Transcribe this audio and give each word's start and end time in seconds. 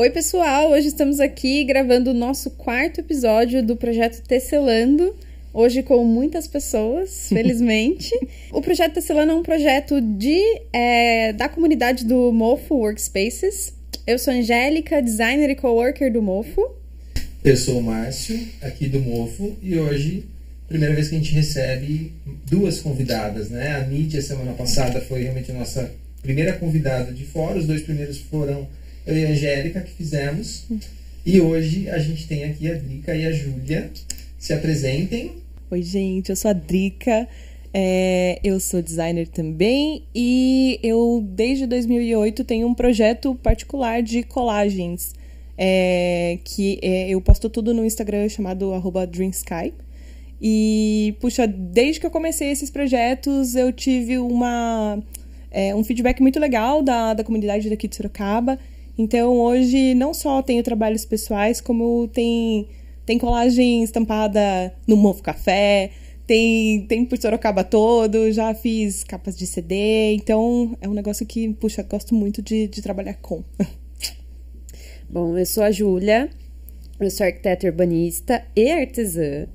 Oi, 0.00 0.10
pessoal! 0.10 0.70
Hoje 0.70 0.86
estamos 0.86 1.18
aqui 1.18 1.64
gravando 1.64 2.12
o 2.12 2.14
nosso 2.14 2.52
quarto 2.52 3.00
episódio 3.00 3.64
do 3.64 3.74
projeto 3.74 4.22
Tecelando. 4.22 5.16
Hoje 5.52 5.82
com 5.82 6.04
muitas 6.04 6.46
pessoas, 6.46 7.26
felizmente. 7.34 8.14
o 8.52 8.62
projeto 8.62 8.94
Tecelando 8.94 9.32
é 9.32 9.34
um 9.34 9.42
projeto 9.42 10.00
de, 10.00 10.40
é, 10.72 11.32
da 11.32 11.48
comunidade 11.48 12.04
do 12.04 12.30
Mofo 12.30 12.76
Workspaces. 12.76 13.74
Eu 14.06 14.20
sou 14.20 14.32
Angélica, 14.32 15.02
designer 15.02 15.50
e 15.50 15.56
coworker 15.56 16.12
do 16.12 16.22
Mofo. 16.22 16.76
Eu 17.42 17.56
sou 17.56 17.80
o 17.80 17.82
Márcio, 17.82 18.38
aqui 18.62 18.86
do 18.86 19.00
Mofo, 19.00 19.56
e 19.60 19.76
hoje, 19.76 20.26
primeira 20.68 20.94
vez 20.94 21.08
que 21.08 21.16
a 21.16 21.18
gente 21.18 21.34
recebe 21.34 22.12
duas 22.48 22.78
convidadas, 22.78 23.50
né? 23.50 23.74
A 23.74 23.84
Nídia, 23.84 24.22
semana 24.22 24.52
passada, 24.52 25.00
foi 25.00 25.24
realmente 25.24 25.50
a 25.50 25.54
nossa 25.54 25.90
primeira 26.22 26.52
convidada 26.52 27.12
de 27.12 27.24
fora, 27.24 27.58
os 27.58 27.66
dois 27.66 27.82
primeiros 27.82 28.18
foram 28.18 28.68
eu 29.08 29.16
e 29.16 29.24
a 29.24 29.30
Angélica 29.30 29.80
que 29.80 29.90
fizemos. 29.90 30.66
E 31.24 31.40
hoje 31.40 31.88
a 31.88 31.98
gente 31.98 32.28
tem 32.28 32.44
aqui 32.44 32.70
a 32.70 32.74
Drica 32.74 33.16
e 33.16 33.24
a 33.26 33.32
Júlia. 33.32 33.90
Se 34.38 34.52
apresentem. 34.52 35.32
Oi, 35.70 35.82
gente, 35.82 36.28
eu 36.28 36.36
sou 36.36 36.50
a 36.50 36.54
Drica. 36.54 37.26
É, 37.72 38.38
eu 38.44 38.60
sou 38.60 38.82
designer 38.82 39.28
também 39.28 40.02
e 40.14 40.78
eu, 40.82 41.22
desde 41.26 41.66
2008, 41.66 42.44
tenho 42.44 42.66
um 42.66 42.74
projeto 42.74 43.34
particular 43.36 44.02
de 44.02 44.22
colagens. 44.22 45.14
É, 45.56 46.38
que 46.44 46.78
é, 46.82 47.08
eu 47.08 47.20
posto 47.20 47.48
tudo 47.48 47.74
no 47.74 47.84
Instagram 47.84 48.28
chamado 48.28 48.70
DreamSky. 49.10 49.72
E, 50.40 51.16
puxa, 51.18 51.48
desde 51.48 51.98
que 51.98 52.06
eu 52.06 52.10
comecei 52.10 52.50
esses 52.50 52.70
projetos, 52.70 53.56
eu 53.56 53.72
tive 53.72 54.18
uma, 54.18 55.02
é, 55.50 55.74
um 55.74 55.82
feedback 55.82 56.20
muito 56.20 56.38
legal 56.38 56.80
da, 56.82 57.14
da 57.14 57.24
comunidade 57.24 57.68
daqui 57.68 57.88
de 57.88 57.96
Sorocaba. 57.96 58.58
Então, 58.98 59.38
hoje, 59.38 59.94
não 59.94 60.12
só 60.12 60.42
tenho 60.42 60.60
trabalhos 60.64 61.04
pessoais, 61.04 61.60
como 61.60 62.08
tem, 62.08 62.68
tem 63.06 63.16
colagem 63.16 63.84
estampada 63.84 64.74
no 64.88 64.96
Mofo 64.96 65.22
Café, 65.22 65.92
tem, 66.26 66.82
tem 66.82 67.04
por 67.06 67.16
Sorocaba 67.16 67.62
todo, 67.62 68.30
já 68.32 68.52
fiz 68.54 69.04
capas 69.04 69.38
de 69.38 69.46
CD, 69.46 70.14
então 70.14 70.76
é 70.80 70.88
um 70.88 70.92
negócio 70.92 71.24
que, 71.24 71.48
puxa, 71.54 71.84
gosto 71.84 72.12
muito 72.12 72.42
de, 72.42 72.66
de 72.66 72.82
trabalhar 72.82 73.14
com. 73.14 73.44
Bom, 75.08 75.38
eu 75.38 75.46
sou 75.46 75.62
a 75.62 75.70
Júlia, 75.70 76.28
eu 76.98 77.10
sou 77.10 77.24
arquiteta 77.24 77.68
urbanista 77.68 78.44
e 78.56 78.68
artesã. 78.68 79.46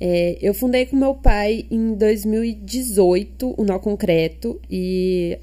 É, 0.00 0.38
eu 0.40 0.54
fundei 0.54 0.86
com 0.86 0.96
meu 0.96 1.14
pai 1.14 1.66
em 1.70 1.94
2018 1.94 3.54
o 3.56 3.64
Nó 3.64 3.78
Concreto 3.78 4.58
e 4.68 5.38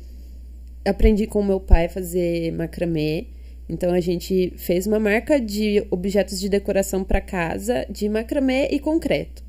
aprendi 0.86 1.28
com 1.28 1.44
meu 1.44 1.60
pai 1.60 1.86
a 1.86 1.90
fazer 1.90 2.52
macramê. 2.52 3.28
Então 3.68 3.94
a 3.94 4.00
gente 4.00 4.54
fez 4.58 4.88
uma 4.88 5.00
marca 5.00 5.40
de 5.40 5.86
objetos 5.92 6.40
de 6.40 6.50
decoração 6.50 7.04
para 7.04 7.22
casa 7.22 7.86
de 7.90 8.10
macramê 8.10 8.68
e 8.72 8.80
concreto. 8.80 9.44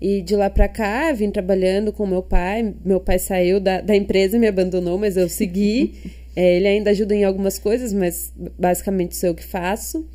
E 0.00 0.20
de 0.20 0.36
lá 0.36 0.50
para 0.50 0.68
cá, 0.68 1.10
vim 1.12 1.30
trabalhando 1.30 1.92
com 1.92 2.06
meu 2.06 2.22
pai. 2.22 2.74
Meu 2.84 3.00
pai 3.00 3.18
saiu 3.18 3.58
da, 3.58 3.80
da 3.80 3.96
empresa 3.96 4.36
e 4.36 4.40
me 4.40 4.46
abandonou, 4.46 4.98
mas 4.98 5.16
eu 5.16 5.28
segui. 5.28 5.94
é, 6.36 6.56
ele 6.56 6.68
ainda 6.68 6.90
ajuda 6.90 7.14
em 7.14 7.24
algumas 7.24 7.58
coisas, 7.58 7.94
mas 7.94 8.32
basicamente 8.58 9.16
sou 9.16 9.30
eu 9.30 9.34
que 9.34 9.44
faço. 9.44 10.06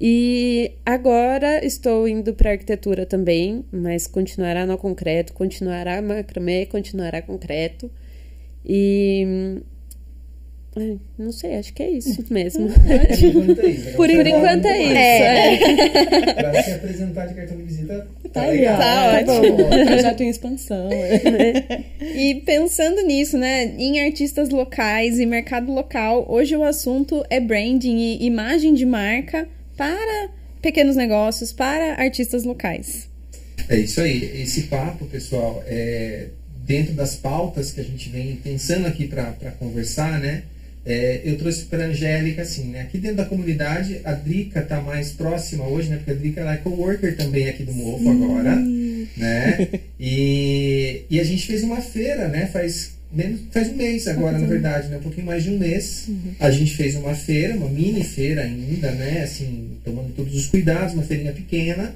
E 0.00 0.72
agora 0.86 1.64
estou 1.64 2.06
indo 2.08 2.32
para 2.32 2.52
arquitetura 2.52 3.04
também, 3.04 3.64
mas 3.70 4.06
continuará 4.06 4.64
no 4.64 4.78
concreto, 4.78 5.32
continuará 5.32 6.00
macramê, 6.00 6.64
continuará 6.66 7.20
concreto. 7.20 7.90
E 8.64 9.60
não 11.18 11.32
sei, 11.32 11.56
acho 11.56 11.72
que 11.74 11.82
é 11.82 11.90
isso 11.90 12.24
mesmo. 12.30 12.68
Por 13.96 14.10
enquanto 14.10 14.66
é 14.66 14.82
isso. 14.82 14.96
É. 14.96 15.54
É. 15.54 16.32
Para 16.34 16.62
se 16.62 16.72
apresentar 16.72 17.26
de 17.26 17.34
cartão 17.34 17.56
de 17.56 17.62
visita, 17.62 18.08
tá, 18.32 18.40
Tá 18.40 18.46
legal. 18.46 18.78
Tá 18.78 19.24
Tá 19.24 19.32
ótimo. 19.32 19.56
Projeto 19.56 20.20
em 20.22 20.28
expansão. 20.28 20.88
E 22.00 22.42
pensando 22.46 23.02
nisso, 23.02 23.36
né, 23.36 23.74
em 23.78 24.00
artistas 24.00 24.48
locais 24.48 25.18
e 25.18 25.26
mercado 25.26 25.72
local, 25.72 26.26
hoje 26.28 26.56
o 26.56 26.64
assunto 26.64 27.24
é 27.30 27.40
branding 27.40 27.98
e 27.98 28.26
imagem 28.26 28.74
de 28.74 28.86
marca 28.86 29.48
para 29.76 30.30
pequenos 30.60 30.96
negócios, 30.96 31.52
para 31.52 31.94
artistas 31.94 32.44
locais. 32.44 33.08
É 33.68 33.78
isso 33.78 34.00
aí. 34.00 34.42
Esse 34.42 34.62
papo, 34.62 35.06
pessoal, 35.06 35.62
é 35.66 36.28
dentro 36.66 36.92
das 36.92 37.16
pautas 37.16 37.72
que 37.72 37.80
a 37.80 37.84
gente 37.84 38.10
vem 38.10 38.36
pensando 38.36 38.86
aqui 38.86 39.08
para 39.08 39.32
conversar, 39.58 40.20
né? 40.20 40.42
É, 40.88 41.20
eu 41.22 41.36
trouxe 41.36 41.66
para 41.66 41.84
a 41.84 41.88
Angélica, 41.88 42.40
assim, 42.40 42.68
né? 42.68 42.80
Aqui 42.80 42.96
dentro 42.96 43.18
da 43.18 43.26
comunidade, 43.26 44.00
a 44.04 44.12
Drica 44.12 44.60
está 44.60 44.80
mais 44.80 45.10
próxima 45.10 45.68
hoje, 45.68 45.90
né? 45.90 45.98
Porque 45.98 46.12
a 46.12 46.14
Drica 46.14 46.40
ela 46.40 46.54
é 46.54 46.56
coworker 46.56 47.14
também 47.14 47.46
aqui 47.46 47.62
do 47.62 47.74
Mofo 47.74 48.08
agora, 48.08 48.56
né? 48.56 49.68
E, 50.00 51.02
e 51.10 51.18
a 51.18 51.24
gente 51.24 51.44
fez 51.44 51.64
uma 51.64 51.80
feira, 51.80 52.28
né? 52.28 52.46
Faz, 52.46 52.92
menos, 53.12 53.40
faz 53.50 53.68
um 53.68 53.74
mês 53.74 54.06
agora, 54.06 54.38
na 54.38 54.46
verdade, 54.46 54.88
né? 54.88 54.96
Um 54.96 55.00
pouquinho 55.00 55.26
mais 55.26 55.42
de 55.42 55.50
um 55.50 55.58
mês. 55.58 56.08
A 56.38 56.50
gente 56.50 56.74
fez 56.74 56.94
uma 56.94 57.14
feira, 57.14 57.54
uma 57.54 57.68
mini 57.68 58.04
feira 58.04 58.42
ainda, 58.42 58.92
né? 58.92 59.22
Assim, 59.24 59.72
tomando 59.84 60.14
todos 60.14 60.34
os 60.34 60.46
cuidados, 60.46 60.94
uma 60.94 61.02
feirinha 61.02 61.32
pequena. 61.32 61.94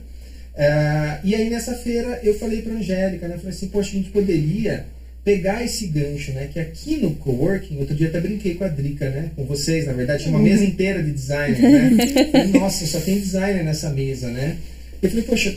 Uh, 0.55 1.25
e 1.25 1.35
aí 1.35 1.49
nessa 1.49 1.75
feira 1.75 2.21
eu 2.23 2.39
falei 2.39 2.61
para 2.61 2.75
Angélica, 2.75 3.29
né? 3.29 3.37
Eu 3.37 3.39
falei 3.39 3.55
assim, 3.55 3.69
poxa, 3.69 3.91
a 3.91 3.95
gente 3.95 4.11
poderia 4.11 4.85
pegar 5.25 5.65
esse 5.65 5.87
gancho, 5.87 6.33
né? 6.33 6.49
Que 6.53 6.59
aqui 6.59 6.97
no 6.97 7.15
coworking, 7.15 7.78
outro 7.78 7.94
dia 7.94 8.09
até 8.09 8.21
brinquei 8.21 8.55
com 8.55 8.65
a 8.65 8.69
Drica, 8.69 9.09
né? 9.09 9.31
Com 9.37 9.44
vocês, 9.44 9.87
na 9.87 9.93
verdade, 9.93 10.25
tinha 10.25 10.34
uma 10.34 10.43
mesa 10.43 10.65
inteira 10.65 11.03
de 11.03 11.12
designer, 11.12 11.60
né? 11.60 12.06
Falei, 12.33 12.60
Nossa, 12.60 12.87
só 12.87 13.00
tem 13.00 13.19
designer 13.19 13.65
nessa 13.65 13.91
mesa, 13.91 14.28
né? 14.28 14.56
Eu 15.00 15.11
falei, 15.11 15.25
poxa, 15.25 15.56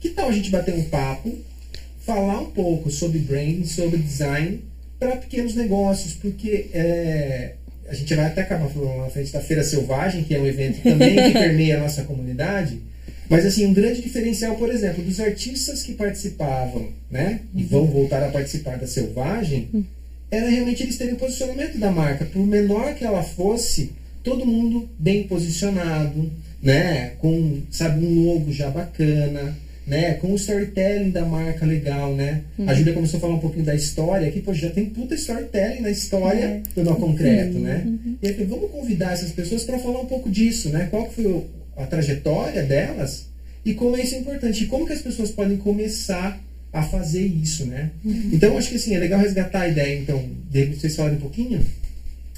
que 0.00 0.10
tal 0.10 0.28
a 0.28 0.32
gente 0.32 0.50
bater 0.50 0.74
um 0.74 0.84
papo, 0.84 1.32
falar 2.00 2.40
um 2.40 2.50
pouco 2.50 2.90
sobre 2.90 3.18
branding, 3.18 3.64
sobre 3.64 3.98
design 3.98 4.62
para 4.98 5.16
pequenos 5.16 5.54
negócios, 5.54 6.14
porque 6.14 6.66
é, 6.72 7.54
a 7.88 7.94
gente 7.94 8.14
vai 8.14 8.26
até 8.26 8.42
acabar 8.42 8.68
falando 8.68 8.98
na 8.98 9.10
frente 9.10 9.32
da 9.32 9.40
Feira 9.40 9.64
Selvagem, 9.64 10.24
que 10.24 10.34
é 10.34 10.40
um 10.40 10.46
evento 10.46 10.82
também 10.82 11.16
que 11.16 11.32
permeia 11.38 11.76
a 11.76 11.80
nossa 11.80 12.04
comunidade. 12.04 12.80
Mas 13.34 13.46
assim, 13.46 13.66
um 13.66 13.74
grande 13.74 14.00
diferencial, 14.00 14.54
por 14.56 14.70
exemplo, 14.70 15.02
dos 15.02 15.18
artistas 15.18 15.82
que 15.82 15.92
participavam, 15.94 16.88
né, 17.10 17.40
e 17.54 17.62
vão 17.64 17.86
voltar 17.86 18.22
a 18.22 18.30
participar 18.30 18.78
da 18.78 18.86
Selvagem, 18.86 19.68
era 20.30 20.48
realmente 20.48 20.82
eles 20.82 20.96
terem 20.96 21.14
o 21.14 21.18
posicionamento 21.18 21.76
da 21.78 21.90
marca, 21.90 22.24
por 22.24 22.46
menor 22.46 22.94
que 22.94 23.04
ela 23.04 23.22
fosse, 23.22 23.92
todo 24.22 24.46
mundo 24.46 24.88
bem 24.98 25.24
posicionado, 25.24 26.30
né, 26.62 27.12
com, 27.18 27.62
sabe, 27.70 28.04
um 28.04 28.24
logo 28.24 28.52
já 28.52 28.70
bacana, 28.70 29.56
né, 29.86 30.14
com 30.14 30.32
o 30.32 30.36
storytelling 30.36 31.10
da 31.10 31.26
marca 31.26 31.66
legal, 31.66 32.14
né? 32.14 32.40
A 32.66 32.72
Júlia 32.72 32.94
começou 32.94 33.18
a 33.18 33.20
falar 33.20 33.34
um 33.34 33.38
pouquinho 33.38 33.66
da 33.66 33.74
história 33.74 34.26
aqui, 34.26 34.40
pô, 34.40 34.54
já 34.54 34.70
tem 34.70 34.86
puta 34.86 35.14
storytelling 35.14 35.80
na 35.80 35.90
história 35.90 36.62
do 36.74 36.82
Nó 36.82 36.94
Concreto, 36.94 37.58
né? 37.58 37.84
E 38.22 38.28
aí, 38.28 38.44
vamos 38.44 38.70
convidar 38.70 39.12
essas 39.12 39.30
pessoas 39.32 39.62
para 39.62 39.78
falar 39.78 40.00
um 40.00 40.06
pouco 40.06 40.30
disso, 40.30 40.70
né? 40.70 40.88
Qual 40.90 41.04
que 41.06 41.16
foi 41.16 41.26
o, 41.26 41.44
a 41.76 41.86
trajetória 41.86 42.62
delas 42.62 43.26
e 43.64 43.74
como 43.74 43.96
isso 43.96 44.14
é 44.14 44.18
importante 44.18 44.64
e 44.64 44.66
como 44.66 44.86
que 44.86 44.92
as 44.92 45.00
pessoas 45.00 45.30
podem 45.30 45.56
começar 45.56 46.40
a 46.72 46.82
fazer 46.82 47.24
isso, 47.24 47.64
né? 47.66 47.90
Então 48.32 48.58
acho 48.58 48.68
que 48.68 48.76
assim 48.76 48.94
é 48.94 48.98
legal 48.98 49.20
resgatar 49.20 49.62
a 49.62 49.68
ideia. 49.68 49.98
Então, 49.98 50.28
de 50.50 50.58
repente 50.58 50.80
vocês 50.80 50.96
falarem 50.96 51.16
um 51.16 51.20
pouquinho. 51.20 51.64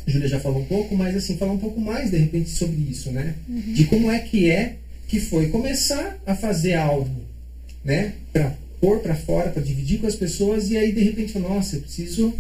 A 0.07 0.11
Júlia 0.11 0.29
já 0.29 0.39
falou 0.39 0.61
um 0.61 0.67
pouco, 0.67 0.95
mas 0.95 1.17
assim 1.17 1.37
falar 1.37 1.53
um 1.53 1.59
pouco 1.59 1.81
mais 1.81 2.11
de 2.11 2.19
repente 2.19 2.51
sobre 2.51 2.77
isso, 2.89 3.11
né? 3.11 3.35
De 3.49 3.85
como 3.87 4.11
é 4.11 4.19
que 4.19 4.51
é 4.51 4.77
que 5.09 5.19
foi 5.19 5.49
começar 5.49 6.19
a 6.27 6.35
fazer 6.35 6.75
algo, 6.75 7.23
né? 7.85 8.13
Para 8.33 8.55
pôr 8.81 9.01
para 9.01 9.15
fora, 9.15 9.51
para 9.51 9.63
dividir 9.63 10.01
com 10.01 10.07
as 10.07 10.15
pessoas 10.15 10.71
e 10.71 10.77
aí 10.77 10.93
de 10.93 11.03
repente 11.03 11.39
nossa, 11.39 11.77
eu 11.77 11.81
preciso 11.81 12.35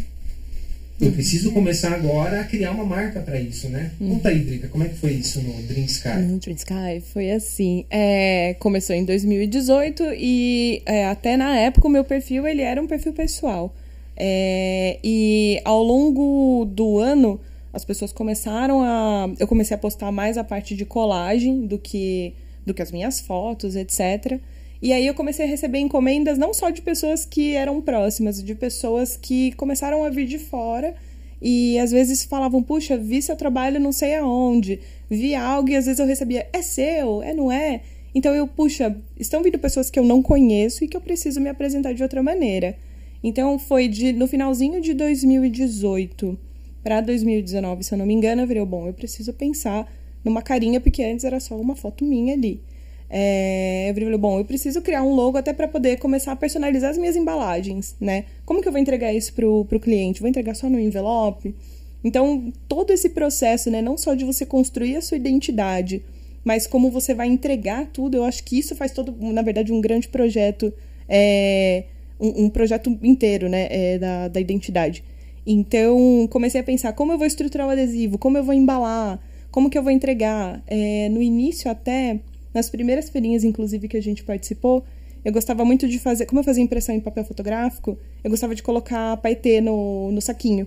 eu 1.00 1.12
preciso 1.12 1.52
começar 1.52 1.92
agora 1.92 2.40
a 2.40 2.44
criar 2.44 2.70
uma 2.70 2.84
marca 2.84 3.20
para 3.20 3.38
isso, 3.38 3.68
né? 3.68 3.90
Conta 3.98 4.30
aí, 4.30 4.40
Drica, 4.40 4.68
como 4.68 4.84
é 4.84 4.88
que 4.88 4.94
foi 4.94 5.12
isso 5.12 5.40
no 5.42 5.52
Dream 5.62 5.84
Sky? 5.84 6.18
No 6.20 6.38
Dream 6.38 6.56
Sky 6.56 7.02
foi 7.12 7.30
assim. 7.32 7.84
É, 7.90 8.54
começou 8.58 8.96
em 8.96 9.04
2018 9.04 10.04
e 10.16 10.82
é, 10.86 11.06
até 11.06 11.36
na 11.36 11.58
época 11.58 11.86
o 11.86 11.90
meu 11.90 12.04
perfil 12.04 12.46
ele 12.46 12.62
era 12.62 12.80
um 12.80 12.86
perfil 12.86 13.12
pessoal. 13.12 13.74
É, 14.16 14.98
e 15.04 15.60
ao 15.64 15.82
longo 15.82 16.64
do 16.64 16.98
ano 16.98 17.38
as 17.76 17.84
pessoas 17.84 18.10
começaram 18.10 18.82
a. 18.82 19.28
Eu 19.38 19.46
comecei 19.46 19.74
a 19.74 19.78
postar 19.78 20.10
mais 20.10 20.38
a 20.38 20.44
parte 20.44 20.74
de 20.74 20.86
colagem 20.86 21.66
do 21.66 21.78
que, 21.78 22.32
do 22.64 22.72
que 22.72 22.80
as 22.80 22.90
minhas 22.90 23.20
fotos, 23.20 23.76
etc. 23.76 24.40
E 24.80 24.92
aí 24.92 25.06
eu 25.06 25.14
comecei 25.14 25.46
a 25.46 25.48
receber 25.48 25.78
encomendas 25.78 26.36
não 26.36 26.52
só 26.52 26.70
de 26.70 26.82
pessoas 26.82 27.24
que 27.24 27.54
eram 27.54 27.80
próximas, 27.80 28.42
de 28.42 28.54
pessoas 28.54 29.16
que 29.16 29.52
começaram 29.52 30.04
a 30.04 30.10
vir 30.10 30.26
de 30.26 30.38
fora 30.38 30.94
e 31.40 31.78
às 31.78 31.90
vezes 31.90 32.24
falavam, 32.24 32.62
puxa, 32.62 32.96
vi 32.96 33.20
seu 33.22 33.36
trabalho 33.36 33.80
não 33.80 33.92
sei 33.92 34.14
aonde, 34.16 34.80
vi 35.08 35.34
algo 35.34 35.68
e 35.68 35.76
às 35.76 35.86
vezes 35.86 35.98
eu 35.98 36.06
recebia, 36.06 36.46
é 36.52 36.62
seu, 36.62 37.22
é 37.22 37.32
não 37.32 37.50
é? 37.50 37.80
Então 38.14 38.34
eu, 38.34 38.46
puxa, 38.46 38.96
estão 39.18 39.42
vindo 39.42 39.58
pessoas 39.58 39.90
que 39.90 39.98
eu 39.98 40.04
não 40.04 40.22
conheço 40.22 40.84
e 40.84 40.88
que 40.88 40.96
eu 40.96 41.00
preciso 41.00 41.40
me 41.40 41.48
apresentar 41.48 41.92
de 41.92 42.02
outra 42.02 42.22
maneira. 42.22 42.76
Então 43.22 43.58
foi 43.58 43.88
de, 43.88 44.12
no 44.12 44.26
finalzinho 44.26 44.80
de 44.80 44.94
2018 44.94 46.38
para 46.82 47.00
2019, 47.00 47.82
se 47.82 47.92
eu 47.92 47.98
não 47.98 48.06
me 48.06 48.14
engano, 48.14 48.42
eu 48.42 48.46
virei, 48.46 48.64
bom, 48.64 48.86
eu 48.86 48.94
preciso 48.94 49.32
pensar 49.32 49.90
numa 50.24 50.40
carinha, 50.40 50.80
porque 50.80 51.02
antes 51.02 51.24
era 51.24 51.40
só 51.40 51.56
uma 51.56 51.74
foto 51.74 52.04
minha 52.04 52.34
ali. 52.34 52.60
É, 53.08 53.88
eu 53.90 53.94
falei, 53.94 54.18
bom, 54.18 54.38
eu 54.38 54.44
preciso 54.44 54.82
criar 54.82 55.02
um 55.02 55.14
logo 55.14 55.38
até 55.38 55.52
para 55.52 55.68
poder 55.68 55.98
começar 55.98 56.32
a 56.32 56.36
personalizar 56.36 56.90
as 56.90 56.98
minhas 56.98 57.16
embalagens, 57.16 57.94
né? 58.00 58.24
Como 58.44 58.60
que 58.60 58.68
eu 58.68 58.72
vou 58.72 58.80
entregar 58.80 59.12
isso 59.12 59.32
pro, 59.32 59.64
pro 59.64 59.80
cliente? 59.80 60.20
Vou 60.20 60.28
entregar 60.28 60.54
só 60.54 60.68
no 60.68 60.78
envelope? 60.78 61.54
Então, 62.02 62.52
todo 62.68 62.92
esse 62.92 63.10
processo, 63.10 63.70
né, 63.70 63.82
não 63.82 63.96
só 63.96 64.14
de 64.14 64.24
você 64.24 64.46
construir 64.46 64.96
a 64.96 65.00
sua 65.00 65.16
identidade, 65.16 66.04
mas 66.44 66.66
como 66.66 66.90
você 66.90 67.12
vai 67.12 67.26
entregar 67.26 67.86
tudo, 67.86 68.16
eu 68.16 68.24
acho 68.24 68.44
que 68.44 68.58
isso 68.58 68.76
faz 68.76 68.92
todo, 68.92 69.12
na 69.32 69.42
verdade, 69.42 69.72
um 69.72 69.80
grande 69.80 70.06
projeto, 70.06 70.72
é, 71.08 71.84
um, 72.20 72.44
um, 72.44 72.48
projeto 72.48 72.96
inteiro, 73.02 73.48
né, 73.48 73.66
é, 73.70 73.98
da, 73.98 74.28
da 74.28 74.40
identidade. 74.40 75.02
Então, 75.44 76.28
comecei 76.30 76.60
a 76.60 76.64
pensar 76.64 76.92
como 76.92 77.12
eu 77.12 77.18
vou 77.18 77.26
estruturar 77.26 77.66
o 77.66 77.70
adesivo, 77.70 78.18
como 78.18 78.38
eu 78.38 78.44
vou 78.44 78.54
embalar, 78.54 79.20
como 79.50 79.68
que 79.68 79.76
eu 79.76 79.82
vou 79.82 79.90
entregar. 79.90 80.62
É, 80.66 81.08
no 81.08 81.20
início, 81.20 81.68
até, 81.68 82.20
nas 82.56 82.70
primeiras 82.70 83.10
feirinhas, 83.10 83.44
inclusive, 83.44 83.86
que 83.86 83.98
a 83.98 84.02
gente 84.02 84.24
participou, 84.24 84.82
eu 85.22 85.30
gostava 85.30 85.62
muito 85.62 85.86
de 85.86 85.98
fazer, 85.98 86.24
como 86.24 86.40
eu 86.40 86.44
fazia 86.44 86.64
impressão 86.64 86.94
em 86.94 87.00
papel 87.00 87.22
fotográfico, 87.22 87.98
eu 88.24 88.30
gostava 88.30 88.54
de 88.54 88.62
colocar 88.62 89.18
paetê 89.18 89.60
no, 89.60 90.10
no 90.10 90.22
saquinho. 90.22 90.66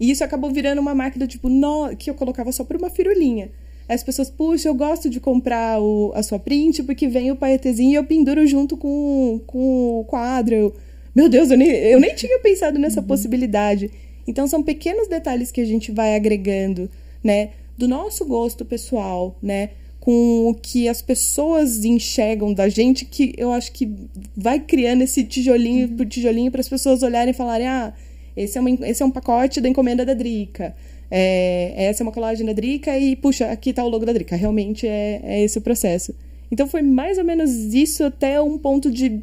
E 0.00 0.10
isso 0.10 0.24
acabou 0.24 0.50
virando 0.50 0.80
uma 0.80 0.94
máquina, 0.94 1.26
tipo, 1.26 1.50
no, 1.50 1.94
que 1.96 2.08
eu 2.08 2.14
colocava 2.14 2.50
só 2.50 2.64
por 2.64 2.76
uma 2.76 2.88
firulinha. 2.88 3.50
As 3.86 4.02
pessoas, 4.02 4.30
puxa, 4.30 4.70
eu 4.70 4.74
gosto 4.74 5.10
de 5.10 5.20
comprar 5.20 5.82
o, 5.82 6.12
a 6.14 6.22
sua 6.22 6.38
print 6.38 6.82
porque 6.82 7.08
vem 7.08 7.30
o 7.30 7.36
paetezinho 7.36 7.90
e 7.90 7.94
eu 7.94 8.04
penduro 8.04 8.46
junto 8.46 8.74
com, 8.74 9.40
com 9.46 10.00
o 10.00 10.04
quadro. 10.04 10.74
Meu 11.14 11.28
Deus, 11.28 11.50
eu 11.50 11.58
nem, 11.58 11.68
eu 11.68 12.00
nem 12.00 12.14
tinha 12.14 12.38
pensado 12.38 12.78
nessa 12.78 13.00
uhum. 13.00 13.06
possibilidade. 13.06 13.90
Então, 14.26 14.46
são 14.46 14.62
pequenos 14.62 15.08
detalhes 15.08 15.50
que 15.50 15.60
a 15.60 15.66
gente 15.66 15.92
vai 15.92 16.16
agregando, 16.16 16.88
né? 17.22 17.50
Do 17.76 17.86
nosso 17.86 18.24
gosto 18.24 18.64
pessoal, 18.64 19.36
né? 19.42 19.70
Com 20.08 20.48
o 20.48 20.54
que 20.54 20.88
as 20.88 21.02
pessoas 21.02 21.84
enxergam 21.84 22.54
da 22.54 22.66
gente, 22.66 23.04
que 23.04 23.34
eu 23.36 23.52
acho 23.52 23.70
que 23.72 23.86
vai 24.34 24.58
criando 24.58 25.02
esse 25.02 25.22
tijolinho 25.22 25.86
uhum. 25.86 25.96
por 25.98 26.06
tijolinho 26.06 26.50
para 26.50 26.62
as 26.62 26.68
pessoas 26.68 27.02
olharem 27.02 27.32
e 27.32 27.36
falarem: 27.36 27.66
ah, 27.66 27.92
esse 28.34 28.56
é, 28.56 28.60
uma, 28.62 28.70
esse 28.70 29.02
é 29.02 29.04
um 29.04 29.10
pacote 29.10 29.60
da 29.60 29.68
encomenda 29.68 30.06
da 30.06 30.14
Drica. 30.14 30.74
É, 31.10 31.74
essa 31.76 32.02
é 32.02 32.04
uma 32.04 32.12
colagem 32.12 32.46
da 32.46 32.54
Drica 32.54 32.98
e, 32.98 33.16
puxa, 33.16 33.50
aqui 33.50 33.68
está 33.68 33.84
o 33.84 33.88
logo 33.90 34.06
da 34.06 34.14
Drica. 34.14 34.34
Realmente 34.34 34.86
é, 34.86 35.20
é 35.22 35.44
esse 35.44 35.58
o 35.58 35.60
processo. 35.60 36.14
Então 36.50 36.66
foi 36.66 36.80
mais 36.80 37.18
ou 37.18 37.24
menos 37.24 37.52
isso 37.74 38.02
até 38.02 38.40
um 38.40 38.56
ponto 38.56 38.90
de, 38.90 39.20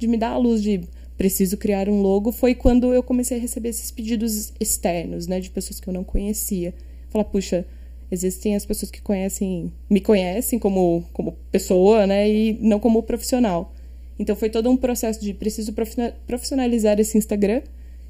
de 0.00 0.08
me 0.08 0.16
dar 0.16 0.30
a 0.30 0.36
luz 0.36 0.60
de 0.60 0.80
preciso 1.16 1.56
criar 1.56 1.88
um 1.88 2.02
logo. 2.02 2.32
Foi 2.32 2.56
quando 2.56 2.92
eu 2.92 3.04
comecei 3.04 3.38
a 3.38 3.40
receber 3.40 3.68
esses 3.68 3.92
pedidos 3.92 4.52
externos, 4.58 5.28
né? 5.28 5.38
De 5.38 5.48
pessoas 5.48 5.78
que 5.78 5.88
eu 5.88 5.94
não 5.94 6.02
conhecia. 6.02 6.74
Falar, 7.08 7.24
puxa, 7.24 7.64
existem 8.10 8.54
as 8.54 8.64
pessoas 8.66 8.90
que 8.90 9.00
conhecem, 9.00 9.72
me 9.88 10.00
conhecem 10.00 10.58
como, 10.58 11.04
como 11.12 11.36
pessoa, 11.50 12.06
né? 12.06 12.28
E 12.28 12.58
não 12.60 12.78
como 12.80 13.02
profissional. 13.02 13.72
Então 14.18 14.36
foi 14.36 14.48
todo 14.48 14.70
um 14.70 14.76
processo 14.76 15.20
de 15.20 15.34
preciso 15.34 15.74
profissionalizar 16.26 17.00
esse 17.00 17.18
Instagram 17.18 17.62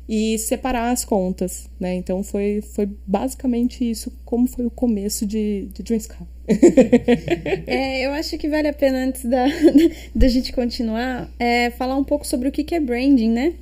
e 0.09 0.39
separar 0.39 0.91
as 0.91 1.05
contas, 1.05 1.69
né? 1.81 1.95
Então 1.95 2.23
foi, 2.23 2.61
foi 2.61 2.89
basicamente 3.07 3.89
isso, 3.89 4.13
como 4.25 4.47
foi 4.47 4.67
o 4.67 4.71
começo 4.71 5.25
de, 5.27 5.69
de 5.73 5.83
Dream 5.83 5.99
Sky. 5.99 6.25
é, 7.67 8.05
eu 8.07 8.13
acho 8.13 8.37
que 8.37 8.49
vale 8.49 8.69
a 8.69 8.73
pena, 8.73 8.99
antes 8.99 9.25
da, 9.25 9.47
da 10.15 10.29
gente 10.29 10.53
continuar, 10.53 11.31
é, 11.39 11.71
falar 11.71 11.97
um 11.97 12.05
pouco 12.05 12.27
sobre 12.27 12.49
o 12.49 12.53
que 12.53 12.75
é 12.75 12.81
branding, 12.81 13.31
né? 13.31 13.55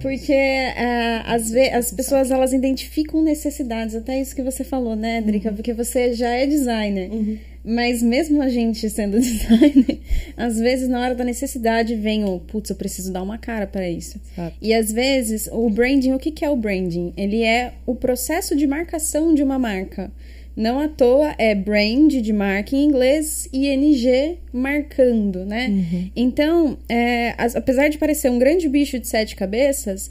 Porque 0.00 0.32
é, 0.32 1.22
às 1.26 1.50
vezes 1.50 1.74
as 1.74 1.92
pessoas 1.92 2.30
elas 2.30 2.54
identificam 2.54 3.22
necessidades, 3.22 3.94
até 3.94 4.18
isso 4.18 4.34
que 4.34 4.42
você 4.42 4.64
falou, 4.64 4.96
né, 4.96 5.20
Drica? 5.20 5.50
Uhum. 5.50 5.56
Porque 5.56 5.74
você 5.74 6.14
já 6.14 6.30
é 6.30 6.46
designer. 6.46 7.10
Uhum. 7.12 7.38
Mas 7.66 8.00
mesmo 8.00 8.40
a 8.40 8.48
gente 8.48 8.88
sendo 8.88 9.18
designer, 9.20 9.98
às 10.36 10.56
vezes 10.56 10.88
na 10.88 11.00
hora 11.00 11.16
da 11.16 11.24
necessidade 11.24 11.96
vem 11.96 12.24
o, 12.24 12.38
putz, 12.38 12.70
eu 12.70 12.76
preciso 12.76 13.12
dar 13.12 13.22
uma 13.22 13.38
cara 13.38 13.66
para 13.66 13.88
isso. 13.90 14.20
E 14.62 14.72
às 14.72 14.92
vezes 14.92 15.48
o 15.50 15.68
branding, 15.68 16.12
o 16.12 16.18
que, 16.18 16.30
que 16.30 16.44
é 16.44 16.50
o 16.50 16.54
branding? 16.54 17.12
Ele 17.16 17.42
é 17.42 17.72
o 17.84 17.96
processo 17.96 18.54
de 18.54 18.68
marcação 18.68 19.34
de 19.34 19.42
uma 19.42 19.58
marca. 19.58 20.12
Não 20.56 20.78
à 20.78 20.88
toa 20.88 21.34
é 21.36 21.54
brand 21.54 22.10
de 22.14 22.32
marca 22.32 22.74
em 22.74 22.84
inglês 22.84 23.48
e 23.52 23.66
NG 23.66 24.38
marcando, 24.52 25.44
né? 25.44 25.68
Uhum. 25.68 26.10
Então, 26.16 26.78
é, 26.88 27.34
apesar 27.36 27.88
de 27.88 27.98
parecer 27.98 28.30
um 28.30 28.38
grande 28.38 28.66
bicho 28.66 28.98
de 28.98 29.06
sete 29.06 29.36
cabeças, 29.36 30.10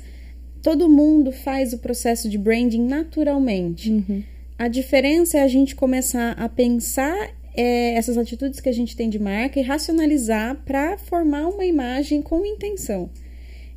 todo 0.61 0.89
mundo 0.89 1.31
faz 1.31 1.73
o 1.73 1.79
processo 1.79 2.29
de 2.29 2.37
branding 2.37 2.85
naturalmente. 2.85 3.89
Uhum. 3.89 4.21
A 4.59 4.67
diferença 4.67 5.39
é 5.39 5.41
a 5.41 5.47
gente 5.47 5.75
começar 5.75 6.33
a 6.33 6.47
pensar 6.47 7.31
é, 7.55 7.93
essas 7.93 8.17
atitudes 8.17 8.59
que 8.59 8.69
a 8.69 8.73
gente 8.73 8.95
tem 8.95 9.09
de 9.09 9.19
marca 9.19 9.59
e 9.59 9.63
racionalizar 9.63 10.57
para 10.65 10.97
formar 10.97 11.47
uma 11.47 11.65
imagem 11.65 12.21
com 12.21 12.45
intenção. 12.45 13.09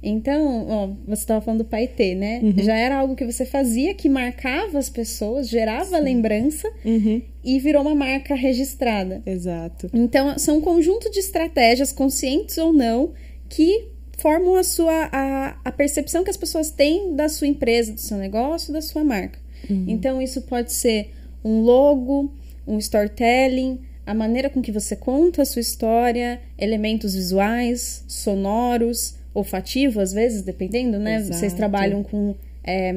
Então, 0.02 0.66
ó, 0.68 0.86
você 1.06 1.22
estava 1.22 1.40
falando 1.40 1.64
do 1.64 1.64
paetê, 1.64 2.14
né? 2.14 2.40
Uhum. 2.42 2.54
Já 2.58 2.76
era 2.76 2.96
algo 2.96 3.16
que 3.16 3.24
você 3.24 3.44
fazia 3.44 3.92
que 3.94 4.08
marcava 4.08 4.78
as 4.78 4.88
pessoas, 4.88 5.48
gerava 5.48 5.96
Sim. 5.96 6.04
lembrança 6.04 6.70
uhum. 6.84 7.20
e 7.42 7.58
virou 7.58 7.82
uma 7.82 7.94
marca 7.94 8.34
registrada. 8.34 9.20
Exato. 9.26 9.90
Então, 9.92 10.38
são 10.38 10.58
um 10.58 10.60
conjunto 10.60 11.10
de 11.10 11.18
estratégias, 11.18 11.92
conscientes 11.92 12.56
ou 12.58 12.72
não, 12.72 13.12
que 13.48 13.88
formam 14.16 14.54
a 14.54 14.62
sua 14.62 15.08
a, 15.12 15.56
a 15.64 15.72
percepção 15.72 16.22
que 16.22 16.30
as 16.30 16.36
pessoas 16.36 16.70
têm 16.70 17.14
da 17.14 17.28
sua 17.28 17.48
empresa, 17.48 17.92
do 17.92 18.00
seu 18.00 18.18
negócio, 18.18 18.72
da 18.72 18.80
sua 18.80 19.02
marca. 19.02 19.40
Uhum. 19.68 19.84
Então, 19.88 20.22
isso 20.22 20.42
pode 20.42 20.72
ser 20.72 21.10
um 21.44 21.62
logo, 21.62 22.32
um 22.68 22.78
storytelling, 22.78 23.80
a 24.06 24.14
maneira 24.14 24.48
com 24.48 24.62
que 24.62 24.70
você 24.70 24.94
conta 24.94 25.42
a 25.42 25.44
sua 25.44 25.60
história, 25.60 26.40
elementos 26.58 27.14
visuais, 27.14 28.04
sonoros, 28.06 29.16
olfativo, 29.34 30.00
às 30.00 30.12
vezes, 30.12 30.42
dependendo, 30.42 30.98
né? 30.98 31.16
Exato. 31.16 31.38
Vocês 31.38 31.52
trabalham 31.52 32.02
com. 32.02 32.34
É, 32.64 32.94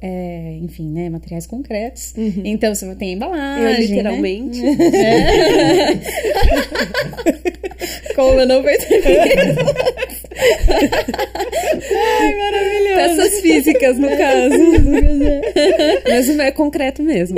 é, 0.00 0.58
enfim, 0.62 0.90
né, 0.90 1.08
materiais 1.08 1.46
concretos. 1.46 2.14
Uhum. 2.16 2.42
Então 2.44 2.74
você 2.74 2.94
tem 2.94 3.12
embalagem. 3.12 3.64
Eu, 3.64 3.70
né? 3.70 3.80
literalmente. 3.80 4.62
Né? 4.62 4.76
É. 4.94 5.98
Como 8.14 8.40
eu 8.40 8.46
não 8.46 8.62
percebi. 8.62 9.18
Ai, 11.90 12.34
maravilhoso. 12.36 12.94
Peças 12.94 13.40
físicas, 13.40 13.98
no 13.98 14.08
caso. 14.08 14.58
Mas 16.08 16.28
não 16.28 16.44
é 16.44 16.50
concreto 16.50 17.02
mesmo. 17.02 17.36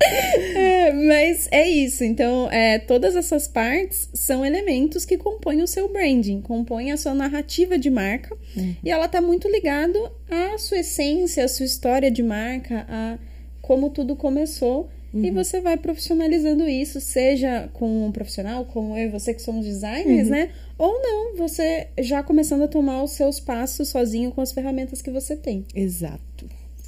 É, 0.00 0.92
mas 1.06 1.48
é 1.50 1.68
isso. 1.68 2.04
Então, 2.04 2.50
é, 2.50 2.78
todas 2.78 3.16
essas 3.16 3.48
partes 3.48 4.08
são 4.14 4.44
elementos 4.44 5.04
que 5.04 5.16
compõem 5.16 5.62
o 5.62 5.66
seu 5.66 5.88
branding, 5.92 6.40
compõem 6.40 6.92
a 6.92 6.96
sua 6.96 7.14
narrativa 7.14 7.78
de 7.78 7.90
marca. 7.90 8.36
Uhum. 8.56 8.76
E 8.82 8.90
ela 8.90 9.06
está 9.06 9.20
muito 9.20 9.48
ligado 9.48 9.98
à 10.30 10.56
sua 10.58 10.78
essência, 10.78 11.44
à 11.44 11.48
sua 11.48 11.66
história 11.66 12.10
de 12.10 12.22
marca, 12.22 12.86
a 12.88 13.18
como 13.60 13.90
tudo 13.90 14.16
começou. 14.16 14.88
Uhum. 15.12 15.24
E 15.24 15.30
você 15.30 15.60
vai 15.60 15.76
profissionalizando 15.76 16.68
isso, 16.68 17.00
seja 17.00 17.68
com 17.72 18.06
um 18.06 18.12
profissional, 18.12 18.64
como 18.64 18.96
eu 18.96 19.08
e 19.08 19.10
você 19.10 19.32
que 19.32 19.42
somos 19.42 19.64
designers, 19.64 20.28
uhum. 20.28 20.34
né? 20.34 20.50
Ou 20.76 21.00
não, 21.02 21.36
você 21.36 21.88
já 21.98 22.22
começando 22.22 22.62
a 22.62 22.68
tomar 22.68 23.02
os 23.02 23.12
seus 23.12 23.40
passos 23.40 23.88
sozinho 23.88 24.30
com 24.30 24.40
as 24.40 24.52
ferramentas 24.52 25.02
que 25.02 25.10
você 25.10 25.34
tem. 25.34 25.64
Exato. 25.74 26.27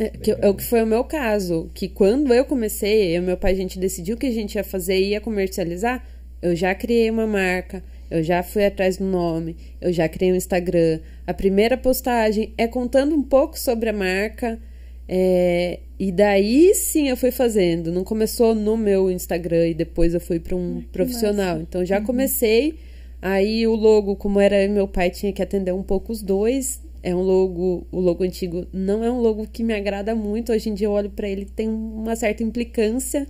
É, 0.00 0.08
que, 0.08 0.30
é 0.30 0.48
o 0.48 0.54
que 0.54 0.64
foi 0.64 0.82
o 0.82 0.86
meu 0.86 1.04
caso, 1.04 1.70
que 1.74 1.86
quando 1.86 2.32
eu 2.32 2.46
comecei, 2.46 3.14
eu 3.14 3.22
e 3.22 3.26
meu 3.26 3.36
pai, 3.36 3.52
a 3.52 3.54
gente 3.54 3.78
decidiu 3.78 4.16
que 4.16 4.24
a 4.24 4.30
gente 4.30 4.54
ia 4.54 4.64
fazer 4.64 4.98
e 4.98 5.10
ia 5.10 5.20
comercializar, 5.20 6.02
eu 6.40 6.56
já 6.56 6.74
criei 6.74 7.10
uma 7.10 7.26
marca, 7.26 7.84
eu 8.10 8.22
já 8.22 8.42
fui 8.42 8.64
atrás 8.64 8.96
do 8.96 9.04
nome, 9.04 9.58
eu 9.78 9.92
já 9.92 10.08
criei 10.08 10.32
um 10.32 10.36
Instagram. 10.36 11.00
A 11.26 11.34
primeira 11.34 11.76
postagem 11.76 12.54
é 12.56 12.66
contando 12.66 13.14
um 13.14 13.22
pouco 13.22 13.58
sobre 13.58 13.90
a 13.90 13.92
marca, 13.92 14.58
é, 15.06 15.80
e 15.98 16.10
daí 16.10 16.74
sim 16.74 17.10
eu 17.10 17.16
fui 17.16 17.30
fazendo. 17.30 17.92
Não 17.92 18.02
começou 18.02 18.54
no 18.54 18.78
meu 18.78 19.10
Instagram 19.10 19.68
e 19.68 19.74
depois 19.74 20.14
eu 20.14 20.20
fui 20.20 20.40
para 20.40 20.56
um 20.56 20.76
Ai, 20.78 20.84
profissional. 20.90 21.54
Massa. 21.56 21.62
Então 21.68 21.84
já 21.84 21.98
uhum. 21.98 22.06
comecei. 22.06 22.78
Aí 23.20 23.66
o 23.66 23.74
logo, 23.74 24.16
como 24.16 24.40
era 24.40 24.66
meu 24.66 24.88
pai, 24.88 25.10
tinha 25.10 25.30
que 25.30 25.42
atender 25.42 25.74
um 25.74 25.82
pouco 25.82 26.10
os 26.10 26.22
dois 26.22 26.80
é 27.02 27.14
um 27.14 27.20
logo, 27.20 27.86
o 27.90 28.00
logo 28.00 28.24
antigo 28.24 28.66
não 28.72 29.02
é 29.02 29.10
um 29.10 29.20
logo 29.20 29.46
que 29.46 29.62
me 29.62 29.74
agrada 29.74 30.14
muito. 30.14 30.52
Hoje 30.52 30.68
em 30.68 30.74
dia 30.74 30.86
eu 30.86 30.92
olho 30.92 31.10
para 31.10 31.28
ele 31.28 31.44
tem 31.44 31.68
uma 31.68 32.14
certa 32.16 32.42
implicância. 32.42 33.26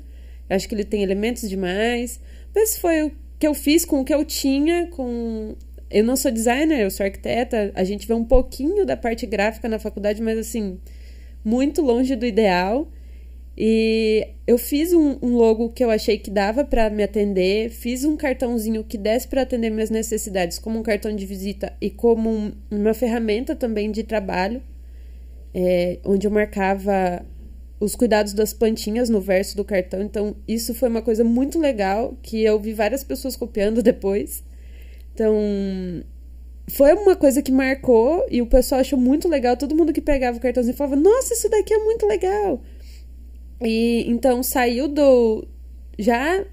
Eu 0.49 0.57
acho 0.57 0.69
que 0.69 0.75
ele 0.75 0.85
tem 0.85 1.03
elementos 1.03 1.49
demais, 1.49 2.21
mas 2.55 2.77
foi 2.77 3.05
o 3.05 3.12
que 3.39 3.47
eu 3.47 3.55
fiz 3.55 3.85
com 3.85 4.00
o 4.00 4.05
que 4.05 4.12
eu 4.12 4.25
tinha, 4.25 4.89
com 4.89 5.55
eu 5.91 6.05
não 6.05 6.17
sou 6.17 6.31
designer, 6.31 6.81
eu 6.81 6.91
sou 6.91 7.05
arquiteta. 7.05 7.73
A 7.75 7.85
gente 7.85 8.07
vê 8.07 8.15
um 8.15 8.25
pouquinho 8.25 8.87
da 8.87 8.97
parte 8.97 9.27
gráfica 9.27 9.69
na 9.69 9.79
faculdade, 9.79 10.23
mas 10.23 10.39
assim, 10.39 10.79
muito 11.45 11.83
longe 11.83 12.15
do 12.15 12.27
ideal. 12.27 12.89
E 13.62 14.26
eu 14.47 14.57
fiz 14.57 14.95
um, 14.95 15.19
um 15.21 15.37
logo 15.37 15.69
que 15.69 15.85
eu 15.85 15.90
achei 15.90 16.17
que 16.17 16.31
dava 16.31 16.64
para 16.64 16.88
me 16.88 17.02
atender, 17.02 17.69
fiz 17.69 18.07
um 18.07 18.17
cartãozinho 18.17 18.83
que 18.83 18.97
desse 18.97 19.29
para 19.29 19.43
atender 19.43 19.69
minhas 19.69 19.90
necessidades, 19.90 20.59
como 20.59 20.79
um 20.79 20.83
cartão 20.83 21.14
de 21.14 21.26
visita 21.26 21.71
e 21.79 21.90
como 21.90 22.31
um, 22.31 22.52
uma 22.71 22.95
ferramenta 22.95 23.55
também 23.55 23.90
de 23.90 24.02
trabalho, 24.02 24.62
é, 25.52 25.99
onde 26.07 26.26
eu 26.26 26.31
marcava 26.31 27.23
os 27.79 27.95
cuidados 27.95 28.33
das 28.33 28.55
plantinhas 28.55 29.11
no 29.11 29.21
verso 29.21 29.55
do 29.59 29.62
cartão. 29.62 30.00
Então, 30.00 30.35
isso 30.49 30.75
foi 30.75 30.88
uma 30.88 31.02
coisa 31.02 31.23
muito 31.23 31.59
legal 31.59 32.17
que 32.23 32.43
eu 32.43 32.59
vi 32.59 32.73
várias 32.73 33.05
pessoas 33.05 33.37
copiando 33.37 33.83
depois. 33.85 34.43
Então, 35.12 35.35
foi 36.67 36.95
uma 36.95 37.14
coisa 37.14 37.43
que 37.43 37.52
marcou 37.52 38.25
e 38.31 38.40
o 38.40 38.47
pessoal 38.47 38.81
achou 38.81 38.99
muito 38.99 39.29
legal. 39.29 39.55
Todo 39.55 39.76
mundo 39.76 39.93
que 39.93 40.00
pegava 40.00 40.38
o 40.38 40.40
cartãozinho 40.40 40.75
falava: 40.75 40.97
Nossa, 40.97 41.35
isso 41.35 41.50
daqui 41.50 41.75
é 41.75 41.85
muito 41.85 42.07
legal. 42.07 42.62
E 43.62 44.05
então 44.09 44.43
saiu 44.43 44.88
do. 44.88 45.47
Já 45.99 46.45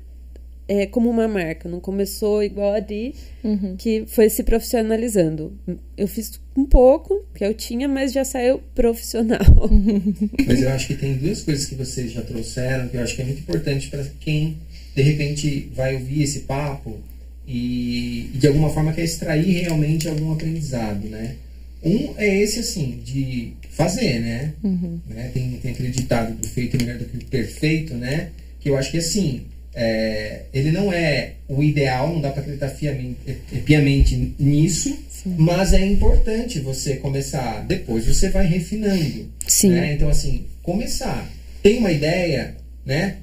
é, 0.68 0.86
como 0.86 1.10
uma 1.10 1.28
marca, 1.28 1.70
não 1.70 1.80
começou 1.80 2.44
igual 2.44 2.74
a 2.74 2.80
Di, 2.82 3.14
Uhum. 3.44 3.76
que 3.78 4.04
foi 4.08 4.30
se 4.30 4.44
profissionalizando. 4.44 5.54
Eu 5.96 6.08
fiz 6.08 6.40
um 6.58 6.66
pouco, 6.66 7.24
que 7.34 7.46
eu 7.46 7.54
tinha, 7.54 7.88
mas 7.88 8.12
já 8.12 8.26
saiu 8.26 8.60
profissional. 8.76 9.40
Mas 10.46 10.62
eu 10.62 10.70
acho 10.70 10.88
que 10.88 10.96
tem 10.96 11.14
duas 11.16 11.42
coisas 11.44 11.66
que 11.66 11.76
vocês 11.76 12.12
já 12.12 12.22
trouxeram 12.22 12.88
que 12.90 12.98
eu 12.98 13.02
acho 13.02 13.16
que 13.16 13.22
é 13.22 13.26
muito 13.26 13.40
importante 13.42 13.90
para 13.90 14.04
quem 14.20 14.58
de 14.96 15.02
repente 15.04 15.72
vai 15.74 15.94
ouvir 15.94 16.24
esse 16.24 16.40
papo 16.42 16.98
e, 17.48 18.30
e 18.34 18.38
de 18.38 18.48
alguma 18.48 18.70
forma 18.70 18.92
quer 18.92 19.04
extrair 19.06 19.62
realmente 19.62 20.10
algum 20.10 20.34
aprendizado, 20.34 21.08
né? 21.08 21.36
Um 21.84 22.14
é 22.18 22.42
esse 22.42 22.60
assim 22.60 23.02
de 23.04 23.54
fazer, 23.70 24.20
né? 24.20 24.54
né? 25.08 25.32
Tem, 25.34 25.52
tem 25.62 25.72
aquele 25.72 25.90
ditado 25.90 26.34
do 26.34 26.48
feito 26.48 26.76
é 26.76 26.84
melhor 26.84 26.98
do 26.98 27.06
que 27.06 27.18
o 27.18 27.26
perfeito, 27.26 27.94
né? 27.94 28.30
Que 28.60 28.70
eu 28.70 28.78
acho 28.78 28.92
que 28.92 28.98
assim 28.98 29.46
é, 29.80 30.46
ele 30.52 30.72
não 30.72 30.92
é 30.92 31.34
o 31.48 31.62
ideal, 31.62 32.12
não 32.12 32.20
dá 32.20 32.32
para 32.32 32.42
acreditar 32.42 32.70
fiamente, 32.70 33.16
piamente 33.64 34.34
nisso, 34.40 34.98
mas 35.24 35.72
é 35.72 35.86
importante 35.86 36.60
você 36.60 36.96
começar. 36.96 37.64
Depois 37.64 38.08
você 38.08 38.30
vai 38.30 38.48
refinando. 38.48 39.30
Sim. 39.48 39.70
né? 39.70 39.94
Então, 39.94 40.10
assim, 40.10 40.48
começar. 40.64 41.30
Tem 41.62 41.78
uma 41.78 41.92
ideia, 41.92 42.56
né? 42.84 43.18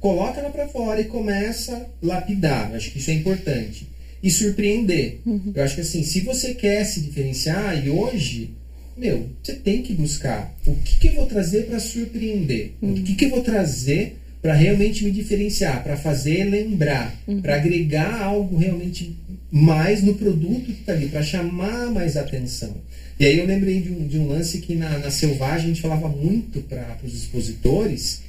Coloca 0.00 0.40
ela 0.40 0.48
para 0.48 0.66
fora 0.66 0.98
e 0.98 1.04
começa 1.04 1.76
a 1.76 2.06
lapidar. 2.06 2.74
Acho 2.74 2.90
que 2.90 2.98
isso 2.98 3.10
é 3.10 3.14
importante. 3.14 3.86
E 4.22 4.30
surpreender. 4.30 5.20
Eu 5.54 5.62
acho 5.62 5.74
que 5.76 5.80
assim, 5.80 6.02
se 6.02 6.20
você 6.20 6.54
quer 6.54 6.84
se 6.84 7.00
diferenciar, 7.00 7.84
e 7.84 7.88
hoje, 7.88 8.50
meu, 8.96 9.28
você 9.42 9.54
tem 9.54 9.82
que 9.82 9.92
buscar 9.92 10.54
o 10.66 10.74
que, 10.74 10.96
que 10.96 11.08
eu 11.08 11.14
vou 11.14 11.26
trazer 11.26 11.66
para 11.66 11.78
surpreender. 11.78 12.72
O 12.82 12.94
que, 12.94 13.14
que 13.14 13.24
eu 13.26 13.30
vou 13.30 13.42
trazer 13.42 14.16
para 14.40 14.54
realmente 14.54 15.04
me 15.04 15.10
diferenciar, 15.10 15.82
para 15.82 15.96
fazer 15.96 16.44
lembrar, 16.44 17.14
para 17.42 17.56
agregar 17.56 18.22
algo 18.22 18.56
realmente 18.56 19.16
mais 19.50 20.02
no 20.02 20.14
produto 20.14 20.66
que 20.66 20.72
está 20.72 20.92
ali, 20.92 21.08
para 21.08 21.22
chamar 21.22 21.90
mais 21.90 22.16
atenção. 22.16 22.76
E 23.18 23.24
aí 23.24 23.38
eu 23.38 23.46
lembrei 23.46 23.80
de 23.80 23.90
um, 23.90 24.06
de 24.06 24.18
um 24.18 24.28
lance 24.28 24.58
que 24.58 24.74
na, 24.74 24.98
na 24.98 25.10
Selvagem 25.10 25.64
a 25.64 25.68
gente 25.68 25.80
falava 25.80 26.08
muito 26.08 26.60
para 26.60 26.96
os 27.02 27.14
expositores, 27.14 28.22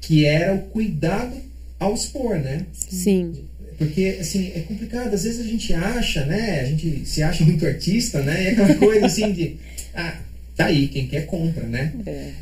que 0.00 0.24
era 0.24 0.54
o 0.54 0.62
cuidado 0.62 1.36
ao 1.78 1.94
expor, 1.94 2.38
né? 2.38 2.66
Sim. 2.72 3.32
Porque, 3.78 4.18
assim, 4.20 4.52
é 4.54 4.60
complicado. 4.60 5.14
Às 5.14 5.24
vezes 5.24 5.40
a 5.40 5.48
gente 5.48 5.72
acha, 5.72 6.24
né? 6.24 6.60
A 6.60 6.64
gente 6.64 7.02
se 7.04 7.22
acha 7.22 7.44
muito 7.44 7.66
artista, 7.66 8.22
né? 8.22 8.44
E 8.44 8.48
aquela 8.48 8.74
coisa 8.74 9.06
assim 9.06 9.32
de... 9.32 9.56
Ah, 9.94 10.16
tá 10.56 10.66
aí, 10.66 10.88
quem 10.88 11.06
quer 11.06 11.26
compra, 11.26 11.64
né? 11.66 11.92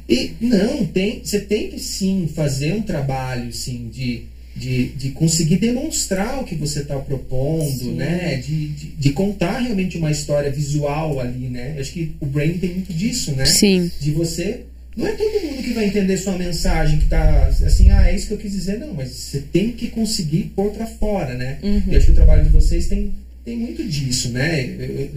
E 0.08 0.34
não, 0.40 0.86
tem, 0.86 1.20
você 1.24 1.40
tem 1.40 1.68
que 1.68 1.80
sim 1.80 2.28
fazer 2.32 2.72
um 2.72 2.82
trabalho, 2.82 3.48
assim, 3.48 3.88
de, 3.92 4.22
de, 4.54 4.88
de 4.90 5.10
conseguir 5.10 5.56
demonstrar 5.56 6.40
o 6.40 6.44
que 6.44 6.54
você 6.54 6.80
está 6.80 6.96
propondo, 6.96 7.92
né? 7.92 8.36
De, 8.36 8.68
de, 8.68 8.86
de 8.88 9.10
contar 9.10 9.58
realmente 9.58 9.96
uma 9.96 10.10
história 10.10 10.50
visual 10.50 11.18
ali, 11.18 11.48
né? 11.48 11.74
Eu 11.76 11.80
acho 11.80 11.92
que 11.92 12.12
o 12.20 12.26
Brain 12.26 12.58
tem 12.58 12.74
muito 12.74 12.92
disso, 12.92 13.32
né? 13.32 13.46
Sim. 13.46 13.90
de 14.00 14.10
você. 14.10 14.60
Não 14.96 15.06
é 15.06 15.12
todo 15.12 15.40
mundo 15.46 15.62
que 15.62 15.72
vai 15.72 15.84
entender 15.86 16.16
sua 16.16 16.36
mensagem, 16.36 16.98
que 16.98 17.06
tá 17.06 17.46
assim, 17.46 17.90
ah, 17.90 18.08
é 18.10 18.14
isso 18.14 18.26
que 18.26 18.34
eu 18.34 18.38
quis 18.38 18.52
dizer, 18.52 18.78
não, 18.78 18.92
mas 18.92 19.10
você 19.10 19.40
tem 19.52 19.70
que 19.72 19.88
conseguir 19.88 20.52
pôr 20.56 20.72
pra 20.72 20.86
fora, 20.86 21.34
né? 21.34 21.58
E 21.88 21.96
acho 21.96 22.06
que 22.06 22.12
o 22.12 22.14
trabalho 22.16 22.42
de 22.44 22.50
vocês 22.50 22.88
tem, 22.88 23.12
tem 23.44 23.56
muito 23.56 23.82
disso, 23.86 24.30
né? 24.30 24.64
Eu, 24.64 24.80
eu- 24.80 25.10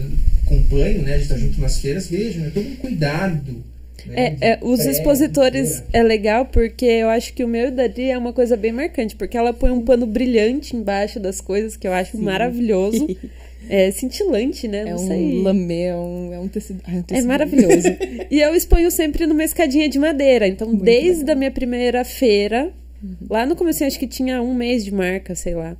acompanho, 0.45 1.01
né? 1.01 1.15
A 1.15 1.17
gente 1.17 1.29
tá 1.29 1.37
junto 1.37 1.59
nas 1.59 1.79
feiras, 1.79 2.07
vejo, 2.07 2.39
né? 2.39 2.51
Todo 2.53 2.67
um 2.67 2.75
cuidado. 2.75 3.63
Né? 4.05 4.35
É, 4.41 4.49
é, 4.51 4.59
os 4.61 4.83
pé, 4.83 4.91
expositores 4.91 5.77
de- 5.77 5.83
é 5.93 6.03
legal 6.03 6.45
porque 6.45 6.85
eu 6.85 7.09
acho 7.09 7.33
que 7.33 7.43
o 7.43 7.47
meu 7.47 7.69
e 7.69 7.71
da 7.71 7.87
Di 7.87 8.09
é 8.09 8.17
uma 8.17 8.33
coisa 8.33 8.55
bem 8.57 8.71
marcante, 8.73 9.15
porque 9.15 9.37
ela 9.37 9.53
põe 9.53 9.71
um 9.71 9.81
pano 9.81 10.05
brilhante 10.05 10.75
embaixo 10.75 11.19
das 11.19 11.39
coisas 11.41 11.75
que 11.77 11.87
eu 11.87 11.93
acho 11.93 12.17
maravilhoso. 12.17 13.07
É 13.69 13.91
cintilante, 13.91 14.67
né? 14.67 14.79
É 14.81 14.85
Não 14.85 14.95
um 14.95 15.07
sei. 15.07 15.41
lamê, 15.41 15.81
é 15.83 15.95
um, 15.95 16.33
é 16.33 16.39
um 16.39 16.47
tecido. 16.47 16.81
ah, 16.85 16.91
é 16.91 16.95
um 16.95 16.99
É 16.99 17.03
tecido. 17.03 17.27
maravilhoso. 17.27 17.87
e 18.29 18.39
eu 18.41 18.53
exponho 18.55 18.89
sempre 18.91 19.25
numa 19.25 19.43
escadinha 19.43 19.87
de 19.89 19.97
madeira. 19.99 20.47
Então, 20.47 20.75
desde 20.75 21.29
a 21.31 21.35
minha 21.35 21.51
primeira 21.51 22.03
feira, 22.03 22.71
lá 23.29 23.45
no 23.45 23.55
começo, 23.55 23.83
acho 23.83 23.97
que 23.99 24.07
tinha 24.07 24.41
um 24.41 24.53
mês 24.53 24.83
de 24.83 24.93
marca, 24.93 25.33
sei 25.35 25.55
lá. 25.55 25.75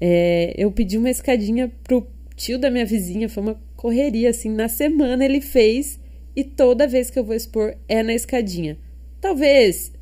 é, 0.00 0.52
eu 0.56 0.70
pedi 0.72 0.98
uma 0.98 1.10
escadinha 1.10 1.70
pro 1.84 2.06
tio 2.36 2.58
da 2.58 2.70
minha 2.70 2.84
vizinha, 2.84 3.28
foi 3.28 3.42
uma 3.42 3.60
correria, 3.76 4.30
assim. 4.30 4.48
Na 4.50 4.68
semana 4.68 5.24
ele 5.24 5.40
fez, 5.40 5.98
e 6.34 6.42
toda 6.42 6.86
vez 6.88 7.08
que 7.10 7.18
eu 7.18 7.24
vou 7.24 7.34
expor 7.36 7.74
é 7.88 8.02
na 8.02 8.12
escadinha. 8.14 8.76
Talvez 9.20 9.92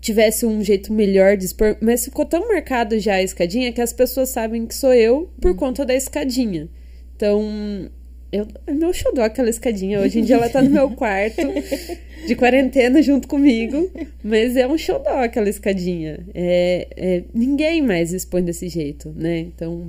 tivesse 0.00 0.46
um 0.46 0.62
jeito 0.62 0.92
melhor 0.92 1.36
de 1.36 1.44
expor, 1.46 1.76
mas 1.80 2.04
ficou 2.04 2.24
tão 2.24 2.46
marcado 2.48 2.98
já 2.98 3.14
a 3.14 3.22
escadinha 3.22 3.72
que 3.72 3.80
as 3.80 3.92
pessoas 3.92 4.28
sabem 4.28 4.66
que 4.66 4.74
sou 4.74 4.94
eu 4.94 5.28
por 5.40 5.54
conta 5.56 5.84
da 5.84 5.94
escadinha. 5.94 6.68
Então, 7.16 7.90
eu, 8.30 8.46
é 8.66 8.72
meu 8.72 8.92
xodó 8.92 9.22
aquela 9.22 9.50
escadinha. 9.50 10.00
Hoje 10.00 10.20
em 10.20 10.22
dia 10.22 10.36
ela 10.36 10.48
tá 10.48 10.62
no 10.62 10.70
meu 10.70 10.90
quarto, 10.90 11.42
de 12.26 12.34
quarentena, 12.36 13.02
junto 13.02 13.26
comigo. 13.26 13.90
Mas 14.22 14.56
é 14.56 14.66
um 14.68 14.78
xodó 14.78 15.18
aquela 15.22 15.48
escadinha. 15.48 16.20
É, 16.34 16.86
é- 16.96 17.22
ninguém 17.34 17.82
mais 17.82 18.12
expõe 18.12 18.42
desse 18.42 18.68
jeito, 18.68 19.12
né? 19.16 19.40
Então, 19.40 19.88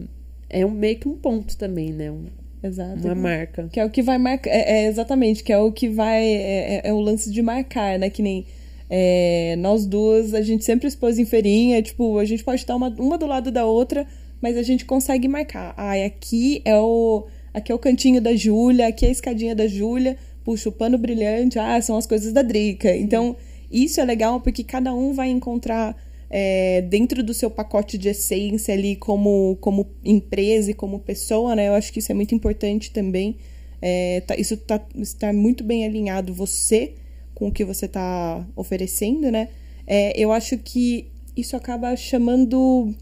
é 0.49 0.65
um, 0.65 0.71
meio 0.71 0.97
que 0.97 1.07
um 1.07 1.15
ponto 1.15 1.55
também, 1.57 1.91
né? 1.91 2.09
Um- 2.09 2.25
Exato. 2.63 2.99
uma 3.05 3.15
marca. 3.15 3.69
Que 3.71 3.79
é 3.79 3.85
o 3.85 3.89
que 3.89 4.01
vai 4.01 4.17
marcar. 4.17 4.49
É, 4.49 4.83
é, 4.83 4.87
exatamente, 4.87 5.43
que 5.43 5.53
é 5.53 5.57
o 5.59 5.71
que 5.71 5.87
vai. 5.87 6.23
É, 6.25 6.75
é- 6.75 6.81
é 6.85 6.93
o 6.93 6.99
lance 6.99 7.31
de 7.31 7.41
marcar, 7.41 7.99
né? 7.99 8.09
Que 8.09 8.21
nem. 8.21 8.45
É, 8.89 9.55
nós 9.57 9.85
duas, 9.85 10.33
a 10.33 10.41
gente 10.41 10.65
sempre 10.65 10.87
expôs 10.87 11.19
em 11.19 11.25
feirinha, 11.25 11.81
tipo, 11.81 12.17
a 12.17 12.25
gente 12.25 12.43
pode 12.43 12.61
estar 12.61 12.75
uma, 12.75 12.89
uma 12.97 13.17
do 13.17 13.27
lado 13.27 13.51
da 13.51 13.65
outra, 13.65 14.07
mas 14.41 14.57
a 14.57 14.63
gente 14.63 14.85
consegue 14.85 15.27
marcar. 15.27 15.73
Ah, 15.77 15.93
aqui 16.03 16.61
é 16.65 16.77
o. 16.77 17.27
Aqui 17.53 17.71
é 17.71 17.75
o 17.75 17.79
cantinho 17.79 18.21
da 18.21 18.35
Júlia, 18.35 18.87
aqui 18.87 19.05
é 19.05 19.09
a 19.09 19.11
escadinha 19.11 19.55
da 19.55 19.67
Júlia, 19.67 20.17
puxa, 20.43 20.69
o 20.69 20.71
pano 20.71 20.97
brilhante, 20.97 21.57
ah, 21.59 21.81
são 21.81 21.97
as 21.97 22.05
coisas 22.05 22.31
da 22.31 22.41
Drica. 22.41 22.95
Então, 22.95 23.35
isso 23.71 23.99
é 23.99 24.05
legal 24.05 24.39
porque 24.39 24.63
cada 24.63 24.93
um 24.93 25.13
vai 25.13 25.29
encontrar 25.29 25.95
é, 26.29 26.81
dentro 26.83 27.23
do 27.23 27.33
seu 27.33 27.49
pacote 27.49 27.97
de 27.97 28.09
essência 28.09 28.73
ali 28.73 28.95
como, 28.95 29.57
como 29.59 29.87
empresa 30.05 30.71
e 30.71 30.73
como 30.75 30.99
pessoa, 30.99 31.55
né? 31.55 31.67
Eu 31.67 31.73
acho 31.73 31.91
que 31.91 31.99
isso 31.99 32.11
é 32.11 32.15
muito 32.15 32.35
importante 32.35 32.91
também. 32.91 33.35
É, 33.81 34.21
tá- 34.21 34.35
isso 34.35 34.55
tá, 34.57 34.79
está 34.95 35.33
muito 35.33 35.63
bem 35.63 35.85
alinhado 35.85 36.33
você 36.33 36.93
com 37.39 37.47
o 37.47 37.51
que 37.51 37.63
você 37.63 37.85
está 37.85 38.45
oferecendo, 38.55 39.31
né? 39.31 39.47
É, 39.87 40.11
eu 40.21 40.31
acho 40.33 40.57
que 40.57 41.07
isso 41.35 41.55
acaba 41.55 41.95
chamando. 41.95 42.93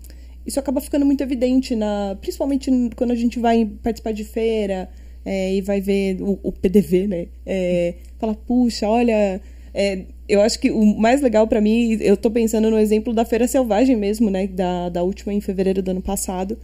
Isso 0.45 0.59
acaba 0.59 0.79
ficando 0.79 1.05
muito 1.05 1.21
evidente, 1.21 1.75
na, 1.75 2.15
principalmente 2.21 2.71
quando 2.95 3.11
a 3.11 3.15
gente 3.15 3.39
vai 3.39 3.65
participar 3.83 4.13
de 4.13 4.23
feira 4.23 4.87
é, 5.25 5.55
e 5.55 5.61
vai 5.61 5.81
ver 5.81 6.21
o, 6.21 6.39
o 6.41 6.51
PDV, 6.53 7.07
né? 7.07 7.27
É, 7.45 7.95
fala, 8.19 8.35
puxa, 8.35 8.87
olha. 8.87 9.41
é, 9.73 10.05
eu 10.29 10.41
acho 10.41 10.59
que 10.59 10.69
o 10.71 10.85
mais 10.85 11.21
legal 11.21 11.47
pra 11.47 11.59
mim, 11.59 11.97
eu 11.99 12.15
tô 12.15 12.29
pensando 12.29 12.69
no 12.69 12.77
exemplo 12.77 13.13
da 13.13 13.25
Feira 13.25 13.47
Selvagem 13.47 13.95
mesmo, 13.95 14.29
né? 14.29 14.47
Da, 14.47 14.89
da 14.89 15.03
última 15.03 15.33
em 15.33 15.41
fevereiro 15.41 15.81
do 15.81 15.91
ano 15.91 16.01
passado. 16.01 16.57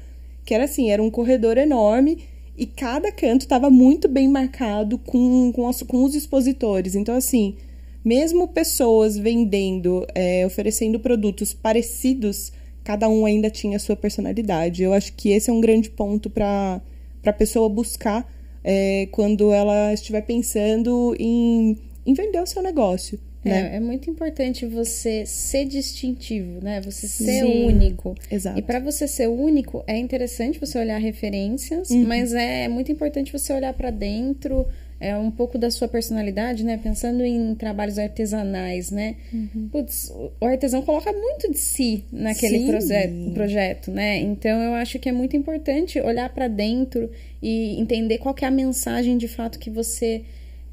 Que 0.46 0.54
era 0.54 0.66
assim, 0.66 0.92
era 0.92 1.02
um 1.02 1.10
corredor 1.10 1.58
enorme 1.58 2.20
e 2.58 2.66
cada 2.66 3.12
canto 3.12 3.42
estava 3.42 3.70
muito 3.70 4.08
bem 4.08 4.28
marcado 4.28 4.98
com, 4.98 5.52
com, 5.54 5.68
as- 5.68 5.82
com 5.84 6.04
os 6.04 6.14
expositores. 6.16 6.96
Então, 6.96 7.16
assim, 7.16 7.56
mesmo 8.04 8.48
pessoas 8.48 9.18
vendendo, 9.18 10.06
é, 10.14 10.46
oferecendo 10.46 11.00
produtos 11.00 11.54
parecidos, 11.54 12.52
cada 12.84 13.08
um 13.10 13.26
ainda 13.26 13.50
tinha 13.50 13.78
a 13.78 13.80
sua 13.80 13.96
personalidade. 13.96 14.84
Eu 14.84 14.94
acho 14.94 15.14
que 15.14 15.30
esse 15.30 15.50
é 15.50 15.54
um 15.54 15.62
grande 15.62 15.90
ponto 15.90 16.30
para 16.30 16.82
a 17.26 17.34
pessoa 17.34 17.68
buscar 17.70 18.32
é, 18.64 19.08
quando 19.12 19.52
ela 19.52 19.94
estiver 19.94 20.22
pensando 20.22 21.16
em, 21.20 21.78
em 22.06 22.14
vender 22.14 22.42
o 22.42 22.46
seu 22.48 22.62
negócio. 22.62 23.20
Né? 23.44 23.74
É, 23.74 23.76
é 23.76 23.80
muito 23.80 24.10
importante 24.10 24.66
você 24.66 25.26
ser 25.26 25.66
distintivo, 25.66 26.64
né? 26.64 26.80
Você 26.82 27.08
ser 27.08 27.42
Sim. 27.44 27.66
único. 27.66 28.16
Exato. 28.32 28.58
E 28.58 28.62
para 28.62 28.80
você 28.80 29.08
ser 29.08 29.28
único, 29.28 29.84
é 29.86 29.98
interessante 29.98 30.60
você 30.60 30.78
olhar 30.80 30.98
referências, 30.98 31.90
Uhum. 31.90 32.06
mas 32.06 32.34
é 32.34 32.68
muito 32.68 32.92
importante 32.92 33.32
você 33.32 33.52
olhar 33.54 33.74
para 33.74 33.90
dentro, 33.92 34.66
é 35.00 35.18
um 35.18 35.30
pouco 35.30 35.58
da 35.58 35.70
sua 35.70 35.88
personalidade, 35.90 36.64
né? 36.64 36.80
Pensando 36.82 37.24
em 37.26 37.54
trabalhos 37.56 38.00
artesanais, 38.00 38.90
né? 38.90 39.18
Uhum. 39.34 39.68
Putz, 39.70 40.10
o 40.40 40.46
artesão 40.46 40.82
coloca 40.82 41.12
muito 41.12 41.52
de 41.52 41.58
si 41.58 42.06
naquele 42.10 42.60
Sim. 42.82 43.32
projeto, 43.34 43.92
né? 43.92 44.20
Então 44.20 44.62
eu 44.62 44.74
acho 44.76 44.98
que 45.00 45.10
é 45.10 45.12
muito 45.12 45.36
importante 45.36 46.00
olhar 46.00 46.30
para 46.30 46.48
dentro 46.48 47.10
e 47.42 47.78
entender 47.82 48.18
qual 48.20 48.34
que 48.34 48.46
é 48.46 48.48
a 48.48 48.52
mensagem 48.52 49.18
de 49.18 49.28
fato 49.28 49.60
que 49.60 49.70
você 49.70 50.24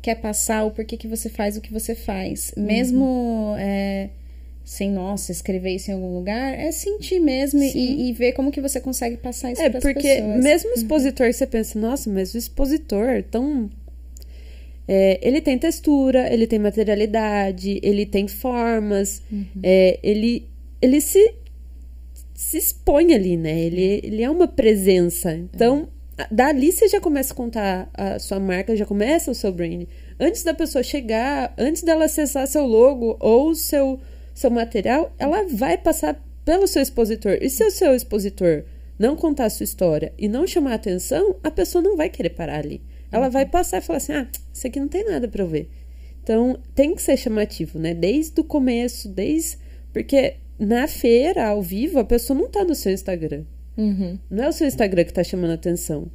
quer 0.02 0.16
passar, 0.16 0.64
o 0.64 0.70
porquê 0.70 0.96
que 0.96 1.08
você 1.08 1.28
faz 1.28 1.56
o 1.56 1.60
que 1.60 1.72
você 1.72 1.94
faz. 1.94 2.52
Mesmo 2.56 3.54
é, 3.58 4.10
sem, 4.64 4.90
nossa, 4.90 5.32
escrever 5.32 5.74
isso 5.74 5.90
em 5.90 5.94
algum 5.94 6.14
lugar, 6.14 6.58
é 6.58 6.70
sentir 6.72 7.20
mesmo 7.20 7.62
e, 7.62 8.08
e, 8.08 8.12
ver 8.12 8.32
como 8.32 8.50
que 8.50 8.60
você 8.60 8.80
consegue 8.80 9.16
passar 9.16 9.52
isso 9.52 9.62
é, 9.62 9.68
para 9.68 9.78
as 9.78 9.84
pessoas. 9.84 10.04
É, 10.04 10.20
porque 10.20 10.40
mesmo 10.40 10.70
o 10.70 10.74
expositor, 10.74 11.32
você 11.32 11.46
pensa, 11.46 11.78
nossa, 11.78 12.10
mas 12.10 12.34
o 12.34 12.38
expositor 12.38 13.22
tão 13.30 13.70
é, 14.92 15.20
ele 15.22 15.40
tem 15.40 15.56
textura, 15.56 16.32
ele 16.32 16.48
tem 16.48 16.58
materialidade, 16.58 17.78
ele 17.80 18.04
tem 18.04 18.26
formas, 18.26 19.22
uhum. 19.30 19.46
é, 19.62 20.00
ele, 20.02 20.48
ele 20.82 21.00
se, 21.00 21.32
se 22.34 22.58
expõe 22.58 23.14
ali, 23.14 23.36
né? 23.36 23.56
Ele, 23.56 24.00
ele 24.02 24.22
é 24.24 24.28
uma 24.28 24.48
presença. 24.48 25.32
Então, 25.32 25.88
é. 25.96 25.99
Dali 26.30 26.72
você 26.72 26.88
já 26.88 27.00
começa 27.00 27.32
a 27.32 27.36
contar 27.36 27.90
a 27.94 28.18
sua 28.18 28.40
marca, 28.40 28.76
já 28.76 28.84
começa 28.84 29.30
o 29.30 29.34
seu 29.34 29.52
brand. 29.52 29.84
Antes 30.18 30.42
da 30.42 30.52
pessoa 30.52 30.82
chegar, 30.82 31.54
antes 31.56 31.82
dela 31.82 32.06
acessar 32.06 32.46
seu 32.46 32.66
logo 32.66 33.16
ou 33.20 33.54
seu, 33.54 34.00
seu 34.34 34.50
material, 34.50 35.12
ela 35.18 35.44
vai 35.44 35.78
passar 35.78 36.20
pelo 36.44 36.66
seu 36.66 36.82
expositor. 36.82 37.38
E 37.40 37.48
se 37.48 37.64
o 37.64 37.70
seu 37.70 37.94
expositor 37.94 38.64
não 38.98 39.16
contar 39.16 39.46
a 39.46 39.50
sua 39.50 39.64
história 39.64 40.12
e 40.18 40.28
não 40.28 40.46
chamar 40.46 40.74
atenção, 40.74 41.36
a 41.42 41.50
pessoa 41.50 41.80
não 41.80 41.96
vai 41.96 42.10
querer 42.10 42.30
parar 42.30 42.58
ali. 42.58 42.82
Ela 43.12 43.28
vai 43.28 43.46
passar 43.46 43.78
e 43.78 43.80
falar 43.80 43.98
assim: 43.98 44.12
ah, 44.12 44.28
isso 44.52 44.66
aqui 44.66 44.80
não 44.80 44.88
tem 44.88 45.04
nada 45.04 45.28
para 45.28 45.42
eu 45.42 45.48
ver. 45.48 45.70
Então, 46.22 46.58
tem 46.74 46.94
que 46.94 47.02
ser 47.02 47.16
chamativo, 47.16 47.78
né? 47.78 47.94
Desde 47.94 48.40
o 48.40 48.44
começo, 48.44 49.08
desde. 49.08 49.58
Porque 49.92 50.36
na 50.58 50.86
feira, 50.86 51.48
ao 51.48 51.62
vivo, 51.62 51.98
a 51.98 52.04
pessoa 52.04 52.38
não 52.38 52.48
tá 52.48 52.62
no 52.62 52.74
seu 52.74 52.92
Instagram. 52.92 53.44
Uhum. 53.76 54.18
Não 54.30 54.44
é 54.44 54.48
o 54.48 54.52
seu 54.52 54.66
Instagram 54.66 55.04
que 55.04 55.12
tá 55.12 55.24
chamando 55.24 55.50
a 55.50 55.54
atenção. 55.54 56.08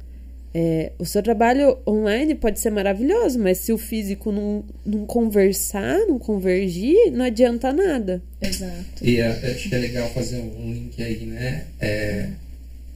É, 0.54 0.92
o 0.98 1.04
seu 1.04 1.22
trabalho 1.22 1.76
online 1.86 2.34
pode 2.34 2.60
ser 2.60 2.70
maravilhoso, 2.70 3.38
mas 3.38 3.58
se 3.58 3.72
o 3.72 3.78
físico 3.78 4.32
não, 4.32 4.64
não 4.86 5.04
conversar, 5.04 5.98
não 6.06 6.18
convergir, 6.18 7.12
não 7.12 7.26
adianta 7.26 7.72
nada. 7.72 8.22
Exato. 8.40 9.02
E 9.02 9.20
é, 9.20 9.28
acho 9.28 9.68
que 9.68 9.74
é 9.74 9.78
legal 9.78 10.08
fazer 10.10 10.38
um 10.38 10.72
link 10.72 11.02
aí, 11.02 11.26
né? 11.26 11.66
É, 11.78 12.28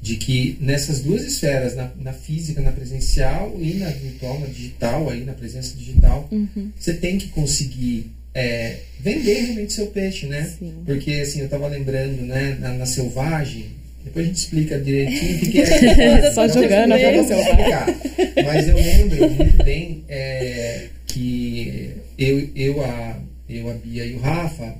de 0.01 0.17
que 0.17 0.57
nessas 0.61 1.01
duas 1.01 1.23
esferas, 1.23 1.77
na, 1.77 1.91
na, 2.01 2.13
física, 2.13 2.63
na 2.63 2.73
presencial 2.73 3.55
e 3.61 3.75
na 3.75 3.91
virtual, 3.91 4.41
na 4.41 4.47
digital, 4.47 5.11
aí 5.11 5.25
na 5.25 5.35
presença 5.35 5.77
digital, 5.77 6.27
uhum. 6.33 6.71
você 6.79 6.95
tem 6.95 7.19
que 7.19 7.29
conseguir 7.29 8.11
é, 8.33 8.79
vender 8.99 9.35
realmente 9.35 9.73
seu 9.73 9.89
peixe, 9.89 10.27
né? 10.27 10.51
Sim. 10.59 10.83
Porque 10.87 11.13
assim, 11.13 11.41
eu 11.41 11.45
estava 11.47 11.69
lembrando, 11.69 12.23
né, 12.23 12.57
na, 12.59 12.73
na, 12.73 12.87
selvagem, 12.87 13.67
depois 14.05 14.25
a 14.25 14.29
gente 14.29 14.39
explica 14.39 14.79
direitinho 14.79 15.37
o 15.37 15.41
que, 15.41 15.61
é. 15.61 16.33
Só 16.33 16.49
jogando 16.49 16.93
a 16.93 16.99
selvagem. 16.99 17.97
Mas 18.45 18.69
eu 18.69 18.75
lembro 18.75 19.31
muito 19.31 19.65
bem 19.65 20.05
é, 20.09 20.87
que 21.07 21.91
eu, 22.19 22.49
eu, 22.55 22.85
a, 22.85 23.19
eu, 23.49 23.71
a 23.71 23.75
Bia 23.75 24.05
e 24.05 24.15
o 24.15 24.19
Rafa, 24.19 24.75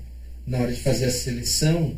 na 0.47 0.59
hora 0.59 0.73
de 0.73 0.81
fazer 0.81 1.07
a 1.07 1.11
seleção, 1.11 1.95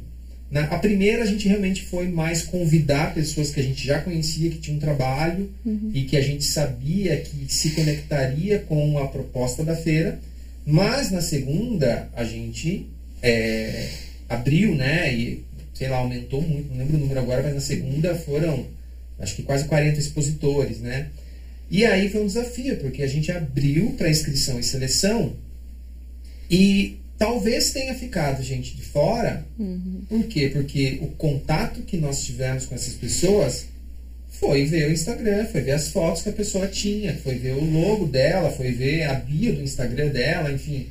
na, 0.51 0.65
a 0.65 0.79
primeira 0.79 1.23
a 1.23 1.27
gente 1.27 1.49
realmente 1.49 1.83
foi 1.83 2.09
mais 2.09 2.43
convidar 2.43 3.15
pessoas 3.15 3.51
que 3.51 3.61
a 3.61 3.63
gente 3.63 3.87
já 3.87 4.01
conhecia, 4.01 4.51
que 4.51 4.59
tinham 4.59 4.77
um 4.77 4.81
trabalho 4.81 5.51
uhum. 5.65 5.91
e 5.95 6.03
que 6.03 6.17
a 6.17 6.21
gente 6.21 6.45
sabia 6.45 7.17
que 7.17 7.47
se 7.49 7.71
conectaria 7.71 8.59
com 8.59 8.99
a 8.99 9.09
proposta 9.09 9.65
da 9.65 9.75
feira. 9.75 10.21
Mas 10.67 11.11
na 11.11 11.23
segunda 11.23 12.09
a 12.15 12.25
gente 12.25 12.87
é, 13.23 13.89
abriu, 14.29 14.75
né? 14.75 15.15
E 15.15 15.43
sei 15.83 15.91
lá, 15.91 15.97
aumentou 15.97 16.41
muito, 16.41 16.71
não 16.71 16.79
lembro 16.79 16.97
o 16.97 17.01
número 17.01 17.19
agora, 17.19 17.43
mas 17.43 17.55
na 17.55 17.61
segunda 17.61 18.15
foram 18.15 18.67
acho 19.19 19.35
que 19.35 19.43
quase 19.43 19.65
40 19.65 19.99
expositores, 19.99 20.79
né? 20.79 21.09
E 21.69 21.85
aí 21.85 22.09
foi 22.09 22.23
um 22.23 22.27
desafio, 22.27 22.77
porque 22.77 23.03
a 23.03 23.07
gente 23.07 23.33
abriu 23.33 23.95
para 23.99 24.09
inscrição 24.09 24.61
e 24.61 24.63
seleção 24.63 25.35
e 26.51 26.99
Talvez 27.23 27.71
tenha 27.71 27.95
ficado 27.95 28.43
gente 28.43 28.75
de 28.75 28.83
fora. 28.83 29.47
Uhum. 29.57 30.03
Por 30.09 30.25
quê? 30.25 30.51
Porque 30.53 30.99
o 31.03 31.07
contato 31.07 31.83
que 31.83 31.97
nós 31.97 32.25
tivemos 32.25 32.67
com 32.67 32.75
essas 32.75 32.95
pessoas 32.95 33.67
foi 34.29 34.65
ver 34.65 34.89
o 34.89 34.93
Instagram, 34.93 35.47
foi 35.47 35.61
ver 35.61 35.71
as 35.71 35.87
fotos 35.87 36.23
que 36.23 36.31
a 36.31 36.33
pessoa 36.33 36.67
tinha, 36.67 37.15
foi 37.15 37.37
ver 37.37 37.53
o 37.53 37.65
logo 37.65 38.07
dela, 38.07 38.51
foi 38.51 38.73
ver 38.73 39.05
a 39.05 39.15
bio 39.15 39.55
do 39.55 39.63
Instagram 39.63 40.09
dela, 40.09 40.51
enfim. 40.51 40.89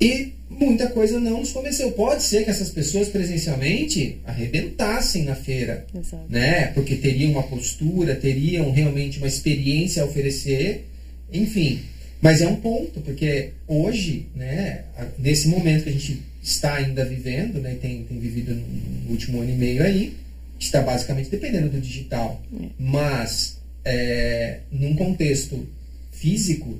E 0.00 0.32
muita 0.48 0.88
coisa 0.88 1.18
não 1.20 1.40
nos 1.40 1.52
convenceu. 1.52 1.92
Pode 1.92 2.22
ser 2.22 2.44
que 2.44 2.50
essas 2.50 2.70
pessoas 2.70 3.08
presencialmente 3.08 4.18
arrebentassem 4.24 5.24
na 5.24 5.34
feira, 5.34 5.86
Exato. 5.94 6.24
né? 6.28 6.68
Porque 6.68 6.96
teriam 6.96 7.32
uma 7.32 7.42
postura, 7.42 8.14
teriam 8.14 8.70
realmente 8.70 9.18
uma 9.18 9.28
experiência 9.28 10.02
a 10.02 10.06
oferecer, 10.06 10.86
enfim. 11.32 11.80
Mas 12.20 12.40
é 12.40 12.48
um 12.48 12.56
ponto, 12.56 13.00
porque 13.00 13.50
hoje, 13.66 14.28
né, 14.34 14.84
nesse 15.18 15.48
momento 15.48 15.84
que 15.84 15.90
a 15.90 15.92
gente 15.92 16.22
está 16.42 16.76
ainda 16.76 17.04
vivendo, 17.04 17.60
né, 17.60 17.76
tem, 17.80 18.04
tem 18.04 18.18
vivido 18.18 18.54
no 18.54 19.10
último 19.10 19.40
ano 19.40 19.50
e 19.50 19.54
meio 19.54 19.82
aí, 19.82 20.16
está 20.58 20.80
basicamente 20.80 21.28
dependendo 21.28 21.68
do 21.68 21.80
digital. 21.80 22.42
É. 22.52 22.66
Mas, 22.78 23.60
é, 23.84 24.60
num 24.72 24.94
contexto 24.94 25.68
físico, 26.12 26.78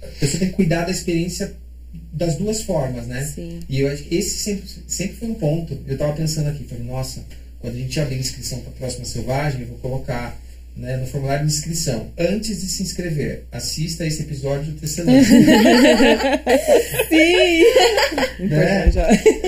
a 0.00 0.06
pessoa 0.06 0.38
tem 0.38 0.48
que 0.50 0.54
cuidar 0.54 0.84
da 0.84 0.92
experiência 0.92 1.56
das 2.12 2.36
duas 2.36 2.62
formas, 2.62 3.06
né? 3.06 3.24
Sim. 3.24 3.60
E 3.68 3.80
eu 3.80 3.92
esse 3.92 4.38
sempre, 4.38 4.64
sempre 4.86 5.16
foi 5.16 5.28
um 5.28 5.34
ponto. 5.34 5.78
Eu 5.86 5.94
estava 5.94 6.12
pensando 6.12 6.48
aqui, 6.48 6.64
falei, 6.64 6.84
nossa, 6.84 7.24
quando 7.60 7.76
a 7.76 7.78
gente 7.78 7.98
abrir 8.00 8.18
inscrição 8.18 8.60
para 8.60 8.70
a 8.70 8.76
próxima 8.76 9.04
selvagem, 9.04 9.62
eu 9.62 9.68
vou 9.68 9.78
colocar 9.78 10.38
né, 10.76 10.96
no 10.96 11.06
formulário 11.06 11.46
de 11.46 11.52
inscrição. 11.52 12.10
Antes 12.18 12.60
de 12.60 12.68
se 12.68 12.82
inscrever, 12.82 13.44
assista 13.52 14.06
esse 14.06 14.22
episódio 14.22 14.72
do 14.72 14.80
Tecelândia. 14.80 15.24
Sim! 17.08 17.62
Né? 18.48 18.90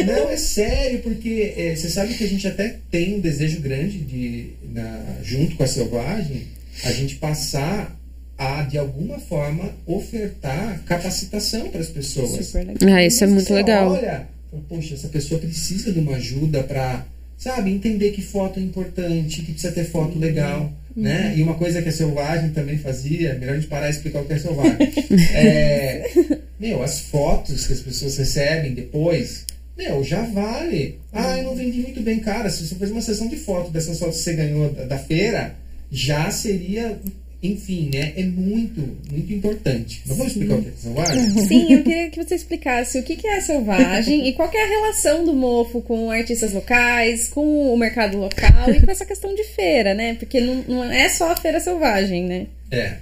Não, 0.07 0.31
é 0.31 0.37
sério, 0.37 1.01
porque 1.01 1.55
é, 1.57 1.75
você 1.75 1.89
sabe 1.89 2.15
que 2.15 2.25
a 2.25 2.29
gente 2.29 2.47
até 2.47 2.77
tem 2.91 3.15
um 3.15 3.21
desejo 3.21 3.61
grande 3.61 3.99
de, 3.99 4.51
na, 4.73 5.17
junto 5.23 5.57
com 5.57 5.65
a 5.65 5.67
selvagem, 5.67 6.43
a 6.85 6.93
gente 6.93 7.17
passar 7.17 7.99
a, 8.37 8.63
de 8.63 8.79
alguma 8.79 9.19
forma, 9.19 9.71
ofertar 9.87 10.83
capacitação 10.85 11.69
para 11.71 11.81
as 11.81 11.89
pessoas. 11.89 12.55
Ah, 12.83 13.05
isso 13.05 13.25
é 13.25 13.27
muito 13.27 13.53
legal. 13.53 13.93
Olha, 13.93 14.27
poxa, 14.69 14.95
essa 14.95 15.09
pessoa 15.09 15.41
precisa 15.41 15.93
de 15.93 16.01
uma 16.01 16.17
ajuda 16.17 16.63
para, 16.63 17.07
sabe, 17.39 17.71
entender 17.71 18.11
que 18.11 18.23
foto 18.23 18.59
é 18.59 18.63
importante, 18.63 19.43
que 19.43 19.53
precisa 19.53 19.73
ter 19.73 19.85
foto 19.85 20.19
legal 20.19 20.73
né? 20.97 21.31
Uhum. 21.31 21.39
E 21.39 21.43
uma 21.43 21.55
coisa 21.55 21.83
que 21.83 21.89
a 21.89 21.93
selvagem 21.93 22.51
também 22.51 22.79
fazia, 22.79 23.35
melhor 23.35 23.53
a 23.53 23.57
gente 23.57 23.69
parar 23.69 23.89
e 23.89 23.91
explicar 23.91 24.21
o 24.21 24.25
que 24.25 24.33
é 24.33 24.39
selvagem. 24.39 24.77
é, 25.35 26.11
meu, 26.59 26.83
as 26.83 27.01
fotos 27.01 27.67
que 27.67 27.73
as 27.73 27.81
pessoas 27.81 28.17
recebem 28.17 28.75
depois, 28.75 29.45
meu, 29.77 30.05
já 30.05 30.23
vale. 30.23 31.01
Ah, 31.13 31.37
eu 31.39 31.45
não 31.45 31.57
vendi 31.57 31.81
muito 31.81 32.01
bem, 32.01 32.21
cara. 32.21 32.49
Se 32.49 32.67
você 32.67 32.77
fazer 32.77 32.93
uma 32.93 33.01
sessão 33.01 33.29
de 33.29 33.37
foto 33.37 33.71
dessas 33.71 33.99
fotos 33.99 34.19
que 34.19 34.23
você 34.23 34.35
ganhou 34.35 34.71
da, 34.71 34.85
da 34.85 34.99
feira, 34.99 35.57
já 35.91 36.31
seria 36.31 36.99
enfim, 37.45 37.91
né, 37.93 38.15
é 38.17 38.23
muito, 38.25 38.81
muito 39.11 39.31
importante. 39.31 40.01
Não 40.07 40.17
vou 40.17 40.27
explicar 40.27 40.55
o 40.55 40.63
que 40.63 40.69
é 40.71 40.73
selvagem? 40.73 41.31
Sim, 41.47 41.73
eu 41.75 41.83
queria 41.83 42.11
que 42.11 42.25
você 42.25 42.35
explicasse 42.35 42.99
o 42.99 43.03
que 43.03 43.27
é 43.27 43.41
selvagem 43.43 44.27
e 44.27 44.33
qual 44.33 44.51
é 44.51 44.63
a 44.63 44.69
relação 44.69 45.27
do 45.27 45.35
mofo 45.35 45.83
com 45.83 46.11
artistas 46.11 46.55
locais, 46.55 47.29
com 47.29 47.71
o 47.71 47.77
mercado 47.77 48.17
local 48.17 48.71
e 48.75 48.81
com 48.81 48.91
essa 48.91 49.05
questão 49.05 49.35
de 49.35 49.45
feira, 49.45 49.93
né? 49.93 50.15
Porque 50.15 50.41
não, 50.41 50.65
não 50.67 50.85
é 50.85 51.07
só 51.11 51.33
a 51.33 51.37
feira 51.37 51.61
selvagem, 51.61 52.25
né? 52.25 52.47
É. 52.71 52.97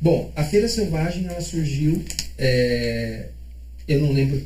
Bom, 0.00 0.32
a 0.34 0.42
feira 0.42 0.68
selvagem 0.68 1.26
ela 1.26 1.40
surgiu, 1.40 2.02
é, 2.36 3.26
eu 3.86 4.00
não 4.00 4.10
lembro 4.10 4.42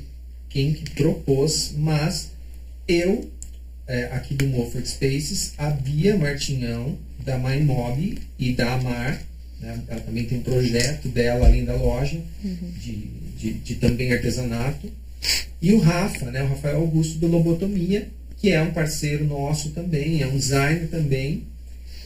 quem 0.51 0.75
que 0.75 0.91
propôs, 0.91 1.73
mas 1.75 2.33
eu, 2.87 3.31
é, 3.87 4.05
aqui 4.13 4.35
do 4.35 4.47
Mofo 4.47 4.79
Spaces, 4.87 5.55
a 5.57 5.71
Bia 5.71 6.17
Martinhão, 6.17 6.99
da 7.19 7.39
MyMob 7.39 8.19
e 8.39 8.53
da 8.53 8.75
Amar, 8.75 9.21
né? 9.61 9.81
Ela 9.89 10.01
também 10.01 10.25
tem 10.25 10.39
um 10.39 10.43
projeto 10.43 11.09
dela 11.09 11.47
além 11.47 11.65
da 11.65 11.75
loja, 11.75 12.21
uhum. 12.45 12.73
de, 12.81 12.93
de, 13.39 13.53
de, 13.55 13.75
também 13.77 14.13
artesanato. 14.13 14.91
E 15.61 15.73
o 15.73 15.79
Rafa, 15.79 16.31
né? 16.31 16.43
o 16.43 16.49
Rafael 16.49 16.77
Augusto 16.77 17.19
do 17.19 17.27
Lobotomia, 17.27 18.09
que 18.37 18.51
é 18.51 18.63
um 18.63 18.71
parceiro 18.71 19.25
nosso 19.25 19.71
também, 19.71 20.23
é 20.23 20.27
um 20.27 20.37
designer 20.37 20.89
também, 20.89 21.43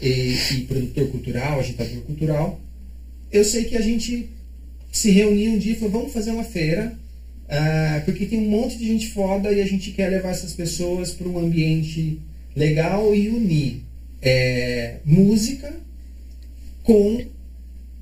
e, 0.00 0.34
e 0.52 0.60
produtor 0.66 1.08
cultural, 1.10 1.60
agitador 1.60 2.02
cultural. 2.02 2.60
Eu 3.30 3.44
sei 3.44 3.64
que 3.64 3.76
a 3.76 3.80
gente 3.80 4.28
se 4.90 5.10
reuniu 5.10 5.52
um 5.52 5.58
dia 5.58 5.72
e 5.72 5.76
falou: 5.76 5.92
vamos 5.92 6.12
fazer 6.12 6.32
uma 6.32 6.44
feira, 6.44 6.92
uh, 7.44 8.04
porque 8.04 8.26
tem 8.26 8.40
um 8.40 8.50
monte 8.50 8.76
de 8.76 8.86
gente 8.86 9.08
foda 9.10 9.52
e 9.52 9.60
a 9.60 9.66
gente 9.66 9.92
quer 9.92 10.08
levar 10.08 10.30
essas 10.30 10.52
pessoas 10.52 11.12
para 11.12 11.28
um 11.28 11.38
ambiente 11.38 12.18
legal 12.56 13.14
e 13.14 13.28
unir 13.28 13.82
é, 14.20 14.96
música 15.04 15.74
com 16.82 17.24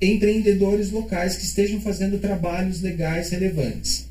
empreendedores 0.01 0.91
locais 0.91 1.35
que 1.35 1.45
estejam 1.45 1.79
fazendo 1.79 2.19
trabalhos 2.19 2.81
legais 2.81 3.29
relevantes. 3.29 4.07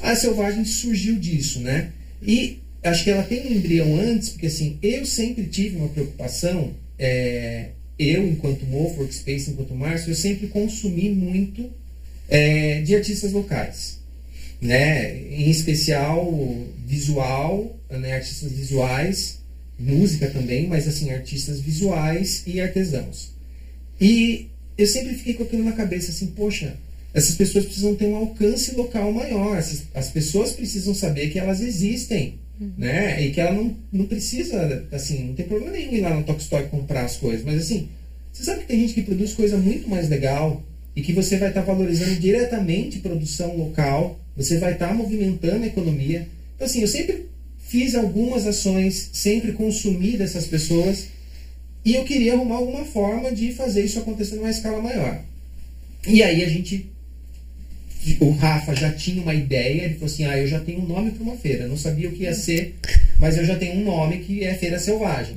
A 0.00 0.14
Selvagem 0.14 0.64
surgiu 0.64 1.16
disso, 1.16 1.60
né? 1.60 1.90
E 2.22 2.60
acho 2.82 3.04
que 3.04 3.10
ela 3.10 3.22
tem 3.22 3.46
um 3.46 3.52
embrião 3.56 3.96
antes, 3.96 4.30
porque 4.30 4.46
assim, 4.46 4.78
eu 4.82 5.04
sempre 5.04 5.44
tive 5.44 5.76
uma 5.76 5.88
preocupação, 5.88 6.72
é, 6.98 7.70
eu 7.98 8.26
enquanto 8.26 8.64
Mofo 8.64 9.00
Workspace, 9.00 9.50
enquanto 9.50 9.74
Márcio, 9.74 10.10
eu 10.10 10.14
sempre 10.14 10.46
consumi 10.46 11.10
muito 11.10 11.68
é, 12.28 12.80
de 12.82 12.94
artistas 12.94 13.32
locais, 13.32 13.98
né? 14.60 15.16
Em 15.30 15.50
especial 15.50 16.32
visual, 16.86 17.76
né? 17.90 18.14
artistas 18.14 18.52
visuais, 18.52 19.38
música 19.78 20.30
também, 20.30 20.66
mas 20.66 20.86
assim 20.86 21.10
artistas 21.10 21.60
visuais 21.60 22.42
e 22.46 22.60
artesãos. 22.60 23.32
E 24.00 24.48
eu 24.76 24.86
sempre 24.86 25.14
fiquei 25.14 25.34
com 25.34 25.42
aquilo 25.42 25.64
na 25.64 25.72
cabeça 25.72 26.10
assim, 26.10 26.28
poxa, 26.28 26.76
essas 27.14 27.34
pessoas 27.34 27.64
precisam 27.64 27.94
ter 27.94 28.06
um 28.06 28.16
alcance 28.16 28.74
local 28.74 29.12
maior, 29.12 29.56
as, 29.56 29.82
as 29.94 30.08
pessoas 30.08 30.52
precisam 30.52 30.94
saber 30.94 31.30
que 31.30 31.38
elas 31.38 31.60
existem, 31.60 32.38
uhum. 32.60 32.72
né? 32.78 33.22
E 33.22 33.30
que 33.30 33.40
ela 33.40 33.52
não, 33.52 33.76
não 33.92 34.06
precisa, 34.06 34.86
assim, 34.90 35.28
não 35.28 35.34
tem 35.34 35.46
problema 35.46 35.72
nenhum 35.72 35.92
ir 35.92 36.00
lá 36.00 36.14
no 36.14 36.24
Tokstok 36.24 36.68
comprar 36.68 37.04
as 37.04 37.16
coisas, 37.16 37.44
mas 37.44 37.60
assim, 37.60 37.88
você 38.32 38.44
sabe 38.44 38.60
que 38.60 38.68
tem 38.68 38.80
gente 38.80 38.94
que 38.94 39.02
produz 39.02 39.34
coisa 39.34 39.58
muito 39.58 39.88
mais 39.88 40.08
legal 40.08 40.62
e 40.96 41.02
que 41.02 41.12
você 41.12 41.36
vai 41.36 41.50
estar 41.50 41.62
tá 41.62 41.72
valorizando 41.72 42.18
diretamente 42.18 43.00
produção 43.00 43.56
local, 43.56 44.18
você 44.34 44.58
vai 44.58 44.72
estar 44.72 44.88
tá 44.88 44.94
movimentando 44.94 45.64
a 45.64 45.66
economia. 45.66 46.26
Então, 46.56 46.66
assim, 46.66 46.80
eu 46.80 46.88
sempre 46.88 47.26
fiz 47.58 47.94
algumas 47.94 48.46
ações, 48.46 49.10
sempre 49.12 49.52
consumi 49.52 50.16
dessas 50.16 50.46
pessoas 50.46 51.08
e 51.84 51.94
eu 51.94 52.04
queria 52.04 52.34
arrumar 52.34 52.56
alguma 52.56 52.84
forma 52.84 53.32
de 53.32 53.52
fazer 53.52 53.84
isso 53.84 53.98
acontecer 53.98 54.36
numa 54.36 54.50
escala 54.50 54.80
maior. 54.80 55.20
E 56.06 56.22
aí 56.22 56.44
a 56.44 56.48
gente. 56.48 56.90
O 58.18 58.30
Rafa 58.30 58.74
já 58.74 58.90
tinha 58.92 59.22
uma 59.22 59.34
ideia, 59.34 59.84
ele 59.84 59.94
falou 59.94 60.06
assim: 60.06 60.24
ah, 60.24 60.38
eu 60.38 60.46
já 60.46 60.60
tenho 60.60 60.80
um 60.80 60.86
nome 60.86 61.12
para 61.12 61.22
uma 61.22 61.36
feira. 61.36 61.68
não 61.68 61.76
sabia 61.76 62.08
o 62.08 62.12
que 62.12 62.24
ia 62.24 62.34
ser, 62.34 62.76
mas 63.18 63.36
eu 63.36 63.44
já 63.44 63.56
tenho 63.56 63.80
um 63.80 63.84
nome 63.84 64.18
que 64.18 64.44
é 64.44 64.54
Feira 64.54 64.78
Selvagem. 64.78 65.36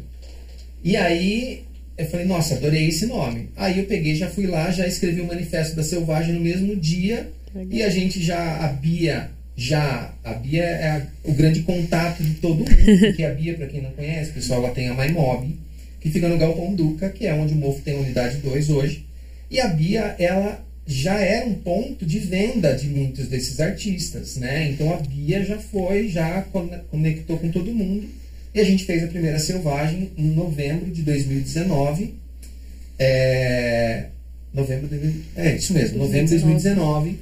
E 0.84 0.96
aí 0.96 1.64
eu 1.98 2.06
falei, 2.08 2.26
nossa, 2.26 2.56
adorei 2.56 2.88
esse 2.88 3.06
nome. 3.06 3.50
Aí 3.56 3.80
eu 3.80 3.86
peguei, 3.86 4.16
já 4.16 4.30
fui 4.30 4.46
lá, 4.48 4.70
já 4.72 4.86
escrevi 4.88 5.22
o 5.22 5.28
Manifesto 5.28 5.76
da 5.76 5.84
Selvagem 5.84 6.34
no 6.34 6.42
mesmo 6.42 6.76
dia. 6.76 7.32
E 7.72 7.82
a 7.82 7.90
gente 7.90 8.22
já, 8.22 8.66
a 8.66 8.68
Bia, 8.68 9.30
já, 9.56 10.14
a 10.24 10.34
Bia 10.34 10.64
é 10.64 10.90
a, 10.90 11.08
o 11.24 11.34
grande 11.34 11.62
contato 11.62 12.22
de 12.22 12.34
todo 12.36 12.58
mundo. 12.58 12.70
Porque 13.00 13.24
a 13.24 13.32
Bia, 13.32 13.54
para 13.54 13.68
quem 13.68 13.82
não 13.82 13.92
conhece, 13.92 14.32
pessoal, 14.32 14.64
ela 14.64 14.74
tem 14.74 14.90
a 14.90 14.94
MyMob 14.94 15.65
que 16.06 16.12
fica 16.12 16.30
no 16.30 16.38
Galpão 16.38 16.76
Duca, 16.76 17.10
que 17.10 17.26
é 17.26 17.34
onde 17.34 17.54
o 17.54 17.58
Mofo 17.58 17.82
tem 17.82 17.96
unidade 17.96 18.38
2 18.38 18.70
hoje. 18.70 19.08
E 19.50 19.60
a 19.60 19.68
Bia, 19.70 20.16
ela 20.20 20.64
já 20.86 21.20
era 21.20 21.48
um 21.48 21.56
ponto 21.56 22.06
de 22.06 22.20
venda 22.20 22.76
de 22.76 22.88
muitos 22.88 23.28
desses 23.28 23.60
artistas, 23.60 24.38
né? 24.38 24.70
Então 24.70 24.94
a 24.94 24.98
Bia 24.98 25.44
já 25.44 25.58
foi, 25.58 26.08
já 26.08 26.44
conectou 26.92 27.40
com 27.40 27.50
todo 27.50 27.74
mundo. 27.74 28.08
E 28.54 28.60
a 28.60 28.64
gente 28.64 28.86
fez 28.86 29.04
a 29.04 29.08
primeira 29.08 29.40
Selvagem 29.40 30.12
em 30.16 30.28
novembro 30.28 30.92
de 30.92 31.02
2019. 31.02 32.14
É... 33.00 34.06
Novembro 34.54 34.88
de... 34.88 35.24
É, 35.36 35.56
isso 35.56 35.74
mesmo, 35.74 35.98
novembro 35.98 36.28
de 36.28 36.34
2019. 36.34 37.18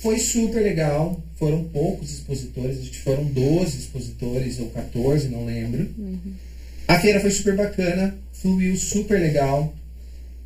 Foi 0.00 0.18
super 0.18 0.60
legal. 0.60 1.22
Foram 1.36 1.62
poucos 1.62 2.10
expositores, 2.10 2.80
acho 2.80 2.90
que 2.90 2.98
foram 2.98 3.22
12 3.22 3.78
expositores 3.78 4.58
ou 4.58 4.68
14, 4.70 5.28
não 5.28 5.44
lembro. 5.44 5.88
Uhum. 5.96 6.49
A 6.90 6.98
feira 6.98 7.20
foi 7.20 7.30
super 7.30 7.54
bacana, 7.54 8.18
fluiu 8.32 8.76
super 8.76 9.20
legal. 9.20 9.72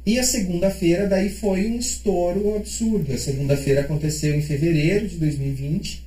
E 0.05 0.19
a 0.19 0.23
segunda-feira 0.23 1.07
daí 1.07 1.31
foi 1.31 1.67
um 1.69 1.79
estouro 1.79 2.55
absurdo. 2.55 3.15
A 3.15 3.17
segunda-feira 3.17 3.81
aconteceu 3.81 4.35
em 4.35 4.43
fevereiro 4.43 5.09
de 5.09 5.17
2020. 5.17 6.05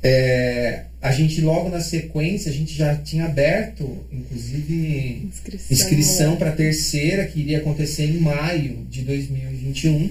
É, 0.00 0.84
a 1.02 1.10
gente 1.10 1.40
logo 1.40 1.68
na 1.70 1.80
sequência 1.80 2.52
a 2.52 2.54
gente 2.54 2.72
já 2.72 2.94
tinha 2.94 3.24
aberto, 3.24 4.06
inclusive 4.12 5.28
inscrição, 5.28 5.76
inscrição 5.76 6.36
para 6.36 6.50
a 6.50 6.54
terceira 6.54 7.26
que 7.26 7.40
iria 7.40 7.58
acontecer 7.58 8.04
em 8.04 8.20
maio 8.20 8.86
de 8.88 9.02
2021. 9.02 10.08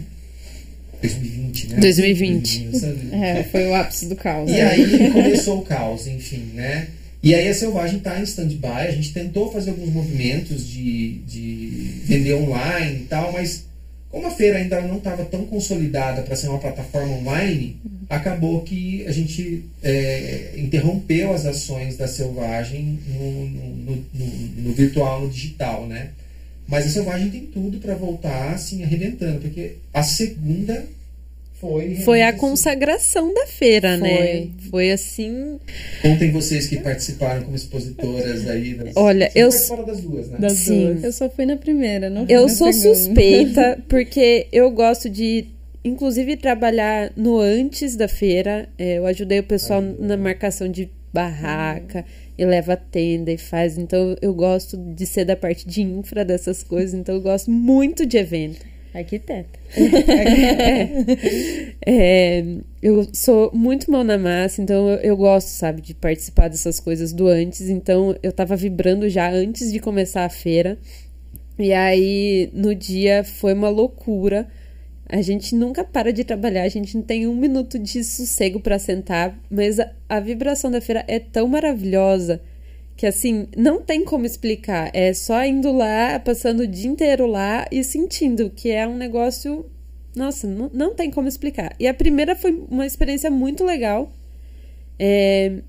2020, 1.02 1.68
né? 1.70 1.80
2020. 1.80 2.60
2020 2.66 3.14
é, 3.14 3.44
foi 3.44 3.66
o 3.68 3.74
ápice 3.76 4.08
do 4.08 4.16
caos. 4.18 4.50
E 4.50 4.56
né? 4.56 4.64
aí 4.64 5.10
começou 5.10 5.60
o 5.60 5.62
caos, 5.62 6.06
enfim, 6.06 6.52
né? 6.54 6.90
E 7.22 7.34
aí 7.34 7.48
a 7.48 7.54
Selvagem 7.54 7.98
está 7.98 8.20
em 8.20 8.24
stand-by. 8.24 8.88
A 8.88 8.92
gente 8.92 9.14
tentou 9.14 9.52
fazer 9.52 9.72
alguns 9.72 9.90
movimentos 9.90 10.68
de, 10.68 11.20
de 11.20 12.02
vender 12.06 12.36
online 12.36 13.02
e 13.02 13.06
tal, 13.06 13.32
mas 13.32 13.66
como 14.10 14.28
a 14.28 14.32
feira 14.32 14.58
ainda 14.58 14.82
não 14.82 14.98
estava 14.98 15.26
tão 15.26 15.46
consolidada 15.46 16.22
para 16.22 16.36
ser 16.36 16.48
uma 16.48 16.60
plataforma 16.60 17.14
online, 17.16 17.78
acabou 18.10 18.62
que 18.62 19.06
a 19.06 19.12
gente 19.12 19.66
é, 19.84 20.54
interrompeu 20.58 21.34
as 21.34 21.46
ações 21.46 21.98
da 21.98 22.08
Selvagem 22.08 23.00
no, 23.08 23.50
no, 23.50 24.06
no, 24.14 24.26
no, 24.64 24.74
virtual, 24.74 25.22
no 25.22 25.30
digital, 25.30 25.86
né? 25.86 26.12
Mas 26.68 26.86
a 26.86 26.90
Selvagem 26.90 27.30
tem 27.30 27.46
tudo 27.46 27.80
para 27.80 27.96
voltar 27.96 28.54
assim 28.54 28.84
arrebentando, 28.84 29.42
porque 29.42 29.76
a 29.94 30.04
segunda 30.04 30.86
foi, 31.60 31.96
foi 31.96 32.22
a 32.22 32.32
consagração 32.34 33.34
da 33.34 33.48
feira, 33.48 33.98
né? 33.98 34.16
foi. 34.16 34.40
né? 34.42 34.50
Foi 34.70 34.92
assim. 34.92 35.60
Contem 36.04 36.32
vocês 36.32 36.68
que 36.68 36.78
participaram 36.78 37.44
como 37.44 37.56
expositoras 37.56 38.48
aí. 38.48 38.76
Das... 38.76 38.96
Olha, 38.96 39.32
Você 39.34 39.74
eu. 39.74 39.86
das 39.86 40.02
duas, 40.02 40.30
né? 40.30 40.38
Das 40.40 40.54
Sim. 40.54 40.86
Duas. 40.94 41.04
Eu 41.04 41.12
só 41.12 41.30
fui 41.30 41.48
na 41.48 41.58
primeira, 41.58 42.12
não 42.12 42.28
Eu 42.30 42.48
sou 42.48 42.72
segunda. 42.72 42.96
suspeita, 42.96 43.80
porque 43.90 44.48
eu 44.52 44.70
gosto 44.70 45.10
de, 45.10 45.46
inclusive, 45.84 46.38
trabalhar 46.38 47.12
no 47.18 47.40
antes 47.40 47.96
da 47.96 48.08
feira. 48.08 48.70
É, 48.78 49.00
eu 49.00 49.08
ajudei 49.08 49.40
o 49.40 49.44
pessoal 49.44 49.82
ah, 49.82 49.96
na 50.00 50.16
marcação 50.16 50.70
de 50.70 50.92
barraca. 51.12 52.06
E 52.38 52.46
leva 52.46 52.78
tenda 52.78 53.32
e 53.32 53.38
faz. 53.40 53.80
Então, 53.80 54.16
eu 54.22 54.32
gosto 54.32 54.78
de 54.78 55.08
ser 55.08 55.26
da 55.26 55.36
parte 55.36 55.68
de 55.68 55.82
infra 55.82 56.24
dessas 56.24 56.62
coisas. 56.62 56.94
Então, 56.94 57.16
eu 57.16 57.22
gosto 57.22 57.50
muito 57.50 58.06
de 58.06 58.16
evento. 58.16 58.77
Arquiteta. 58.98 59.60
é, 61.86 62.44
eu 62.82 63.08
sou 63.14 63.52
muito 63.54 63.92
mão 63.92 64.04
na 64.04 64.18
massa, 64.18 64.62
então 64.62 64.90
eu, 64.90 64.98
eu, 65.00 65.18
gosto, 65.18 65.50
sabe, 65.50 65.82
de 65.82 65.94
participar 65.94 66.50
dessas 66.50 66.80
coisas 66.80 67.14
do 67.14 67.28
antes. 67.28 67.70
Então 67.70 68.16
eu 68.24 68.32
tava 68.32 68.56
vibrando 68.56 69.08
já 69.10 69.30
antes 69.30 69.72
de 69.72 69.80
começar 69.80 70.26
a 70.26 70.30
feira. 70.30 70.78
E 71.60 71.74
aí 71.74 72.50
no 72.54 72.74
dia 72.74 73.24
foi 73.24 73.54
uma 73.54 73.70
loucura. 73.70 74.48
A 75.10 75.22
gente 75.22 75.56
nunca 75.56 75.84
para 75.84 76.12
de 76.12 76.24
trabalhar, 76.24 76.64
a 76.64 76.70
gente 76.70 76.98
não 76.98 77.04
tem 77.04 77.28
um 77.28 77.36
minuto 77.36 77.80
de 77.80 78.04
sossego 78.04 78.60
para 78.60 78.78
sentar, 78.78 79.40
mas 79.50 79.80
a, 79.80 79.90
a 80.10 80.20
vibração 80.20 80.70
da 80.70 80.82
feira 80.82 81.06
é 81.08 81.18
tão 81.18 81.48
maravilhosa 81.48 82.42
que 82.98 83.06
assim, 83.06 83.48
não 83.56 83.80
tem 83.80 84.04
como 84.04 84.26
explicar. 84.26 84.90
É 84.92 85.14
só 85.14 85.46
indo 85.46 85.72
lá, 85.72 86.20
passando 86.20 86.62
o 86.62 86.68
dia 86.68 86.90
inteiro 86.90 87.28
lá 87.28 87.68
e 87.72 87.84
sentindo 87.84 88.50
que 88.50 88.72
é 88.72 88.88
um 88.88 88.98
negócio. 88.98 89.68
Nossa, 90.16 90.48
não, 90.48 90.72
não 90.74 90.96
tem 90.96 91.12
como 91.12 91.28
explicar. 91.28 91.76
E 91.80 91.88
a 91.88 91.94
primeira 91.94 92.36
foi 92.36 92.52
uma 92.68 92.88
experiência 92.88 93.30
muito 93.30 93.64
legal. 93.64 94.12
É, 94.98 95.60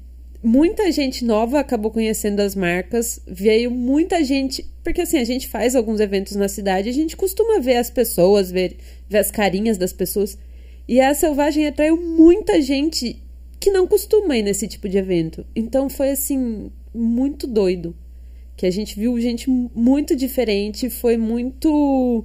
muita 0.42 0.90
gente 0.90 1.22
nova 1.22 1.60
acabou 1.60 1.90
conhecendo 1.90 2.40
as 2.40 2.54
marcas. 2.54 3.20
Veio 3.26 3.70
muita 3.70 4.24
gente. 4.24 4.64
Porque 4.82 5.02
assim, 5.02 5.18
a 5.18 5.24
gente 5.24 5.48
faz 5.48 5.76
alguns 5.76 6.00
eventos 6.00 6.34
na 6.34 6.48
cidade, 6.48 6.88
a 6.88 6.94
gente 6.94 7.14
costuma 7.14 7.60
ver 7.60 7.76
as 7.76 7.90
pessoas, 7.90 8.50
ver, 8.50 8.78
ver 9.06 9.18
as 9.18 9.30
carinhas 9.30 9.76
das 9.76 9.92
pessoas. 9.92 10.38
E 10.88 10.98
a 10.98 11.12
Selvagem 11.12 11.66
atraiu 11.66 12.00
muita 12.00 12.62
gente 12.62 13.22
que 13.60 13.70
não 13.70 13.86
costuma 13.86 14.38
ir 14.38 14.42
nesse 14.42 14.66
tipo 14.66 14.88
de 14.88 14.96
evento. 14.96 15.44
Então 15.54 15.90
foi 15.90 16.10
assim, 16.10 16.70
muito 16.98 17.46
doido. 17.46 17.94
Que 18.56 18.66
a 18.66 18.70
gente 18.70 18.98
viu 18.98 19.20
gente 19.20 19.48
muito 19.48 20.16
diferente, 20.16 20.90
foi 20.90 21.16
muito 21.16 22.24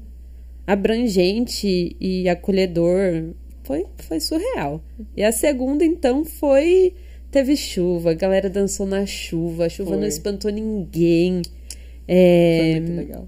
abrangente 0.66 1.96
e 2.00 2.28
acolhedor. 2.28 3.34
Foi, 3.64 3.86
foi 4.00 4.20
surreal. 4.20 4.84
E 5.16 5.24
a 5.24 5.32
segunda, 5.32 5.86
então, 5.86 6.26
foi. 6.26 6.94
Teve 7.32 7.56
chuva, 7.56 8.12
a 8.12 8.14
galera 8.14 8.50
dançou 8.50 8.86
na 8.86 9.06
chuva, 9.08 9.66
a 9.66 9.70
chuva 9.70 9.92
foi. 9.92 10.00
não 10.00 10.08
espantou 10.08 10.52
ninguém. 10.52 11.42
É. 12.08 12.82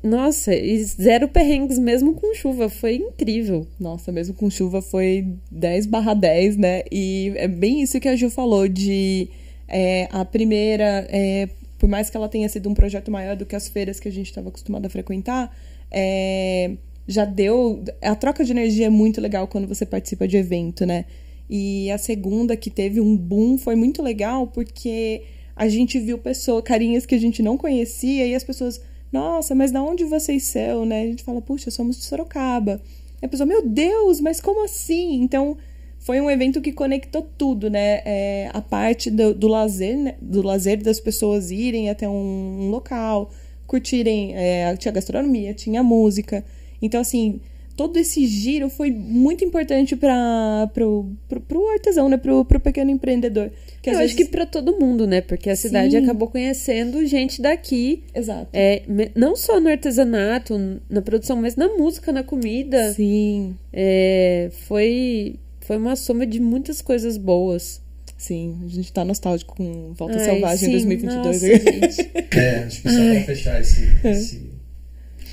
Nossa, 0.04 0.54
e 0.54 0.84
zero 0.84 1.28
perrengues 1.28 1.80
mesmo 1.80 2.14
com 2.14 2.34
chuva, 2.34 2.70
foi 2.70 2.96
incrível. 2.96 3.66
Nossa, 3.80 4.12
mesmo 4.12 4.36
com 4.36 4.50
chuva 4.50 4.82
foi 4.82 5.28
10 5.50 5.86
barra 5.86 6.14
10, 6.14 6.58
né? 6.58 6.84
E 6.92 7.34
é 7.36 7.48
bem 7.48 7.82
isso 7.82 8.00
que 8.00 8.08
a 8.08 8.16
Ju 8.16 8.30
falou 8.30 8.68
de 8.68 9.30
é, 9.68 10.08
a 10.12 10.24
primeira, 10.24 11.08
é, 11.10 11.50
por 11.78 11.90
mais 11.90 12.10
que 12.10 12.18
ela 12.18 12.30
tenha 12.30 12.48
sido 12.50 12.70
um 12.70 12.74
projeto 12.74 13.12
maior 13.12 13.36
do 13.36 13.46
que 13.46 13.56
as 13.56 13.68
feiras 13.68 14.00
que 14.00 14.08
a 14.08 14.12
gente 14.12 14.28
estava 14.28 14.50
acostumado 14.50 14.86
a 14.86 14.90
frequentar, 14.90 15.56
é, 15.92 16.72
já 17.08 17.26
deu. 17.26 17.84
A 18.02 18.16
troca 18.16 18.44
de 18.44 18.52
energia 18.52 18.88
é 18.88 18.90
muito 18.90 19.22
legal 19.22 19.48
quando 19.48 19.68
você 19.68 19.86
participa 19.86 20.28
de 20.28 20.38
evento, 20.38 20.86
né? 20.86 21.06
E 21.50 21.92
a 21.92 21.98
segunda, 21.98 22.58
que 22.58 22.70
teve 22.70 23.00
um 23.00 23.16
boom, 23.16 23.58
foi 23.58 23.76
muito 23.76 24.02
legal 24.02 24.48
porque 24.48 25.24
a 25.56 25.70
gente 25.70 26.00
viu 26.00 26.18
pessoas, 26.18 26.64
carinhas 26.64 27.06
que 27.06 27.16
a 27.16 27.20
gente 27.20 27.42
não 27.42 27.58
conhecia, 27.58 28.26
e 28.26 28.36
as 28.36 28.44
pessoas, 28.44 28.82
nossa, 29.12 29.56
mas 29.56 29.72
da 29.72 29.82
onde 29.82 30.04
vocês 30.04 30.44
são, 30.44 30.86
né? 30.86 31.04
A 31.04 31.06
gente 31.06 31.24
fala, 31.24 31.42
puxa, 31.42 31.72
somos 31.72 31.98
de 31.98 32.04
Sorocaba. 32.04 32.82
E 33.22 33.26
a 33.26 33.30
pessoa, 33.30 33.48
meu 33.48 33.66
Deus, 33.66 34.20
mas 34.20 34.42
como 34.42 34.66
assim? 34.66 35.22
Então 35.22 35.58
foi 36.06 36.22
um 36.22 36.30
evento 36.30 36.62
que 36.62 36.72
conectou 36.72 37.28
tudo, 37.36 37.68
né? 37.68 38.04
É, 38.06 38.50
a 38.54 38.62
parte 38.62 39.10
do, 39.10 39.34
do 39.34 39.48
lazer, 39.48 39.98
né? 39.98 40.14
do 40.22 40.44
lazer 40.44 40.78
das 40.78 41.00
pessoas 41.00 41.50
irem 41.50 41.90
até 41.90 42.08
um, 42.08 42.58
um 42.62 42.70
local, 42.70 43.32
curtirem, 43.66 44.36
é, 44.36 44.76
tinha 44.78 44.92
gastronomia, 44.92 45.52
tinha 45.56 45.82
música. 45.82 46.46
Então, 46.80 47.02
assim, 47.02 47.42
todo 47.76 47.98
esse 47.98 48.28
giro 48.28 48.70
foi 48.70 48.92
muito 48.92 49.44
importante 49.44 49.96
para 49.96 50.70
pro, 50.76 51.12
pro, 51.28 51.42
pro 51.42 51.70
artesão, 51.70 52.08
né? 52.08 52.18
Pro, 52.18 52.46
pro 52.46 52.60
pequeno 52.60 52.92
empreendedor. 52.92 53.50
Que 53.82 53.90
Eu 53.90 53.98
acho 53.98 54.16
que 54.16 54.26
para 54.26 54.46
todo 54.46 54.80
mundo, 54.80 55.08
né? 55.08 55.22
Porque 55.22 55.50
a 55.50 55.56
cidade 55.56 55.98
Sim. 55.98 56.04
acabou 56.04 56.28
conhecendo 56.28 57.04
gente 57.08 57.42
daqui. 57.42 58.04
Exato. 58.14 58.50
É, 58.54 58.84
não 59.16 59.36
só 59.36 59.60
no 59.60 59.70
artesanato, 59.70 60.80
na 60.88 61.02
produção, 61.02 61.38
mas 61.38 61.56
na 61.56 61.68
música, 61.70 62.12
na 62.12 62.22
comida. 62.22 62.94
Sim. 62.94 63.56
É, 63.74 64.52
foi, 64.68 65.40
foi 65.66 65.78
uma 65.78 65.96
soma 65.96 66.26
de 66.26 66.40
muitas 66.40 66.82
coisas 66.82 67.18
boas. 67.18 67.82
Sim, 68.18 68.62
a 68.64 68.68
gente 68.70 68.94
tá 68.94 69.04
nostálgico 69.04 69.56
com 69.56 69.94
Volta 69.94 70.18
Ai, 70.18 70.26
Selvagem 70.26 70.66
sim, 70.66 70.72
2022. 70.72 71.26
Nossa, 71.26 71.48
gente. 71.48 72.12
é, 72.38 72.64
acho 72.64 72.82
que 72.82 72.90
só 72.90 73.00
Ai. 73.00 73.16
pra 73.16 73.24
fechar 73.26 73.62
esse, 73.62 74.00
esse 74.04 74.56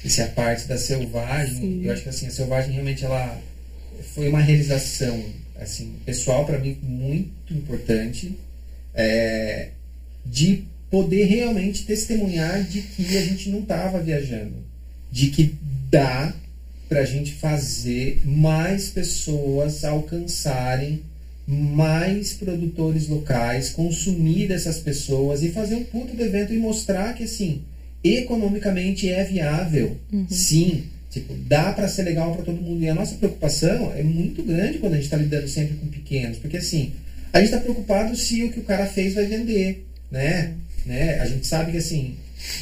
esse 0.04 0.20
é 0.20 0.24
a 0.24 0.28
parte 0.28 0.66
da 0.66 0.76
selvagem. 0.76 1.60
Sim. 1.60 1.80
Eu 1.84 1.92
acho 1.92 2.02
que 2.02 2.08
assim, 2.08 2.26
a 2.26 2.30
selvagem 2.30 2.72
realmente 2.72 3.04
ela 3.04 3.40
foi 4.14 4.28
uma 4.28 4.40
realização 4.40 5.22
assim 5.56 5.94
pessoal 6.04 6.44
para 6.44 6.58
mim 6.58 6.76
muito 6.82 7.54
importante 7.54 8.36
é, 8.94 9.68
de 10.26 10.64
poder 10.90 11.24
realmente 11.24 11.86
testemunhar 11.86 12.64
de 12.64 12.82
que 12.82 13.16
a 13.16 13.22
gente 13.22 13.48
não 13.48 13.60
estava 13.60 14.00
viajando, 14.00 14.56
de 15.10 15.28
que 15.28 15.54
dá 15.88 16.34
para 16.92 17.00
a 17.00 17.06
gente 17.06 17.32
fazer 17.32 18.20
mais 18.22 18.90
pessoas 18.90 19.82
alcançarem 19.82 21.00
mais 21.48 22.34
produtores 22.34 23.08
locais, 23.08 23.70
consumir 23.70 24.46
dessas 24.46 24.78
pessoas 24.78 25.42
e 25.42 25.48
fazer 25.48 25.74
um 25.74 25.84
puto 25.84 26.14
do 26.14 26.22
evento 26.22 26.52
e 26.52 26.58
mostrar 26.58 27.14
que 27.14 27.24
assim 27.24 27.62
economicamente 28.04 29.08
é 29.08 29.24
viável. 29.24 29.96
Uhum. 30.12 30.26
Sim, 30.28 30.84
tipo, 31.10 31.32
dá 31.32 31.72
para 31.72 31.88
ser 31.88 32.02
legal 32.02 32.34
para 32.34 32.44
todo 32.44 32.60
mundo. 32.60 32.82
E 32.82 32.90
a 32.90 32.94
nossa 32.94 33.14
preocupação 33.14 33.90
é 33.96 34.02
muito 34.02 34.42
grande 34.42 34.76
quando 34.78 34.92
a 34.92 34.96
gente 34.96 35.06
está 35.06 35.16
lidando 35.16 35.48
sempre 35.48 35.76
com 35.76 35.86
pequenos, 35.86 36.36
porque 36.36 36.58
assim, 36.58 36.92
a 37.32 37.38
gente 37.38 37.48
está 37.48 37.60
preocupado 37.60 38.14
se 38.14 38.44
o 38.44 38.52
que 38.52 38.60
o 38.60 38.64
cara 38.64 38.84
fez 38.84 39.14
vai 39.14 39.24
vender, 39.24 39.86
né? 40.10 40.52
né? 40.84 41.20
A 41.20 41.26
gente 41.26 41.46
sabe 41.46 41.72
que 41.72 41.78
assim, 41.78 42.16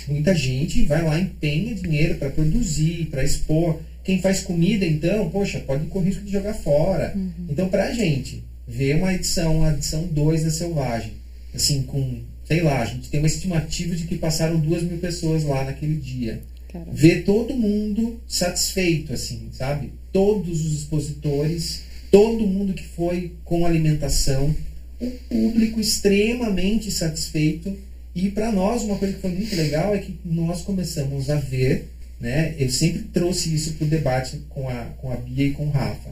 muita 0.07 0.33
gente 0.37 0.85
vai 0.85 1.03
lá 1.03 1.19
empenha 1.19 1.75
dinheiro 1.75 2.15
para 2.15 2.31
produzir, 2.31 3.09
para 3.11 3.25
expor. 3.25 3.81
Quem 4.03 4.21
faz 4.21 4.41
comida, 4.41 4.87
então, 4.87 5.29
poxa, 5.31 5.61
pode 5.61 5.87
correr 5.87 6.07
risco 6.07 6.25
de 6.25 6.33
jogar 6.33 6.55
fora. 6.55 7.13
Uhum. 7.15 7.47
Então, 7.49 7.69
para 7.69 7.87
a 7.87 7.93
gente 7.93 8.43
ver 8.67 8.97
uma 8.97 9.13
edição, 9.13 9.65
a 9.65 9.73
edição 9.73 10.05
2 10.07 10.45
da 10.45 10.51
Selvagem, 10.51 11.13
assim, 11.55 11.83
com 11.83 12.21
sei 12.51 12.63
lá, 12.63 12.83
a 12.83 12.85
gente 12.85 13.09
tem 13.09 13.21
uma 13.21 13.29
estimativa 13.29 13.95
de 13.95 14.09
que 14.09 14.19
passaram 14.19 14.59
duas 14.59 14.83
mil 14.83 14.99
pessoas 14.99 15.45
lá 15.45 15.63
naquele 15.63 15.95
dia. 15.95 16.43
Caramba. 16.69 16.91
Ver 16.93 17.23
todo 17.23 17.55
mundo 17.55 18.21
satisfeito, 18.27 19.13
assim, 19.13 19.49
sabe? 19.53 19.93
Todos 20.13 20.67
os 20.67 20.81
expositores, 20.81 21.83
todo 22.11 22.45
mundo 22.49 22.75
que 22.75 22.83
foi 22.83 23.35
com 23.45 23.65
alimentação, 23.65 24.53
o 25.01 25.11
público 25.29 25.79
extremamente 25.79 26.91
satisfeito. 26.91 27.73
E 28.17 28.29
para 28.31 28.51
nós, 28.51 28.83
uma 28.83 28.97
coisa 28.97 29.15
que 29.15 29.21
foi 29.21 29.31
muito 29.31 29.55
legal 29.55 29.95
é 29.95 29.99
que 29.99 30.19
nós 30.25 30.63
começamos 30.63 31.31
a 31.31 31.37
ver, 31.37 31.89
né? 32.21 32.55
Eu 32.59 32.69
sempre 32.69 33.03
trouxe 33.05 33.53
isso 33.55 33.75
para 33.75 33.87
o 33.87 33.89
debate 33.89 34.43
com 34.51 34.69
a, 34.69 34.85
com 34.99 35.11
a 35.11 35.17
Bia 35.17 35.47
e 35.47 35.53
com 35.53 35.67
o 35.67 35.71
Rafa. 35.71 36.11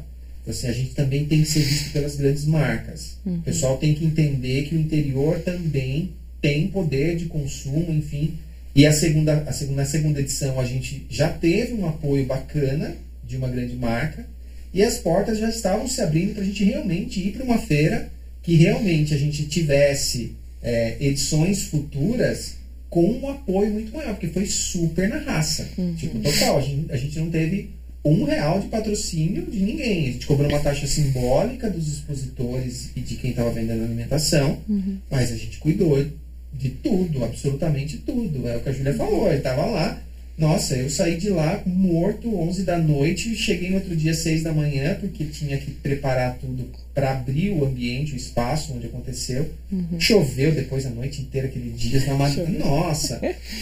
Assim, 0.49 0.67
a 0.67 0.73
gente 0.73 0.95
também 0.95 1.27
tem 1.27 1.43
que 1.43 1.49
ser 1.49 1.61
visto 1.61 1.93
pelas 1.93 2.17
grandes 2.17 2.47
marcas. 2.47 3.19
Uhum. 3.27 3.35
O 3.35 3.43
pessoal 3.43 3.77
tem 3.77 3.95
que 3.95 4.05
entender 4.05 4.65
que 4.65 4.75
o 4.75 4.81
interior 4.81 5.39
também 5.41 6.15
tem 6.41 6.69
poder 6.69 7.17
de 7.17 7.27
consumo, 7.27 7.93
enfim. 7.93 8.39
E 8.75 8.87
a 8.87 8.93
segunda, 8.93 9.45
a 9.47 9.53
segunda, 9.53 9.83
na 9.83 9.89
segunda 9.89 10.21
edição 10.21 10.59
a 10.59 10.65
gente 10.65 11.05
já 11.11 11.29
teve 11.29 11.75
um 11.75 11.87
apoio 11.87 12.25
bacana 12.25 12.97
de 13.27 13.37
uma 13.37 13.49
grande 13.49 13.75
marca 13.75 14.25
e 14.73 14.83
as 14.83 14.99
portas 14.99 15.39
já 15.39 15.49
estavam 15.49 15.87
se 15.87 16.01
abrindo 16.01 16.35
para 16.35 16.43
a 16.43 16.47
gente 16.47 16.65
realmente 16.65 17.21
ir 17.21 17.33
para 17.33 17.45
uma 17.45 17.59
feira 17.59 18.09
que 18.43 18.55
realmente 18.55 19.13
a 19.13 19.19
gente 19.19 19.47
tivesse 19.47 20.33
é, 20.63 20.97
edições 21.01 21.65
futuras 21.65 22.58
com 22.91 23.05
um 23.05 23.31
apoio 23.31 23.71
muito 23.71 23.93
maior, 23.93 24.15
porque 24.15 24.29
foi 24.29 24.47
super 24.47 25.09
na 25.09 25.19
raça. 25.19 25.69
Uhum. 25.77 25.95
Tipo, 25.95 26.19
total. 26.21 26.59
A 26.59 26.63
gente, 26.63 26.93
a 26.93 26.97
gente 26.97 27.19
não 27.19 27.31
teve 27.31 27.71
um 28.05 28.25
real 28.25 28.61
de 28.61 28.69
patrocínio 28.69 29.47
de 29.47 29.61
ninguém. 29.61 30.09
A 30.09 30.13
gente 30.13 30.27
cobrou 30.27 30.49
uma 30.49 30.61
taxa 30.61 30.87
simbólica 30.87 31.69
dos 31.69 31.89
expositores 31.89 32.91
e 32.97 33.01
de 33.01 33.17
quem 33.17 33.31
estava 33.31 33.51
vendendo 33.51 33.85
alimentação, 33.85 34.59
uhum. 34.69 34.99
mas 35.11 35.31
a 35.33 35.37
gente 35.37 35.59
cuidou 35.59 36.05
de 36.53 36.71
tudo, 36.71 37.25
absolutamente 37.25 37.99
tudo. 37.99 38.49
É 38.49 38.57
o 38.57 38.61
que 38.61 38.69
a 38.69 38.73
Júlia 38.73 38.95
falou, 38.95 39.31
ele 39.31 39.41
tava 39.41 39.67
lá. 39.67 40.01
Nossa, 40.37 40.77
eu 40.77 40.89
saí 40.89 41.17
de 41.17 41.31
lá 41.31 41.61
morto 41.67 42.33
11 42.33 42.63
da 42.63 42.79
noite, 42.79 43.35
cheguei 43.35 43.71
no 43.71 43.77
outro 43.77 43.97
dia 43.97 44.15
6 44.15 44.45
da 44.45 44.53
manhã, 44.53 44.97
porque 45.01 45.25
tinha 45.25 45.59
que 45.59 45.73
preparar 45.73 46.39
tudo 46.39 46.71
para 46.99 47.13
abrir 47.13 47.51
o 47.51 47.65
ambiente, 47.65 48.13
o 48.13 48.17
espaço 48.17 48.75
onde 48.75 48.89
aconteceu. 48.89 49.49
Uhum. 49.71 50.01
Choveu 50.01 50.51
depois 50.51 50.85
a 50.85 50.91
noite 50.91 51.23
inteira, 51.23 51.47
aquele 51.47 51.71
dia 51.71 52.05
na. 52.07 52.29
Nossa! 52.59 53.21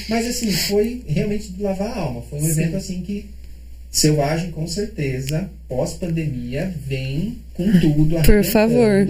Mas 0.09 0.27
assim, 0.27 0.51
foi 0.51 1.03
realmente 1.07 1.53
de 1.53 1.63
lavar 1.63 1.89
a 1.89 2.01
alma. 2.01 2.23
Foi 2.23 2.39
um 2.39 2.43
Sim. 2.43 2.51
evento 2.51 2.77
assim 2.77 3.03
que 3.03 3.27
Selvagem, 3.91 4.51
com 4.51 4.67
certeza, 4.67 5.49
pós-pandemia, 5.69 6.75
vem 6.87 7.39
com 7.55 7.65
tudo. 7.81 8.17
Por 8.23 8.45
favor. 8.45 9.07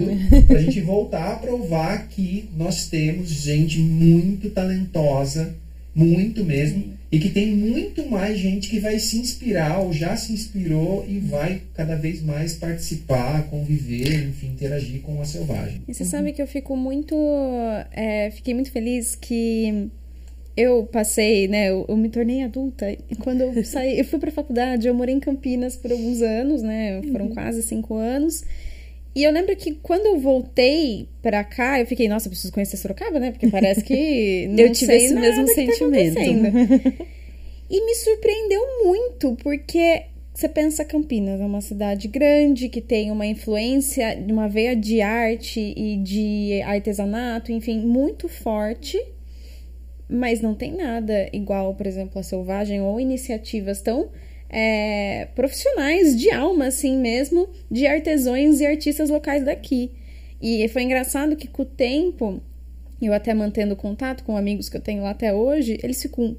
Para 0.47 0.59
a 0.59 0.61
gente 0.61 0.79
voltar 0.79 1.33
a 1.33 1.35
provar 1.35 2.07
que 2.07 2.47
nós 2.55 2.87
temos 2.87 3.29
gente 3.29 3.79
muito 3.79 4.49
talentosa, 4.49 5.53
muito 5.93 6.45
mesmo, 6.45 6.96
e 7.11 7.19
que 7.19 7.29
tem 7.29 7.55
muito 7.55 8.05
mais 8.09 8.37
gente 8.37 8.69
que 8.69 8.79
vai 8.79 8.99
se 8.99 9.17
inspirar 9.17 9.79
ou 9.79 9.93
já 9.93 10.15
se 10.17 10.33
inspirou 10.33 11.05
e 11.07 11.19
vai 11.19 11.61
cada 11.73 11.95
vez 11.95 12.21
mais 12.21 12.53
participar, 12.53 13.47
conviver, 13.49 14.27
enfim, 14.27 14.47
interagir 14.47 15.01
com 15.01 15.21
a 15.21 15.25
Selvagem. 15.25 15.81
E 15.87 15.93
você 15.93 16.03
uhum. 16.03 16.09
sabe 16.09 16.33
que 16.33 16.41
eu 16.41 16.47
fico 16.47 16.75
muito. 16.75 17.15
É, 17.91 18.29
fiquei 18.31 18.53
muito 18.53 18.71
feliz 18.71 19.15
que 19.15 19.89
eu 20.57 20.85
passei, 20.85 21.47
né? 21.47 21.69
Eu, 21.69 21.85
eu, 21.87 21.95
me 21.95 22.09
tornei 22.09 22.43
adulta 22.43 22.91
e 22.91 23.15
quando 23.15 23.41
eu 23.41 23.63
saí, 23.63 23.99
eu 23.99 24.05
fui 24.05 24.19
para 24.19 24.31
faculdade, 24.31 24.87
eu 24.87 24.93
morei 24.93 25.15
em 25.15 25.19
Campinas 25.19 25.77
por 25.77 25.91
alguns 25.91 26.21
anos, 26.21 26.61
né? 26.61 27.01
Foram 27.11 27.27
uhum. 27.27 27.33
quase 27.33 27.61
cinco 27.61 27.95
anos. 27.95 28.43
E 29.17 29.23
eu 29.23 29.31
lembro 29.31 29.55
que 29.55 29.73
quando 29.73 30.05
eu 30.05 30.19
voltei 30.19 31.09
para 31.23 31.43
cá, 31.43 31.79
eu 31.79 31.87
fiquei, 31.87 32.07
nossa, 32.07 32.29
preciso 32.29 32.53
conhecer 32.53 32.77
Sorocaba, 32.77 33.19
né? 33.19 33.31
Porque 33.31 33.47
parece 33.47 33.83
que 33.83 34.47
eu 34.55 34.71
tive 34.71 34.95
esse 34.95 35.15
mesmo 35.15 35.47
tá 35.47 35.53
sentimento. 35.53 36.13
Tá 36.13 36.21
e 37.67 37.83
me 37.83 37.95
surpreendeu 37.95 38.61
muito, 38.83 39.35
porque 39.41 40.03
você 40.31 40.47
pensa 40.47 40.85
Campinas, 40.85 41.41
é 41.41 41.43
uma 41.43 41.61
cidade 41.61 42.07
grande 42.07 42.69
que 42.69 42.79
tem 42.79 43.09
uma 43.09 43.25
influência, 43.25 44.23
uma 44.29 44.47
veia 44.47 44.75
de 44.75 45.01
arte 45.01 45.73
e 45.75 45.97
de 45.97 46.61
artesanato, 46.61 47.51
enfim, 47.51 47.79
muito 47.79 48.29
forte 48.29 49.03
mas 50.09 50.39
não 50.39 50.55
tem 50.55 50.71
nada 50.71 51.27
igual, 51.33 51.73
por 51.75 51.85
exemplo, 51.85 52.17
a 52.17 52.23
Selvagem 52.23 52.79
ou 52.81 52.97
iniciativas 52.97 53.81
tão 53.81 54.09
é, 54.49 55.27
profissionais 55.35 56.15
de 56.15 56.31
alma, 56.31 56.67
assim 56.67 56.97
mesmo, 56.97 57.49
de 57.69 57.85
artesãos 57.85 58.59
e 58.59 58.65
artistas 58.65 59.09
locais 59.09 59.43
daqui. 59.43 59.91
E 60.41 60.67
foi 60.69 60.83
engraçado 60.83 61.35
que 61.35 61.47
com 61.47 61.63
o 61.63 61.65
tempo, 61.65 62.41
eu 63.01 63.13
até 63.13 63.33
mantendo 63.33 63.75
contato 63.75 64.23
com 64.23 64.37
amigos 64.37 64.69
que 64.69 64.77
eu 64.77 64.81
tenho 64.81 65.03
lá 65.03 65.11
até 65.11 65.33
hoje, 65.33 65.79
eles 65.83 66.01
ficam. 66.01 66.35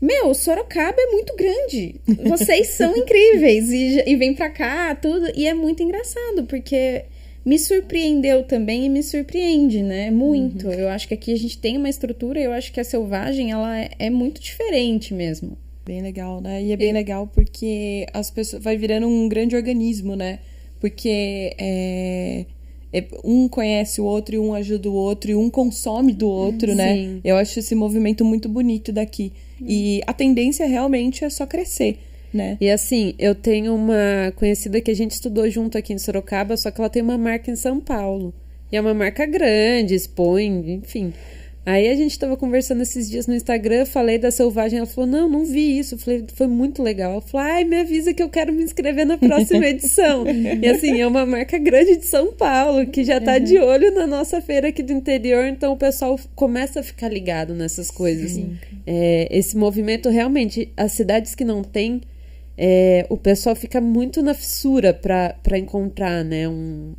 Meu, 0.00 0.32
Sorocaba 0.32 0.96
é 0.98 1.06
muito 1.12 1.36
grande. 1.36 1.96
Vocês 2.24 2.68
são 2.74 2.96
incríveis. 2.96 3.70
E, 3.70 4.02
e 4.06 4.16
vem 4.16 4.34
pra 4.34 4.48
cá, 4.48 4.94
tudo. 4.94 5.30
E 5.34 5.46
é 5.46 5.52
muito 5.52 5.82
engraçado, 5.82 6.44
porque 6.44 7.04
me 7.44 7.58
surpreendeu 7.58 8.44
também 8.44 8.86
e 8.86 8.88
me 8.88 9.02
surpreende, 9.02 9.82
né? 9.82 10.10
Muito. 10.10 10.68
Uhum. 10.68 10.72
Eu 10.72 10.88
acho 10.88 11.06
que 11.06 11.14
aqui 11.14 11.32
a 11.32 11.36
gente 11.36 11.58
tem 11.58 11.76
uma 11.76 11.88
estrutura, 11.88 12.40
eu 12.40 12.52
acho 12.52 12.72
que 12.72 12.80
a 12.80 12.84
selvagem 12.84 13.50
ela 13.50 13.78
é, 13.78 13.90
é 13.98 14.10
muito 14.10 14.40
diferente 14.40 15.12
mesmo. 15.12 15.58
Bem 15.84 16.02
legal, 16.02 16.40
né? 16.40 16.62
E 16.62 16.72
é 16.72 16.76
bem 16.76 16.92
legal 16.92 17.26
porque 17.26 18.06
as 18.12 18.30
pessoas 18.30 18.62
vai 18.62 18.76
virando 18.76 19.08
um 19.08 19.28
grande 19.28 19.56
organismo, 19.56 20.14
né? 20.14 20.38
Porque 20.78 21.54
é, 21.58 22.46
é, 22.92 23.04
um 23.24 23.48
conhece 23.48 24.00
o 24.00 24.04
outro 24.04 24.34
e 24.34 24.38
um 24.38 24.54
ajuda 24.54 24.88
o 24.88 24.94
outro 24.94 25.30
e 25.30 25.34
um 25.34 25.50
consome 25.50 26.12
do 26.12 26.28
outro, 26.28 26.74
né? 26.74 26.94
Sim. 26.94 27.06
né? 27.06 27.20
Eu 27.24 27.36
acho 27.36 27.58
esse 27.58 27.74
movimento 27.74 28.24
muito 28.24 28.48
bonito 28.48 28.92
daqui. 28.92 29.32
Uhum. 29.60 29.66
E 29.68 30.00
a 30.06 30.12
tendência 30.12 30.66
realmente 30.66 31.24
é 31.24 31.30
só 31.30 31.46
crescer 31.46 31.98
né? 32.32 32.56
E 32.60 32.70
assim, 32.70 33.14
eu 33.18 33.34
tenho 33.34 33.74
uma 33.74 34.32
conhecida 34.36 34.80
que 34.80 34.90
a 34.90 34.94
gente 34.94 35.12
estudou 35.12 35.48
junto 35.50 35.76
aqui 35.76 35.92
em 35.92 35.98
Sorocaba, 35.98 36.56
só 36.56 36.70
que 36.70 36.80
ela 36.80 36.88
tem 36.88 37.02
uma 37.02 37.18
marca 37.18 37.50
em 37.50 37.56
São 37.56 37.80
Paulo. 37.80 38.32
E 38.70 38.76
é 38.76 38.80
uma 38.80 38.94
marca 38.94 39.26
grande, 39.26 39.94
expõe, 39.94 40.74
enfim. 40.74 41.12
Aí 41.64 41.88
a 41.88 41.94
gente 41.94 42.18
tava 42.18 42.36
conversando 42.36 42.82
esses 42.82 43.08
dias 43.08 43.26
no 43.26 43.34
Instagram, 43.34 43.84
falei 43.84 44.18
da 44.18 44.30
selvagem, 44.30 44.78
ela 44.78 44.86
falou: 44.86 45.08
"Não, 45.08 45.28
não 45.28 45.44
vi 45.44 45.78
isso". 45.78 45.94
Eu 45.94 45.98
falei: 45.98 46.24
"Foi 46.34 46.46
muito 46.46 46.82
legal". 46.82 47.12
Ela 47.12 47.20
falou: 47.20 47.46
"Ai, 47.46 47.64
me 47.64 47.76
avisa 47.76 48.14
que 48.14 48.22
eu 48.22 48.28
quero 48.28 48.52
me 48.52 48.62
inscrever 48.62 49.04
na 49.06 49.18
próxima 49.18 49.66
edição". 49.68 50.24
e 50.26 50.66
assim, 50.66 51.00
é 51.00 51.06
uma 51.06 51.26
marca 51.26 51.58
grande 51.58 51.96
de 51.96 52.06
São 52.06 52.32
Paulo, 52.32 52.86
que 52.86 53.04
já 53.04 53.20
tá 53.20 53.38
de 53.38 53.58
olho 53.58 53.94
na 53.94 54.06
nossa 54.06 54.40
feira 54.40 54.68
aqui 54.68 54.82
do 54.82 54.92
interior, 54.92 55.44
então 55.46 55.72
o 55.72 55.76
pessoal 55.76 56.18
começa 56.34 56.80
a 56.80 56.82
ficar 56.82 57.08
ligado 57.08 57.54
nessas 57.54 57.90
coisas. 57.90 58.40
É, 58.86 59.28
esse 59.30 59.56
movimento 59.56 60.08
realmente, 60.08 60.72
as 60.76 60.92
cidades 60.92 61.34
que 61.34 61.44
não 61.44 61.62
têm 61.62 62.00
é, 62.62 63.06
o 63.08 63.16
pessoal 63.16 63.56
fica 63.56 63.80
muito 63.80 64.20
na 64.20 64.34
fissura 64.34 64.92
para 64.92 65.58
encontrar, 65.58 66.22
né? 66.22 66.46
Um, 66.46 66.92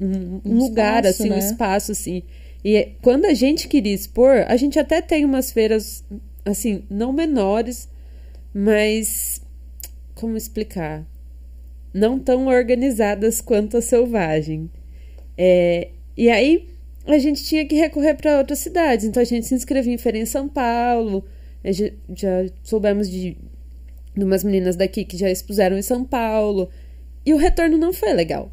um, 0.00 0.40
um 0.44 0.56
lugar, 0.56 1.04
espaço, 1.04 1.22
assim, 1.22 1.28
né? 1.30 1.34
um 1.34 1.38
espaço, 1.38 1.92
assim. 1.92 2.22
E 2.64 2.92
quando 3.02 3.24
a 3.24 3.34
gente 3.34 3.68
queria 3.68 3.94
expor, 3.94 4.44
a 4.48 4.56
gente 4.56 4.78
até 4.78 5.00
tem 5.00 5.24
umas 5.24 5.52
feiras, 5.52 6.04
assim, 6.44 6.84
não 6.90 7.12
menores, 7.12 7.88
mas 8.52 9.40
como 10.14 10.36
explicar? 10.36 11.06
Não 11.94 12.18
tão 12.18 12.46
organizadas 12.48 13.40
quanto 13.40 13.76
a 13.76 13.80
Selvagem. 13.80 14.70
É, 15.36 15.90
e 16.16 16.28
aí 16.28 16.68
a 17.06 17.18
gente 17.18 17.44
tinha 17.44 17.64
que 17.64 17.76
recorrer 17.76 18.14
para 18.14 18.38
outras 18.38 18.58
cidades. 18.58 19.06
Então 19.06 19.22
a 19.22 19.24
gente 19.24 19.46
se 19.46 19.54
inscrevia 19.54 19.94
em 19.94 19.98
feira 19.98 20.18
em 20.18 20.26
São 20.26 20.48
Paulo. 20.48 21.24
gente 21.64 21.96
Já 22.14 22.44
soubemos 22.62 23.08
de, 23.08 23.36
de 24.16 24.24
umas 24.24 24.42
meninas 24.42 24.76
daqui 24.76 25.04
que 25.04 25.16
já 25.16 25.30
expuseram 25.30 25.78
em 25.78 25.82
São 25.82 26.04
Paulo. 26.04 26.68
E 27.28 27.34
o 27.34 27.36
retorno 27.36 27.76
não 27.76 27.92
foi 27.92 28.14
legal. 28.14 28.50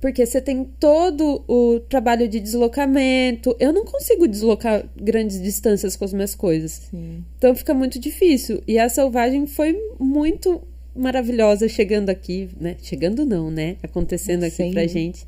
Porque 0.00 0.24
você 0.24 0.40
tem 0.40 0.64
todo 0.64 1.44
o 1.46 1.78
trabalho 1.78 2.26
de 2.26 2.40
deslocamento. 2.40 3.54
Eu 3.60 3.70
não 3.70 3.84
consigo 3.84 4.26
deslocar 4.26 4.82
grandes 4.96 5.38
distâncias 5.42 5.94
com 5.94 6.06
as 6.06 6.14
minhas 6.14 6.34
coisas. 6.34 6.88
Sim. 6.90 7.22
Então 7.36 7.54
fica 7.54 7.74
muito 7.74 7.98
difícil. 7.98 8.62
E 8.66 8.78
a 8.78 8.88
Selvagem 8.88 9.46
foi 9.46 9.78
muito 10.00 10.62
maravilhosa 10.96 11.68
chegando 11.68 12.08
aqui, 12.08 12.48
né? 12.58 12.76
Chegando 12.80 13.26
não, 13.26 13.50
né? 13.50 13.76
Acontecendo 13.82 14.44
aqui 14.44 14.56
Sim. 14.56 14.72
pra 14.72 14.86
gente. 14.86 15.26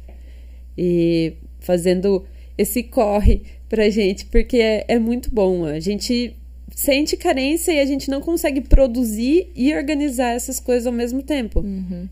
E 0.78 1.34
fazendo 1.58 2.24
esse 2.56 2.82
corre 2.82 3.42
pra 3.68 3.90
gente, 3.90 4.24
porque 4.24 4.56
é, 4.56 4.86
é 4.88 4.98
muito 4.98 5.30
bom. 5.30 5.66
A 5.66 5.78
gente 5.80 6.34
sente 6.80 7.14
carência 7.14 7.72
e 7.72 7.78
a 7.78 7.84
gente 7.84 8.10
não 8.10 8.22
consegue 8.22 8.62
produzir 8.62 9.50
e 9.54 9.74
organizar 9.74 10.30
essas 10.30 10.58
coisas 10.58 10.86
ao 10.86 10.92
mesmo 10.92 11.22
tempo. 11.22 11.62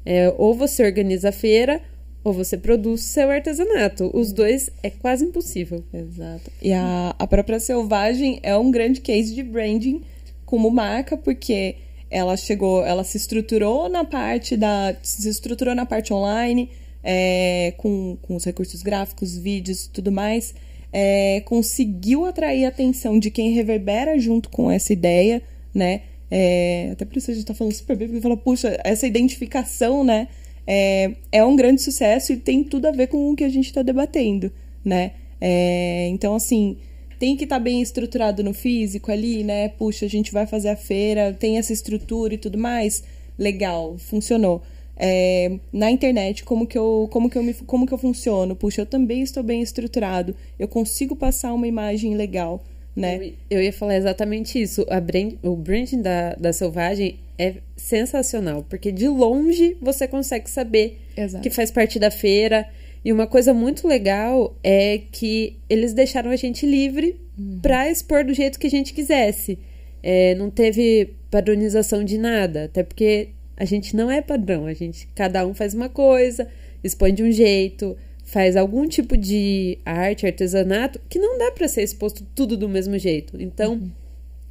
É, 0.04 0.33
ou 0.37 0.54
você 0.54 0.85
organiza 0.85 1.31
a 1.31 1.33
feira, 1.33 1.81
ou 2.22 2.35
você 2.35 2.59
produz 2.59 3.00
seu 3.00 3.31
artesanato. 3.31 4.11
Os 4.12 4.31
dois 4.31 4.70
é 4.83 4.90
quase 4.90 5.24
impossível. 5.24 5.83
Exato. 5.92 6.50
E 6.61 6.70
a, 6.72 7.14
a 7.18 7.26
própria 7.26 7.59
Selvagem 7.59 8.40
é 8.42 8.54
um 8.57 8.70
grande 8.70 9.00
case 9.00 9.35
de 9.35 9.42
branding 9.42 10.02
como 10.44 10.70
marca, 10.70 11.16
porque 11.16 11.76
ela 12.11 12.37
chegou, 12.37 12.85
ela 12.85 13.04
se 13.04 13.16
estruturou 13.16 13.88
na 13.88 14.04
parte 14.04 14.54
da. 14.54 14.94
se 15.02 15.26
estruturou 15.31 15.74
na 15.74 15.87
parte 15.87 16.12
online, 16.12 16.68
é, 17.02 17.72
com, 17.78 18.18
com 18.20 18.37
os 18.37 18.44
recursos 18.44 18.83
gráficos, 18.83 19.38
vídeos 19.38 19.87
e 19.87 19.90
tudo 19.90 20.12
mais. 20.12 20.54
É, 20.92 21.40
conseguiu 21.44 22.24
atrair 22.24 22.64
a 22.64 22.68
atenção 22.68 23.18
de 23.18 23.31
quem 23.31 23.53
reverbera 23.53 24.18
junto 24.18 24.48
com 24.48 24.70
essa 24.70 24.92
ideia, 24.92 25.42
né? 25.74 26.03
É, 26.31 26.90
até 26.92 27.05
por 27.05 27.16
isso 27.16 27.31
a 27.31 27.35
gente 27.35 27.46
tá 27.46 27.55
falando 27.55 27.72
super 27.72 27.96
bem, 27.96 28.09
porque 28.09 28.20
fala, 28.20 28.37
puxa, 28.37 28.79
essa 28.85 29.07
identificação, 29.07 30.05
né? 30.05 30.29
É, 30.66 31.12
é 31.33 31.44
um 31.44 31.57
grande 31.57 31.81
sucesso 31.81 32.33
e 32.33 32.37
tem 32.37 32.62
tudo 32.62 32.87
a 32.87 32.90
ver 32.90 33.07
com 33.07 33.31
o 33.31 33.37
que 33.37 33.44
a 33.44 33.48
gente 33.48 33.66
está 33.66 33.83
debatendo, 33.83 34.53
né? 34.85 35.12
É, 35.40 36.09
então, 36.09 36.35
assim, 36.35 36.77
tem 37.18 37.37
que 37.37 37.44
estar 37.44 37.59
bem 37.59 37.81
estruturado 37.81 38.44
no 38.44 38.53
físico 38.53 39.11
ali, 39.11 39.42
né? 39.42 39.68
Puxa, 39.68 40.07
a 40.07 40.09
gente 40.09 40.33
vai 40.33 40.46
fazer 40.46 40.68
a 40.68 40.77
feira, 40.77 41.33
tem 41.33 41.59
essa 41.59 41.72
estrutura 41.72 42.35
e 42.35 42.38
tudo 42.38 42.59
mais. 42.59 43.03
Legal, 43.38 43.96
funcionou. 43.98 44.62
É, 45.01 45.59
na 45.73 45.91
internet, 45.91 46.43
como 46.43 46.67
que, 46.67 46.77
eu, 46.77 47.09
como, 47.13 47.31
que 47.31 47.39
eu 47.39 47.43
me, 47.43 47.55
como 47.55 47.87
que 47.87 47.95
eu 47.95 47.99
funciono? 47.99 48.57
Puxa, 48.57 48.83
eu 48.83 48.87
também 48.87 49.23
estou 49.23 49.45
bem 49.45 49.63
estruturado. 49.63 50.35
Eu 50.59 50.67
consigo 50.67 51.15
passar 51.15 51.55
uma 51.55 51.69
imagem 51.69 52.17
legal, 52.17 52.65
né? 52.97 53.33
Eu 53.49 53.63
ia 53.63 53.73
falar 53.73 53.97
exatamente 53.97 54.61
isso. 54.61 54.85
Brand, 55.05 55.35
o 55.43 55.55
branding 55.55 56.03
da, 56.03 56.35
da 56.35 56.53
Selvagem 56.53 57.21
é 57.39 57.55
sensacional, 57.77 58.65
porque 58.69 58.91
de 58.91 59.07
longe 59.07 59.77
você 59.81 60.09
consegue 60.09 60.51
saber 60.51 60.99
Exato. 61.17 61.43
que 61.43 61.51
faz 61.51 61.71
parte 61.71 62.01
da 62.01 62.11
feira. 62.11 62.69
E 63.05 63.13
uma 63.13 63.29
coisa 63.29 63.55
muito 63.55 63.87
legal 63.87 64.57
é 64.65 65.01
que 65.13 65.57
eles 65.71 65.93
deixaram 65.95 66.33
a 66.33 66.37
gente 66.37 66.67
livre 66.67 67.21
para 67.63 67.89
expor 67.89 68.25
do 68.25 68.35
jeito 68.35 68.59
que 68.59 68.67
a 68.67 68.71
gente 68.71 68.93
quisesse. 68.93 69.61
É, 70.03 70.35
não 70.35 70.51
teve 70.51 71.15
padronização 71.31 72.03
de 72.03 72.19
nada, 72.19 72.65
até 72.65 72.83
porque 72.83 73.29
a 73.59 73.64
gente 73.64 73.97
não 73.97 74.09
é 74.11 74.23
padrão. 74.23 74.66
A 74.66 74.73
gente, 74.73 75.09
cada 75.14 75.44
um 75.44 75.53
faz 75.53 75.75
uma 75.75 75.88
coisa, 75.88 76.49
expõe 76.83 77.12
de 77.12 77.25
um 77.25 77.33
jeito, 77.33 77.97
faz 78.23 78.57
algum 78.57 78.87
tipo 78.87 79.16
de 79.16 79.79
arte, 79.85 80.25
artesanato, 80.25 81.01
que 81.09 81.18
não 81.18 81.37
dá 81.37 81.51
para 81.51 81.66
ser 81.66 81.83
exposto 81.83 82.25
tudo 82.37 82.57
do 82.57 82.68
mesmo 82.68 82.97
jeito. 82.97 83.37
Então, 83.42 83.90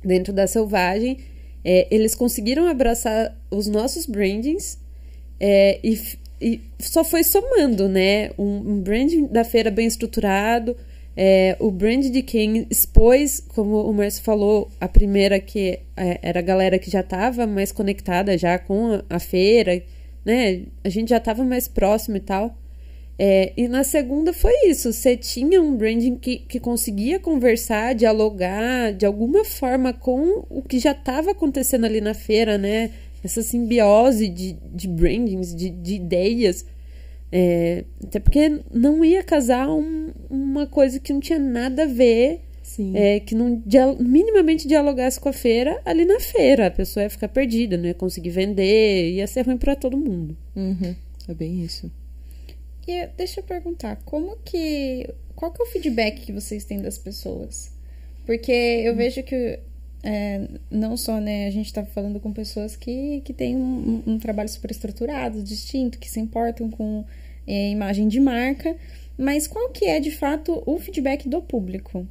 dentro 0.03 0.33
da 0.33 0.45
Selvagem, 0.45 1.19
é, 1.63 1.87
eles 1.89 2.13
conseguiram 2.13 2.67
abraçar 2.67 3.33
os 3.49 3.65
nossos 3.67 4.05
brandings 4.05 4.77
é, 5.39 5.79
e, 5.81 5.99
e 6.41 6.61
só 6.77 7.03
foi 7.03 7.23
somando, 7.23 7.87
né? 7.87 8.31
Um, 8.37 8.73
um 8.73 8.81
branding 8.81 9.25
da 9.27 9.45
feira 9.45 9.71
bem 9.71 9.87
estruturado, 9.87 10.75
é, 11.19 11.57
o 11.59 11.71
brand 11.71 12.05
de 12.05 12.21
quem 12.21 12.67
expôs, 12.69 13.39
como 13.39 13.81
o 13.81 13.91
Márcio 13.91 14.21
falou, 14.21 14.69
a 14.79 14.87
primeira 14.87 15.39
que 15.39 15.79
é, 15.97 16.19
era 16.21 16.37
a 16.37 16.43
galera 16.43 16.77
que 16.77 16.91
já 16.91 16.99
estava 16.99 17.47
mais 17.47 17.71
conectada 17.71 18.37
já 18.37 18.59
com 18.59 18.93
a, 18.93 19.15
a 19.15 19.19
feira, 19.19 19.83
né? 20.23 20.61
A 20.83 20.89
gente 20.89 21.09
já 21.09 21.17
estava 21.17 21.43
mais 21.43 21.67
próximo 21.67 22.17
e 22.17 22.19
tal. 22.19 22.55
É, 23.17 23.51
e 23.57 23.67
na 23.67 23.83
segunda 23.83 24.31
foi 24.31 24.53
isso. 24.67 24.93
Você 24.93 25.17
tinha 25.17 25.59
um 25.59 25.75
branding 25.75 26.17
que, 26.17 26.37
que 26.37 26.59
conseguia 26.59 27.19
conversar, 27.19 27.95
dialogar 27.95 28.93
de 28.93 29.03
alguma 29.03 29.43
forma 29.43 29.91
com 29.91 30.45
o 30.47 30.61
que 30.61 30.77
já 30.77 30.91
estava 30.91 31.31
acontecendo 31.31 31.85
ali 31.85 31.99
na 31.99 32.13
feira, 32.13 32.59
né? 32.59 32.91
Essa 33.23 33.41
simbiose 33.41 34.29
de, 34.29 34.53
de 34.53 34.87
brandings, 34.87 35.55
de, 35.55 35.71
de 35.71 35.95
ideias. 35.95 36.63
É, 37.31 37.83
até 38.03 38.19
porque 38.19 38.61
não 38.71 39.03
ia 39.03 39.21
casar 39.23 39.69
um- 39.69 40.11
uma 40.29 40.65
coisa 40.65 40.99
que 40.99 41.11
não 41.11 41.19
tinha 41.19 41.37
nada 41.39 41.83
a 41.83 41.85
ver, 41.85 42.41
Sim. 42.63 42.93
é, 42.95 43.19
que 43.19 43.35
não 43.35 43.61
dia- 43.65 43.93
minimamente 43.99 44.67
dialogasse 44.67 45.19
com 45.19 45.27
a 45.29 45.33
feira 45.33 45.81
ali 45.85 46.05
na 46.05 46.19
feira. 46.19 46.67
A 46.67 46.71
pessoa 46.71 47.03
ia 47.03 47.09
ficar 47.09 47.27
perdida, 47.27 47.77
não 47.77 47.85
ia 47.85 47.93
conseguir 47.93 48.29
vender, 48.29 49.11
ia 49.11 49.27
ser 49.27 49.45
ruim 49.45 49.57
para 49.57 49.75
todo 49.75 49.97
mundo. 49.97 50.37
Uhum. 50.55 50.95
É 51.27 51.33
bem 51.33 51.63
isso. 51.63 51.91
E 52.87 53.07
deixa 53.17 53.41
eu 53.41 53.43
perguntar, 53.43 53.97
como 54.05 54.37
que. 54.45 55.09
Qual 55.35 55.51
que 55.51 55.61
é 55.61 55.65
o 55.65 55.67
feedback 55.67 56.21
que 56.21 56.31
vocês 56.31 56.63
têm 56.63 56.81
das 56.81 56.97
pessoas? 56.97 57.71
Porque 58.25 58.51
eu 58.51 58.95
vejo 58.95 59.21
que 59.23 59.59
é, 60.09 60.47
não 60.71 60.95
só, 60.95 61.19
né, 61.19 61.47
a 61.47 61.51
gente 61.51 61.73
tá 61.73 61.83
falando 61.83 62.17
com 62.17 62.31
pessoas 62.31 62.77
que, 62.77 63.21
que 63.25 63.33
têm 63.33 63.57
um, 63.57 64.03
um- 64.07 64.17
trabalho 64.17 64.47
super 64.47 64.71
estruturado, 64.71 65.43
distinto, 65.43 65.99
que 65.99 66.09
se 66.09 66.17
importam 66.19 66.69
com 66.69 67.03
é, 67.45 67.69
imagem 67.71 68.07
de 68.07 68.19
marca, 68.21 68.73
mas 69.17 69.47
qual 69.47 69.69
que 69.69 69.83
é 69.83 69.99
de 69.99 70.11
fato 70.11 70.63
o 70.65 70.79
feedback 70.79 71.27
do 71.27 71.41
público? 71.41 72.07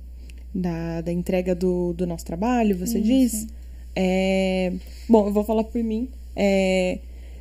da, 0.55 1.03
da 1.03 1.13
entrega 1.13 1.55
do, 1.55 1.93
do 1.93 2.07
nosso 2.07 2.25
trabalho, 2.25 2.77
você 2.77 2.99
diz? 3.01 3.47
É, 3.95 4.73
bom, 5.09 5.27
eu 5.27 5.33
vou 5.33 5.45
falar 5.45 5.65
por 5.65 5.83
mim. 5.83 6.09
É, 6.35 6.99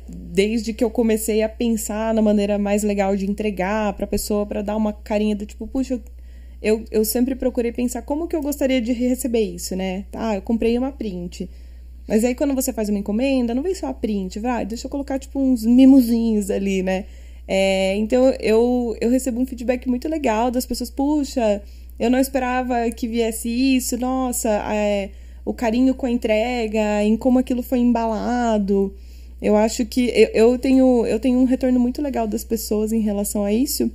desde 0.08 0.72
que 0.72 0.84
eu 0.84 0.90
comecei 0.90 1.42
a 1.42 1.48
pensar 1.48 2.12
na 2.14 2.20
maneira 2.22 2.58
mais 2.58 2.82
legal 2.82 3.16
de 3.16 3.28
entregar 3.28 3.92
para 3.94 4.04
a 4.04 4.08
pessoa, 4.08 4.44
para 4.46 4.62
dar 4.62 4.76
uma 4.76 4.92
carinha 4.92 5.34
do 5.34 5.46
tipo, 5.46 5.66
puxa, 5.66 5.94
eu, 5.94 6.02
eu 6.90 7.04
sempre 7.04 7.34
procurei 7.34 7.72
pensar 7.72 8.02
como 8.02 8.26
que 8.26 8.34
eu 8.34 8.42
gostaria 8.42 8.80
de 8.80 8.92
receber 8.92 9.42
isso, 9.42 9.76
né? 9.76 10.04
Ah, 10.12 10.34
eu 10.36 10.42
comprei 10.42 10.76
uma 10.78 10.90
print. 10.92 11.48
Mas 12.08 12.24
aí 12.24 12.34
quando 12.34 12.54
você 12.54 12.72
faz 12.72 12.88
uma 12.88 12.98
encomenda, 12.98 13.54
não 13.54 13.62
vem 13.62 13.74
só 13.74 13.88
a 13.88 13.94
print, 13.94 14.38
vai, 14.38 14.64
deixa 14.64 14.86
eu 14.86 14.90
colocar 14.90 15.18
tipo 15.18 15.40
uns 15.40 15.64
mimozinhos 15.64 16.50
ali, 16.50 16.82
né? 16.82 17.04
É, 17.48 17.96
então 17.96 18.28
eu, 18.40 18.96
eu 19.00 19.10
recebo 19.10 19.40
um 19.40 19.46
feedback 19.46 19.88
muito 19.88 20.08
legal 20.08 20.50
das 20.50 20.66
pessoas, 20.66 20.90
puxa, 20.90 21.62
eu 21.98 22.10
não 22.10 22.18
esperava 22.18 22.90
que 22.90 23.08
viesse 23.08 23.48
isso, 23.48 23.96
nossa, 23.96 24.48
é, 24.72 25.10
o 25.44 25.54
carinho 25.54 25.94
com 25.94 26.06
a 26.06 26.10
entrega, 26.10 27.02
em 27.02 27.16
como 27.16 27.38
aquilo 27.38 27.62
foi 27.62 27.78
embalado. 27.78 28.94
Eu 29.40 29.56
acho 29.56 29.84
que 29.86 30.08
eu, 30.08 30.28
eu, 30.32 30.58
tenho, 30.58 31.06
eu 31.06 31.20
tenho 31.20 31.38
um 31.38 31.44
retorno 31.44 31.78
muito 31.78 32.02
legal 32.02 32.26
das 32.26 32.44
pessoas 32.44 32.92
em 32.92 33.00
relação 33.00 33.44
a 33.44 33.52
isso. 33.52 33.90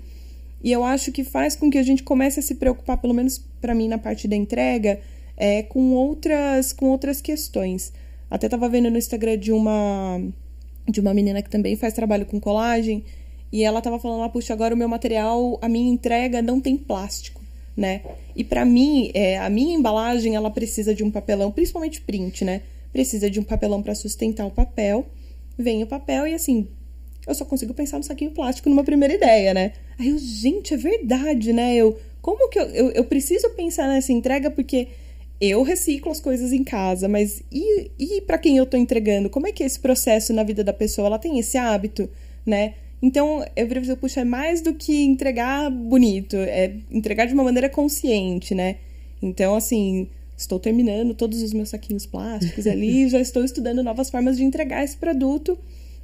E 0.64 0.72
eu 0.72 0.84
acho 0.84 1.12
que 1.12 1.24
faz 1.24 1.56
com 1.56 1.70
que 1.70 1.78
a 1.78 1.84
gente 1.84 2.04
comece 2.04 2.40
a 2.40 2.44
se 2.44 2.56
preocupar, 2.56 2.98
pelo 2.98 3.14
menos 3.14 3.44
para 3.60 3.74
mim 3.74 3.88
na 3.88 3.98
parte 3.98 4.28
da 4.28 4.36
entrega, 4.36 5.00
é, 5.36 5.64
com 5.64 5.94
outras 5.94 6.72
com 6.72 6.88
outras 6.90 7.22
questões. 7.22 7.92
Até 8.30 8.48
tava 8.48 8.70
vendo 8.70 8.90
no 8.90 8.98
Instagram 8.98 9.38
de 9.38 9.52
uma 9.52 10.22
de 10.88 11.00
uma 11.00 11.14
menina 11.14 11.42
que 11.42 11.50
também 11.50 11.76
faz 11.76 11.94
trabalho 11.94 12.26
com 12.26 12.40
colagem 12.40 13.04
e 13.52 13.64
ela 13.64 13.82
tava 13.82 14.00
falando, 14.00 14.24
ah, 14.24 14.30
puxa, 14.30 14.54
agora 14.54 14.74
o 14.74 14.78
meu 14.78 14.88
material, 14.88 15.60
a 15.62 15.68
minha 15.68 15.92
entrega 15.92 16.42
não 16.42 16.62
tem 16.62 16.78
plástico, 16.78 17.42
né? 17.76 18.02
E 18.36 18.44
para 18.44 18.64
mim, 18.64 19.12
é, 19.14 19.38
a 19.38 19.50
minha 19.50 19.76
embalagem, 19.76 20.36
ela 20.36 20.50
precisa 20.50 20.96
de 20.96 21.04
um 21.04 21.12
papelão, 21.12 21.52
principalmente 21.52 22.02
print, 22.02 22.46
né? 22.46 22.62
Precisa 22.94 23.30
de 23.30 23.40
um 23.40 23.44
papelão 23.44 23.82
para 23.82 23.94
sustentar 23.94 24.46
o 24.46 24.52
papel. 24.52 25.06
Vem 25.58 25.84
o 25.84 25.88
papel 25.88 26.28
e 26.28 26.34
assim, 26.34 26.68
eu 27.28 27.36
só 27.36 27.46
consigo 27.46 27.74
pensar 27.74 27.98
no 27.98 28.04
saquinho 28.04 28.32
plástico 28.32 28.70
numa 28.70 28.84
primeira 28.84 29.14
ideia, 29.14 29.54
né? 29.54 29.74
Aí 30.00 30.10
eu, 30.10 30.18
gente, 30.18 30.74
é 30.74 30.78
verdade, 30.78 31.54
né? 31.54 31.76
Eu, 31.76 31.98
como 32.22 32.50
que 32.50 32.60
eu, 32.60 32.66
eu, 32.66 32.92
eu 32.92 33.04
preciso 33.06 33.50
pensar 33.52 33.88
nessa 33.88 34.12
entrega 34.12 34.50
porque 34.50 34.88
eu 35.40 35.64
reciclo 35.64 36.12
as 36.12 36.20
coisas 36.20 36.54
em 36.54 36.64
casa, 36.64 37.08
mas 37.08 37.42
e, 37.52 37.92
e 37.98 38.22
para 38.22 38.38
quem 38.38 38.58
eu 38.58 38.66
tô 38.66 38.78
entregando? 38.78 39.30
Como 39.30 39.48
é 39.48 39.52
que 39.52 39.64
é 39.64 39.66
esse 39.66 39.80
processo 39.80 40.34
na 40.34 40.44
vida 40.44 40.64
da 40.64 40.74
pessoa? 40.74 41.08
Ela 41.08 41.20
tem 41.20 41.40
esse 41.40 41.58
hábito, 41.58 42.10
né? 42.46 42.76
Então, 43.02 43.44
eu 43.56 43.68
virei 43.68 43.82
dizer, 43.82 43.96
puxa, 43.96 44.22
é 44.22 44.24
mais 44.24 44.62
do 44.62 44.76
que 44.76 45.04
entregar 45.04 45.72
bonito, 45.72 46.36
é 46.36 46.76
entregar 46.92 47.26
de 47.26 47.34
uma 47.34 47.44
maneira 47.44 47.68
consciente, 47.68 48.54
né? 48.54 48.76
Então, 49.20 49.56
assim, 49.56 50.08
estou 50.38 50.60
terminando 50.60 51.16
todos 51.16 51.42
os 51.42 51.52
meus 51.52 51.70
saquinhos 51.70 52.06
plásticos 52.06 52.68
ali, 52.68 53.08
já 53.10 53.20
estou 53.20 53.44
estudando 53.44 53.82
novas 53.82 54.12
formas 54.12 54.38
de 54.38 54.44
entregar 54.44 54.84
esse 54.84 54.96
produto 54.96 55.58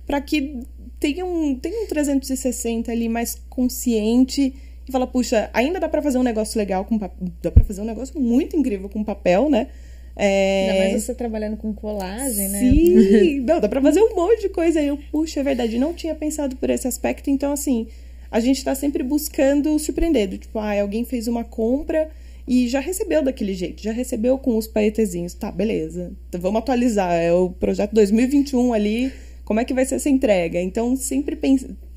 para 0.08 0.20
que 0.20 0.62
tenha 1.00 1.26
um, 1.26 1.56
tenha 1.56 1.84
um 1.84 1.88
360 1.88 2.92
ali 2.92 3.10
mais 3.10 3.36
consciente 3.50 4.54
e 4.88 4.92
fala, 4.92 5.06
puxa, 5.06 5.50
ainda 5.54 5.80
dá 5.80 5.90
para 5.90 6.02
fazer 6.02 6.18
um 6.18 6.24
negócio 6.24 6.58
legal 6.58 6.86
com 6.86 6.98
dá 6.98 7.52
para 7.52 7.64
fazer 7.64 7.82
um 7.82 7.86
negócio 7.86 8.20
muito 8.20 8.56
incrível 8.56 8.88
com 8.88 9.04
papel, 9.04 9.50
né? 9.50 9.68
É... 10.16 10.72
Ainda 10.72 10.90
mais 10.90 11.04
você 11.04 11.14
trabalhando 11.14 11.58
com 11.58 11.72
colagem, 11.74 12.50
né? 12.50 12.60
Sim, 12.60 13.40
não, 13.46 13.60
dá 13.60 13.70
pra 13.70 13.82
fazer 13.82 14.02
um 14.02 14.16
monte 14.16 14.42
de 14.42 14.50
coisa. 14.50 14.80
aí 14.80 14.88
eu, 14.88 14.98
puxa, 15.12 15.42
é 15.42 15.44
verdade, 15.44 15.78
não 15.78 15.94
tinha 15.94 16.16
pensado 16.16 16.56
por 16.56 16.70
esse 16.70 16.88
aspecto. 16.88 17.30
Então, 17.30 17.52
assim, 17.52 17.88
a 18.32 18.40
gente 18.40 18.64
tá 18.64 18.74
sempre 18.74 19.04
buscando 19.04 19.78
surpreender. 19.78 20.38
Tipo, 20.38 20.58
ah, 20.58 20.82
alguém 20.82 21.06
fez 21.06 21.28
uma 21.28 21.44
compra 21.44 22.10
e 22.48 22.68
já 22.68 22.80
recebeu 22.80 23.22
daquele 23.22 23.54
jeito, 23.54 23.84
já 23.84 23.92
recebeu 23.92 24.38
com 24.40 24.58
os 24.58 24.66
paetezinhos. 24.66 25.36
Tá, 25.36 25.52
beleza. 25.52 26.12
Então, 26.30 26.42
vamos 26.42 26.60
atualizar. 26.60 27.14
É 27.14 27.32
o 27.32 27.52
projeto 27.52 27.94
2021 27.94 28.74
ali. 28.74 29.12
Como 29.48 29.62
é 29.62 29.64
que 29.64 29.74
vai 29.74 29.86
ser 29.86 29.96
essa 29.96 30.10
entrega? 30.10 30.60
Então, 30.60 30.98
sempre 30.98 31.40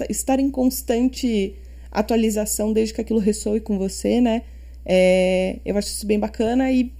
estar 0.09 0.38
em 0.38 0.48
constante 0.48 1.57
atualização 1.90 2.72
desde 2.72 2.94
que 2.94 3.01
aquilo 3.01 3.18
ressoe 3.18 3.59
com 3.59 3.76
você, 3.76 4.20
né? 4.20 4.42
É, 4.86 5.57
eu 5.64 5.76
acho 5.76 5.88
isso 5.88 6.07
bem 6.07 6.16
bacana 6.16 6.70
e 6.70 6.92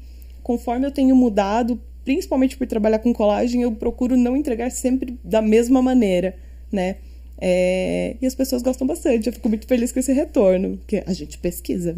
conforme 0.43 0.85
eu 0.85 0.91
tenho 0.91 1.15
mudado, 1.15 1.81
principalmente 2.05 2.57
por 2.57 2.67
trabalhar 2.67 2.99
com 2.99 3.13
colagem, 3.13 3.63
eu 3.63 3.71
procuro 3.71 4.17
não 4.17 4.37
entregar 4.37 4.73
sempre 4.73 5.17
da 5.23 5.41
mesma 5.41 5.81
maneira, 5.81 6.35
né? 6.73 6.97
É, 7.41 8.17
e 8.21 8.27
as 8.27 8.35
pessoas 8.35 8.61
gostam 8.61 8.89
bastante. 8.89 9.29
Eu 9.29 9.33
fico 9.33 9.49
muito 9.49 9.69
feliz 9.69 9.93
com 9.93 10.01
esse 10.01 10.13
retorno, 10.13 10.79
porque 10.79 11.05
a 11.07 11.13
gente 11.13 11.39
pesquisa. 11.39 11.95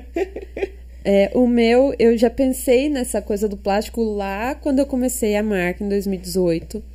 é, 1.04 1.30
o 1.34 1.46
meu, 1.46 1.94
eu 1.98 2.16
já 2.16 2.30
pensei 2.30 2.88
nessa 2.88 3.20
coisa 3.20 3.46
do 3.46 3.58
plástico 3.58 4.02
lá 4.02 4.54
quando 4.54 4.78
eu 4.78 4.86
comecei 4.86 5.36
a 5.36 5.42
marca 5.42 5.84
em 5.84 5.88
2018. 5.90 6.91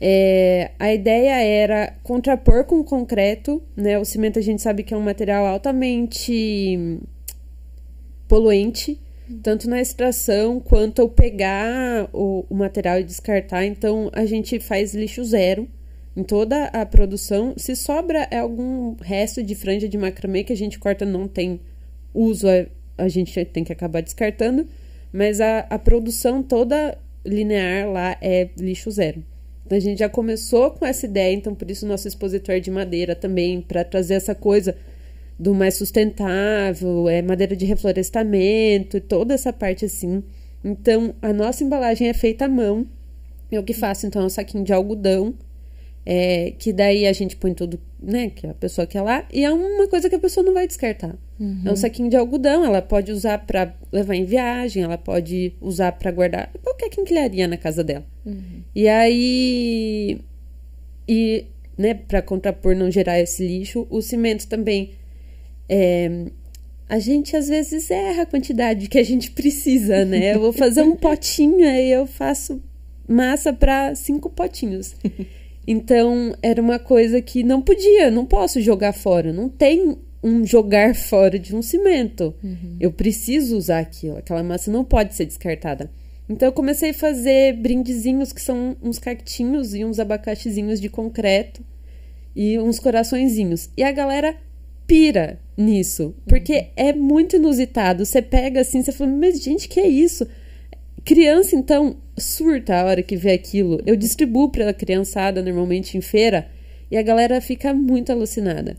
É, 0.00 0.72
a 0.78 0.92
ideia 0.92 1.42
era 1.42 1.94
contrapor 2.02 2.64
com 2.64 2.80
o 2.80 2.84
concreto, 2.84 3.62
né? 3.74 3.98
O 3.98 4.04
cimento 4.04 4.38
a 4.38 4.42
gente 4.42 4.60
sabe 4.60 4.82
que 4.82 4.92
é 4.92 4.96
um 4.96 5.02
material 5.02 5.46
altamente 5.46 7.00
poluente, 8.28 9.00
tanto 9.42 9.68
na 9.68 9.80
extração 9.80 10.60
quanto 10.60 11.00
ao 11.00 11.08
pegar 11.08 12.08
o, 12.12 12.44
o, 12.48 12.54
material 12.54 13.00
e 13.00 13.04
descartar. 13.04 13.64
Então 13.64 14.10
a 14.12 14.26
gente 14.26 14.60
faz 14.60 14.94
lixo 14.94 15.24
zero 15.24 15.66
em 16.14 16.22
toda 16.22 16.66
a 16.66 16.84
produção. 16.84 17.54
Se 17.56 17.74
sobra 17.74 18.28
algum 18.36 18.96
resto 19.00 19.42
de 19.42 19.54
franja 19.54 19.88
de 19.88 19.96
macramê 19.96 20.44
que 20.44 20.52
a 20.52 20.56
gente 20.56 20.78
corta, 20.78 21.06
não 21.06 21.26
tem 21.26 21.60
uso, 22.12 22.46
a, 22.48 22.66
a 22.98 23.08
gente 23.08 23.44
tem 23.46 23.64
que 23.64 23.72
acabar 23.72 24.02
descartando. 24.02 24.66
Mas 25.10 25.40
a, 25.40 25.60
a 25.70 25.78
produção 25.78 26.42
toda 26.42 26.98
linear 27.24 27.88
lá 27.90 28.16
é 28.20 28.50
lixo 28.58 28.90
zero. 28.90 29.24
Então 29.66 29.76
a 29.76 29.80
gente 29.80 29.98
já 29.98 30.08
começou 30.08 30.70
com 30.70 30.86
essa 30.86 31.06
ideia, 31.06 31.34
então 31.34 31.52
por 31.52 31.68
isso 31.68 31.84
o 31.84 31.88
nosso 31.88 32.06
expositor 32.06 32.60
de 32.60 32.70
madeira 32.70 33.16
também, 33.16 33.60
para 33.60 33.82
trazer 33.82 34.14
essa 34.14 34.32
coisa 34.32 34.76
do 35.36 35.52
mais 35.52 35.74
sustentável, 35.74 37.08
é 37.08 37.20
madeira 37.20 37.56
de 37.56 37.66
reflorestamento, 37.66 39.00
toda 39.00 39.34
essa 39.34 39.52
parte 39.52 39.84
assim. 39.84 40.22
Então 40.64 41.16
a 41.20 41.32
nossa 41.32 41.64
embalagem 41.64 42.08
é 42.08 42.14
feita 42.14 42.44
à 42.44 42.48
mão. 42.48 42.86
Eu 43.50 43.64
que 43.64 43.74
faço 43.74 44.06
então 44.06 44.22
é 44.22 44.26
um 44.26 44.28
saquinho 44.28 44.62
de 44.62 44.72
algodão 44.72 45.34
é, 46.04 46.52
que 46.56 46.72
daí 46.72 47.04
a 47.04 47.12
gente 47.12 47.34
põe 47.36 47.52
tudo, 47.52 47.80
né, 48.00 48.30
que 48.30 48.46
a 48.46 48.54
pessoa 48.54 48.86
quer 48.86 49.02
lá, 49.02 49.26
e 49.32 49.44
é 49.44 49.52
uma 49.52 49.88
coisa 49.88 50.08
que 50.08 50.14
a 50.14 50.20
pessoa 50.20 50.46
não 50.46 50.54
vai 50.54 50.68
descartar. 50.68 51.16
Uhum. 51.38 51.62
É 51.64 51.72
um 51.72 51.76
saquinho 51.76 52.08
de 52.08 52.16
algodão, 52.16 52.64
ela 52.64 52.80
pode 52.80 53.12
usar 53.12 53.38
para 53.38 53.74
levar 53.92 54.14
em 54.14 54.24
viagem, 54.24 54.82
ela 54.82 54.96
pode 54.96 55.52
usar 55.60 55.92
para 55.92 56.10
guardar 56.10 56.50
qualquer 56.62 56.88
quinquilharia 56.88 57.46
na 57.46 57.56
casa 57.56 57.84
dela. 57.84 58.04
Uhum. 58.24 58.62
E 58.74 58.88
aí, 58.88 60.20
e, 61.06 61.44
né, 61.76 61.94
para 61.94 62.22
contrapor 62.22 62.74
não 62.74 62.90
gerar 62.90 63.20
esse 63.20 63.46
lixo, 63.46 63.86
o 63.90 64.00
cimento 64.00 64.46
também. 64.48 64.92
É, 65.68 66.26
a 66.88 66.98
gente 66.98 67.36
às 67.36 67.48
vezes 67.48 67.90
erra 67.90 68.22
a 68.22 68.26
quantidade 68.26 68.88
que 68.88 68.98
a 68.98 69.04
gente 69.04 69.30
precisa, 69.32 70.04
né? 70.04 70.34
Eu 70.34 70.40
vou 70.40 70.52
fazer 70.52 70.82
um 70.82 70.94
potinho, 70.96 71.68
aí 71.68 71.90
eu 71.90 72.06
faço 72.06 72.62
massa 73.08 73.52
para 73.52 73.94
cinco 73.94 74.30
potinhos. 74.30 74.94
Então, 75.68 76.32
era 76.40 76.62
uma 76.62 76.78
coisa 76.78 77.20
que 77.20 77.42
não 77.42 77.60
podia, 77.60 78.08
não 78.08 78.24
posso 78.24 78.60
jogar 78.60 78.92
fora. 78.92 79.32
Não 79.32 79.48
tem 79.48 79.98
um 80.22 80.44
jogar 80.44 80.94
fora 80.94 81.38
de 81.38 81.54
um 81.54 81.62
cimento. 81.62 82.34
Uhum. 82.42 82.76
Eu 82.80 82.92
preciso 82.92 83.56
usar 83.56 83.80
aquilo. 83.80 84.16
Aquela 84.16 84.42
massa 84.42 84.70
não 84.70 84.84
pode 84.84 85.14
ser 85.14 85.26
descartada. 85.26 85.90
Então, 86.28 86.48
eu 86.48 86.52
comecei 86.52 86.90
a 86.90 86.94
fazer 86.94 87.54
brindezinhos 87.54 88.32
que 88.32 88.42
são 88.42 88.76
uns 88.82 88.98
cactinhos 88.98 89.74
e 89.74 89.84
uns 89.84 90.00
abacaxizinhos 90.00 90.80
de 90.80 90.88
concreto 90.88 91.62
e 92.34 92.58
uns 92.58 92.78
coraçõezinhos. 92.78 93.70
E 93.76 93.82
a 93.84 93.92
galera 93.92 94.36
pira 94.86 95.38
nisso, 95.56 96.14
porque 96.28 96.54
uhum. 96.54 96.66
é 96.76 96.92
muito 96.92 97.36
inusitado. 97.36 98.04
Você 98.04 98.20
pega 98.20 98.60
assim, 98.60 98.82
você 98.82 98.92
fala, 98.92 99.10
mas 99.10 99.40
gente, 99.40 99.68
que 99.68 99.80
é 99.80 99.88
isso? 99.88 100.26
Criança, 101.04 101.54
então, 101.54 101.96
surta 102.18 102.76
a 102.76 102.84
hora 102.84 103.02
que 103.02 103.16
vê 103.16 103.32
aquilo. 103.32 103.80
Eu 103.86 103.94
distribuo 103.94 104.50
para 104.50 104.70
a 104.70 104.74
criançada 104.74 105.40
normalmente 105.42 105.96
em 105.96 106.00
feira 106.00 106.48
e 106.90 106.96
a 106.96 107.02
galera 107.02 107.40
fica 107.40 107.72
muito 107.72 108.10
alucinada. 108.10 108.76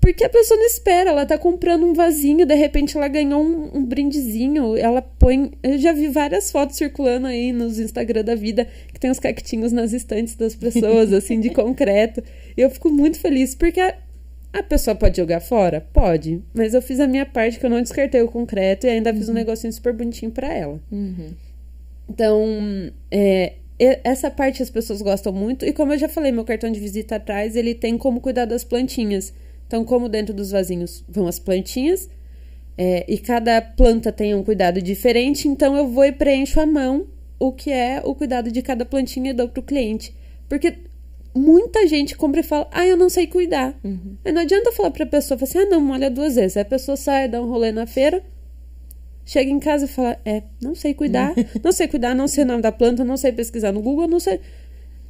Porque 0.00 0.24
a 0.24 0.28
pessoa 0.28 0.58
não 0.58 0.66
espera, 0.66 1.10
ela 1.10 1.26
tá 1.26 1.36
comprando 1.36 1.84
um 1.84 1.92
vasinho, 1.92 2.46
de 2.46 2.54
repente 2.54 2.96
ela 2.96 3.08
ganhou 3.08 3.42
um, 3.42 3.78
um 3.78 3.84
brindezinho, 3.84 4.76
ela 4.76 5.02
põe. 5.02 5.52
Eu 5.62 5.76
já 5.78 5.92
vi 5.92 6.08
várias 6.08 6.50
fotos 6.50 6.76
circulando 6.76 7.26
aí 7.26 7.52
nos 7.52 7.78
Instagram 7.78 8.24
da 8.24 8.34
vida 8.34 8.66
que 8.92 9.00
tem 9.00 9.10
os 9.10 9.18
cactinhos 9.18 9.72
nas 9.72 9.92
estantes 9.92 10.34
das 10.34 10.54
pessoas, 10.54 11.12
assim, 11.12 11.40
de 11.40 11.50
concreto. 11.54 12.22
E 12.56 12.60
eu 12.60 12.70
fico 12.70 12.90
muito 12.90 13.18
feliz, 13.18 13.54
porque 13.54 13.80
a, 13.80 13.94
a 14.52 14.62
pessoa 14.62 14.94
pode 14.94 15.16
jogar 15.16 15.40
fora? 15.40 15.86
Pode. 15.92 16.42
Mas 16.54 16.74
eu 16.74 16.80
fiz 16.80 17.00
a 17.00 17.06
minha 17.06 17.26
parte 17.26 17.58
que 17.58 17.66
eu 17.66 17.70
não 17.70 17.82
descartei 17.82 18.22
o 18.22 18.28
concreto 18.28 18.86
e 18.86 18.90
ainda 18.90 19.10
uhum. 19.10 19.16
fiz 19.16 19.28
um 19.28 19.32
uhum. 19.32 19.38
negocinho 19.38 19.72
super 19.72 19.92
bonitinho 19.92 20.30
para 20.30 20.52
ela. 20.52 20.80
Uhum. 20.90 21.30
Então, 22.08 22.46
é, 23.10 23.54
essa 23.78 24.30
parte 24.30 24.62
as 24.62 24.70
pessoas 24.70 25.02
gostam 25.02 25.32
muito. 25.32 25.64
E 25.64 25.72
como 25.72 25.92
eu 25.92 25.98
já 25.98 26.08
falei, 26.08 26.32
meu 26.32 26.44
cartão 26.44 26.70
de 26.70 26.80
visita 26.80 27.16
atrás, 27.16 27.54
ele 27.54 27.74
tem 27.74 27.98
como 27.98 28.20
cuidar 28.20 28.44
das 28.44 28.64
plantinhas. 28.64 29.32
Então, 29.68 29.84
como 29.84 30.08
dentro 30.08 30.34
dos 30.34 30.50
vasinhos 30.50 31.04
vão 31.06 31.28
as 31.28 31.38
plantinhas, 31.38 32.08
é, 32.76 33.04
e 33.06 33.18
cada 33.18 33.60
planta 33.60 34.10
tem 34.10 34.34
um 34.34 34.42
cuidado 34.42 34.80
diferente, 34.82 35.46
então 35.46 35.76
eu 35.76 35.86
vou 35.86 36.04
e 36.04 36.12
preencho 36.12 36.60
à 36.60 36.66
mão 36.66 37.06
o 37.38 37.52
que 37.52 37.70
é 37.70 38.00
o 38.04 38.14
cuidado 38.14 38.50
de 38.50 38.62
cada 38.62 38.84
plantinha 38.84 39.30
e 39.30 39.34
dou 39.34 39.48
para 39.48 39.60
o 39.60 39.62
cliente. 39.62 40.16
Porque 40.48 40.78
muita 41.34 41.86
gente 41.86 42.16
compra 42.16 42.40
e 42.40 42.42
fala, 42.42 42.68
ah, 42.72 42.86
eu 42.86 42.96
não 42.96 43.08
sei 43.08 43.26
cuidar. 43.26 43.78
Uhum. 43.84 44.16
Não 44.24 44.42
adianta 44.42 44.72
falar 44.72 44.90
para 44.90 45.04
a 45.04 45.08
pessoa, 45.08 45.38
assim, 45.40 45.58
ah, 45.58 45.66
não, 45.66 45.80
molha 45.80 46.10
duas 46.10 46.34
vezes. 46.34 46.56
Aí 46.56 46.62
a 46.62 46.64
pessoa 46.66 46.96
sai, 46.96 47.28
dá 47.28 47.40
um 47.40 47.48
rolê 47.48 47.70
na 47.70 47.86
feira, 47.86 48.24
chega 49.24 49.50
em 49.50 49.60
casa 49.60 49.84
e 49.84 49.88
fala: 49.88 50.18
É, 50.24 50.42
não 50.60 50.74
sei 50.74 50.94
cuidar, 50.94 51.34
não 51.62 51.70
sei 51.70 51.86
cuidar, 51.86 52.14
não 52.14 52.26
sei 52.26 52.44
o 52.44 52.46
nome 52.46 52.62
da 52.62 52.72
planta, 52.72 53.04
não 53.04 53.16
sei 53.16 53.30
pesquisar 53.30 53.72
no 53.72 53.82
Google, 53.82 54.08
não 54.08 54.18
sei. 54.18 54.40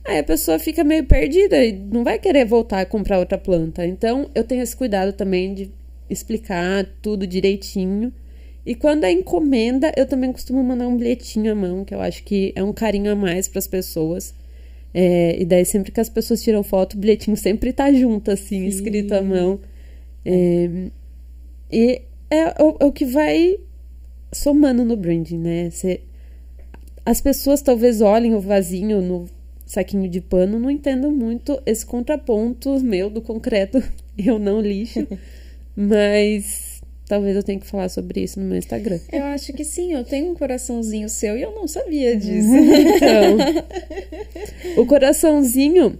Aí 0.08 0.18
a 0.18 0.24
pessoa 0.24 0.58
fica 0.58 0.82
meio 0.82 1.04
perdida 1.04 1.62
e 1.62 1.70
não 1.70 2.02
vai 2.02 2.18
querer 2.18 2.46
voltar 2.46 2.80
a 2.80 2.86
comprar 2.86 3.18
outra 3.18 3.36
planta. 3.36 3.86
Então 3.86 4.30
eu 4.34 4.42
tenho 4.42 4.62
esse 4.62 4.74
cuidado 4.74 5.12
também 5.12 5.52
de 5.52 5.70
explicar 6.08 6.86
tudo 7.02 7.26
direitinho. 7.26 8.10
E 8.64 8.74
quando 8.74 9.04
é 9.04 9.12
encomenda, 9.12 9.92
eu 9.94 10.06
também 10.06 10.32
costumo 10.32 10.62
mandar 10.62 10.88
um 10.88 10.96
bilhetinho 10.96 11.52
à 11.52 11.54
mão, 11.54 11.84
que 11.84 11.94
eu 11.94 12.00
acho 12.00 12.24
que 12.24 12.54
é 12.56 12.62
um 12.62 12.72
carinho 12.72 13.12
a 13.12 13.14
mais 13.14 13.48
para 13.48 13.58
as 13.58 13.66
pessoas. 13.66 14.34
É, 14.94 15.36
e 15.38 15.44
daí, 15.44 15.66
sempre 15.66 15.92
que 15.92 16.00
as 16.00 16.08
pessoas 16.08 16.42
tiram 16.42 16.62
foto, 16.62 16.94
o 16.94 16.98
bilhetinho 16.98 17.36
sempre 17.36 17.70
tá 17.70 17.92
junto, 17.92 18.30
assim, 18.30 18.60
Sim. 18.60 18.66
escrito 18.66 19.12
à 19.12 19.20
mão. 19.20 19.60
É, 20.24 20.90
e 21.70 22.02
é 22.30 22.62
o, 22.62 22.76
é 22.80 22.84
o 22.86 22.92
que 22.92 23.04
vai 23.04 23.58
somando 24.32 24.86
no 24.86 24.96
branding, 24.96 25.38
né? 25.38 25.70
Cê, 25.70 26.00
as 27.04 27.20
pessoas 27.20 27.60
talvez 27.60 28.00
olhem 28.00 28.34
o 28.34 28.40
vasinho 28.40 29.02
no 29.02 29.26
saquinho 29.68 30.08
de 30.08 30.20
pano, 30.20 30.58
não 30.58 30.70
entendam 30.70 31.12
muito 31.12 31.60
esse 31.66 31.84
contraponto 31.84 32.80
meu 32.80 33.10
do 33.10 33.20
concreto, 33.20 33.82
eu 34.18 34.38
não 34.38 34.60
lixo, 34.60 35.06
mas 35.76 36.82
talvez 37.06 37.36
eu 37.36 37.42
tenha 37.42 37.60
que 37.60 37.66
falar 37.66 37.90
sobre 37.90 38.22
isso 38.22 38.40
no 38.40 38.46
meu 38.46 38.56
Instagram. 38.56 38.98
Eu 39.12 39.24
acho 39.24 39.52
que 39.52 39.64
sim, 39.64 39.92
eu 39.92 40.02
tenho 40.04 40.30
um 40.30 40.34
coraçãozinho 40.34 41.08
seu 41.08 41.36
e 41.36 41.42
eu 41.42 41.54
não 41.54 41.68
sabia 41.68 42.16
disso. 42.16 42.48
então, 42.48 43.36
o 44.82 44.86
coraçãozinho, 44.86 45.98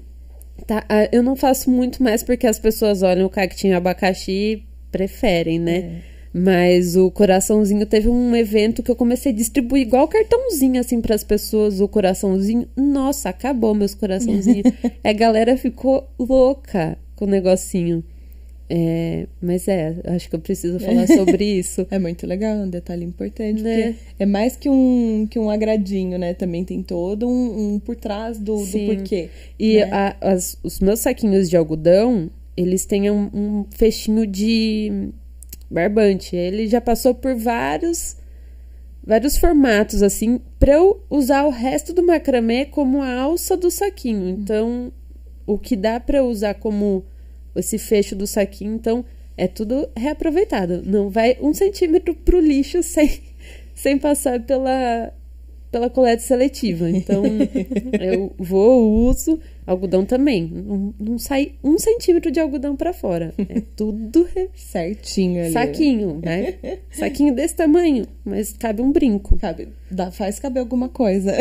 tá, 0.67 0.85
eu 1.13 1.23
não 1.23 1.37
faço 1.37 1.71
muito 1.71 2.03
mais 2.03 2.23
porque 2.23 2.47
as 2.47 2.59
pessoas 2.59 3.03
olham 3.03 3.27
o 3.27 3.31
cactinho 3.31 3.77
abacaxi 3.77 4.33
e 4.33 4.67
preferem, 4.91 5.59
né? 5.59 5.77
É. 6.15 6.18
Mas 6.33 6.97
o 6.97 7.11
coraçãozinho 7.11 7.87
teve 7.87 8.09
um 8.09 8.35
evento 8.37 8.83
que 8.83 8.91
eu 8.91 8.97
comecei 8.97 9.33
a 9.33 9.35
distribuir 9.35 9.83
igual 9.83 10.07
cartãozinho 10.09 10.81
assim 10.81 11.01
para 11.01 11.15
as 11.15 11.25
pessoas, 11.25 11.81
o 11.81 11.89
coraçãozinho. 11.89 12.69
Nossa, 12.77 13.31
acabou 13.31 13.75
meus 13.75 13.95
coraçãozinhos. 13.95 14.63
a 15.03 15.13
galera 15.13 15.57
ficou 15.57 16.07
louca 16.19 16.99
com 17.17 17.25
o 17.25 17.29
negocinho. 17.29 18.05
É, 18.71 19.27
mas 19.41 19.67
é, 19.67 19.97
acho 20.05 20.29
que 20.29 20.37
eu 20.37 20.41
preciso 20.41 20.79
falar 20.79 21.07
sobre 21.07 21.43
isso. 21.43 21.87
É 21.91 21.99
muito 21.99 22.27
legal, 22.27 22.55
é 22.55 22.61
um 22.65 22.69
detalhe 22.69 23.03
importante. 23.03 23.63
Né? 23.63 23.95
É 24.19 24.27
mais 24.27 24.57
que 24.57 24.69
um, 24.69 25.27
que 25.31 25.39
um 25.39 25.49
agradinho, 25.49 26.19
né? 26.19 26.35
Também 26.35 26.63
tem 26.65 26.83
todo 26.83 27.27
um, 27.27 27.75
um 27.77 27.79
por 27.79 27.97
trás 27.97 28.39
do, 28.39 28.57
do 28.59 28.79
porquê. 28.97 29.31
E 29.59 29.77
né? 29.79 29.83
a- 29.91 30.17
as- 30.21 30.59
os 30.63 30.81
meus 30.81 31.01
saquinhos 31.01 31.49
de 31.49 31.57
algodão, 31.57 32.31
eles 32.55 32.85
têm 32.85 33.11
um, 33.11 33.31
um 33.33 33.65
fechinho 33.71 34.27
de 34.27 35.09
barbante. 35.71 36.37
Ele 36.37 36.67
já 36.67 36.81
passou 36.81 37.15
por 37.15 37.35
vários 37.35 38.17
vários 39.03 39.39
formatos 39.39 40.03
assim 40.03 40.39
para 40.59 40.75
eu 40.75 41.03
usar 41.09 41.45
o 41.45 41.51
resto 41.51 41.95
do 41.95 42.03
macramê 42.03 42.67
como 42.67 43.01
a 43.01 43.21
alça 43.21 43.57
do 43.57 43.71
saquinho. 43.71 44.29
Então, 44.29 44.93
o 45.47 45.59
que 45.59 45.75
dá 45.75 45.99
para 45.99 46.23
usar 46.23 46.55
como 46.55 47.05
esse 47.57 47.79
fecho 47.79 48.15
do 48.15 48.27
saquinho, 48.27 48.75
então 48.75 49.05
é 49.37 49.47
tudo 49.47 49.89
reaproveitado. 49.97 50.83
Não 50.85 51.09
vai 51.09 51.39
um 51.41 51.55
centímetro 51.55 52.15
pro 52.15 52.41
lixo 52.41 52.83
sem, 52.83 53.21
sem 53.75 53.99
passar 53.99 54.41
pela 54.41 55.13
pela 55.71 55.91
coleta 55.91 56.23
seletiva. 56.23 56.91
Então, 56.91 57.23
eu 58.01 58.33
vou, 58.39 58.91
uso, 59.09 59.39
algodão 59.69 60.05
também. 60.05 60.47
Não, 60.47 60.95
não 60.99 61.19
sai 61.19 61.53
um 61.63 61.79
centímetro 61.79 62.31
de 62.31 62.41
algodão 62.41 62.75
para 62.75 62.93
fora. 62.93 63.35
É 63.39 63.61
tudo 63.77 64.27
Certinho 64.55 65.43
ali. 65.43 65.53
saquinho, 65.53 66.21
né? 66.25 66.55
Saquinho 66.91 67.35
desse 67.35 67.55
tamanho, 67.55 68.07
mas 68.25 68.53
cabe 68.53 68.81
um 68.81 68.91
brinco. 68.91 69.37
Cabe, 69.39 69.69
dá, 69.91 70.11
faz 70.11 70.39
caber 70.39 70.61
alguma 70.61 70.89
coisa. 70.89 71.33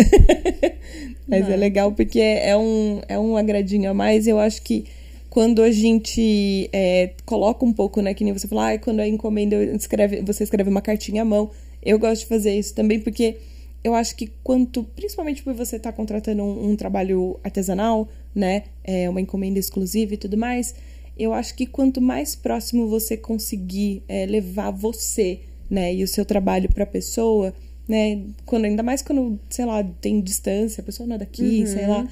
Mas 1.27 1.49
é 1.49 1.57
legal 1.57 1.91
porque 1.91 2.21
é 2.21 2.55
um, 2.55 3.01
é 3.09 3.19
um 3.19 3.35
agradinho 3.35 3.91
a 3.91 3.93
mais. 3.93 4.27
Eu 4.27 4.39
acho 4.39 4.61
que 4.61 4.85
quando 5.29 5.61
a 5.61 5.69
gente 5.69 6.69
é, 6.71 7.11
coloca 7.25 7.65
um 7.65 7.73
pouco, 7.73 8.01
né? 8.01 8.13
Que 8.13 8.23
nem 8.23 8.31
você 8.31 8.47
falou, 8.47 8.63
ah, 8.63 8.77
quando 8.77 9.01
a 9.01 9.07
encomenda 9.07 9.55
eu 9.57 9.75
escreve, 9.75 10.21
você 10.21 10.45
escreve 10.45 10.69
uma 10.69 10.81
cartinha 10.81 11.23
à 11.23 11.25
mão. 11.25 11.51
Eu 11.83 11.99
gosto 11.99 12.21
de 12.21 12.27
fazer 12.27 12.57
isso 12.57 12.73
também 12.73 12.99
porque 13.01 13.35
eu 13.83 13.93
acho 13.93 14.15
que 14.15 14.31
quanto, 14.43 14.83
principalmente 14.83 15.43
por 15.43 15.53
você 15.53 15.77
estar 15.77 15.91
contratando 15.93 16.43
um, 16.43 16.71
um 16.71 16.75
trabalho 16.75 17.39
artesanal, 17.43 18.07
né? 18.33 18.63
É, 18.83 19.09
uma 19.09 19.21
encomenda 19.21 19.59
exclusiva 19.59 20.13
e 20.13 20.17
tudo 20.17 20.37
mais, 20.37 20.75
eu 21.17 21.33
acho 21.33 21.55
que 21.55 21.65
quanto 21.65 21.99
mais 21.99 22.35
próximo 22.35 22.87
você 22.87 23.17
conseguir 23.17 24.03
é, 24.07 24.25
levar 24.25 24.71
você, 24.71 25.39
né, 25.69 25.93
e 25.93 26.03
o 26.03 26.07
seu 26.07 26.23
trabalho 26.23 26.69
para 26.71 26.83
a 26.83 26.87
pessoa, 26.87 27.53
né, 27.87 28.21
quando 28.45 28.65
ainda 28.65 28.83
mais 28.83 29.01
quando, 29.01 29.39
sei 29.49 29.65
lá, 29.65 29.83
tem 29.99 30.21
distância, 30.21 30.81
a 30.81 30.83
pessoa 30.83 31.07
não 31.07 31.15
é 31.15 31.19
daqui, 31.19 31.65
sei 31.67 31.87
lá. 31.87 32.07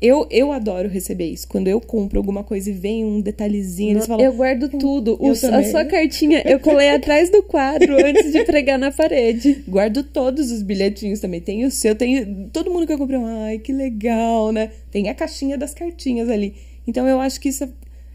Eu, 0.00 0.26
eu 0.30 0.50
adoro 0.50 0.88
receber 0.88 1.26
isso. 1.26 1.46
Quando 1.46 1.68
eu 1.68 1.78
compro 1.80 2.18
alguma 2.18 2.42
coisa 2.42 2.70
e 2.70 2.72
vem 2.72 3.04
um 3.04 3.20
detalhezinho, 3.20 3.92
eles 3.92 4.06
falam, 4.06 4.24
Eu 4.24 4.32
guardo 4.32 4.68
tudo. 4.68 5.18
eu 5.20 5.32
a 5.32 5.64
sua 5.64 5.84
cartinha 5.84 6.42
eu 6.46 6.58
colei 6.58 6.88
atrás 6.90 7.30
do 7.30 7.42
quadro 7.42 7.94
antes 8.04 8.32
de 8.32 8.42
pregar 8.44 8.78
na 8.78 8.90
parede. 8.90 9.62
Guardo 9.68 10.02
todos 10.02 10.50
os 10.50 10.62
bilhetinhos 10.62 11.20
também. 11.20 11.40
Tem 11.40 11.64
o 11.64 11.70
seu, 11.70 11.94
tem. 11.94 12.48
Todo 12.52 12.70
mundo 12.70 12.86
que 12.86 12.92
eu 12.92 12.98
comprei, 12.98 13.20
ai, 13.20 13.58
que 13.58 13.72
legal, 13.72 14.52
né? 14.52 14.70
Tem 14.90 15.08
a 15.10 15.14
caixinha 15.14 15.58
das 15.58 15.74
cartinhas 15.74 16.30
ali. 16.30 16.54
Então 16.86 17.06
eu 17.06 17.20
acho 17.20 17.38
que 17.38 17.50
isso 17.50 17.64
é, 17.64 17.68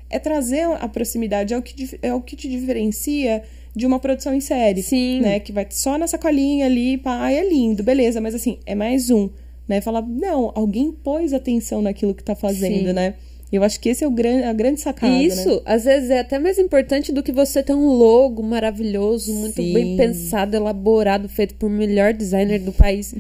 é 0.10 0.20
trazer 0.20 0.64
a 0.64 0.88
proximidade, 0.88 1.54
é 1.54 1.58
o, 1.58 1.62
que, 1.62 2.00
é 2.02 2.14
o 2.14 2.22
que 2.22 2.36
te 2.36 2.50
diferencia 2.50 3.44
de 3.76 3.86
uma 3.86 4.00
produção 4.00 4.34
em 4.34 4.42
série. 4.42 4.82
Sim. 4.82 5.22
Né? 5.22 5.40
Que 5.40 5.52
vai 5.52 5.68
só 5.70 6.00
na 6.00 6.08
sacolinha 6.08 6.66
ali, 6.66 6.98
pá, 6.98 7.32
é 7.32 7.48
lindo, 7.48 7.84
beleza, 7.84 8.20
mas 8.20 8.34
assim, 8.34 8.58
é 8.66 8.74
mais 8.74 9.12
um. 9.12 9.30
Né? 9.68 9.82
Falar, 9.82 10.01
não, 10.01 10.51
alguém 10.55 10.91
pôs 10.91 11.34
atenção 11.34 11.82
naquilo 11.82 12.13
que 12.13 12.24
tá 12.24 12.36
fazendo, 12.36 12.88
Sim. 12.88 12.93
né? 12.93 13.16
Eu 13.51 13.63
acho 13.63 13.80
que 13.80 13.89
esse 13.89 14.03
é 14.03 14.07
o 14.07 14.11
gran, 14.11 14.49
a 14.49 14.53
grande 14.53 14.82
sacada. 14.82 15.13
Né? 15.13 15.24
isso, 15.24 15.61
às 15.66 15.86
vezes, 15.86 16.09
é 16.09 16.20
até 16.20 16.38
mais 16.39 16.57
importante 16.59 17.11
do 17.11 17.24
que 17.24 17.32
você 17.32 17.63
ter 17.63 17.74
um 17.74 17.88
logo 17.89 18.43
maravilhoso, 18.43 19.34
muito 19.34 19.55
Sim. 19.61 19.74
bem 19.74 19.95
pensado, 19.97 20.55
elaborado, 20.55 21.30
feito 21.30 21.55
por 21.55 21.70
melhor 21.70 22.11
designer 22.13 22.59
do 22.59 22.72
país. 22.74 23.16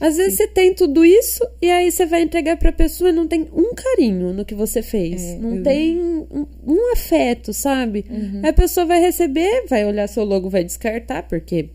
Às 0.00 0.16
vezes 0.16 0.34
você 0.36 0.46
tem 0.46 0.72
tudo 0.74 1.04
isso 1.04 1.44
e 1.60 1.68
aí 1.70 1.90
você 1.90 2.06
vai 2.06 2.22
entregar 2.22 2.56
pra 2.56 2.70
pessoa 2.70 3.10
e 3.10 3.12
não 3.12 3.26
tem 3.26 3.48
um 3.52 3.74
carinho 3.74 4.32
no 4.32 4.44
que 4.44 4.54
você 4.54 4.80
fez. 4.80 5.24
É, 5.24 5.38
não 5.38 5.56
eu- 5.56 5.62
tem 5.64 5.98
um, 5.98 6.46
um 6.64 6.92
afeto, 6.92 7.52
sabe? 7.52 8.04
Uhum. 8.08 8.40
Aí 8.44 8.50
a 8.50 8.52
pessoa 8.52 8.86
vai 8.86 9.00
receber, 9.00 9.64
vai 9.68 9.84
olhar 9.84 10.06
seu 10.06 10.22
logo, 10.24 10.48
vai 10.48 10.62
descartar, 10.62 11.24
porque 11.24 11.70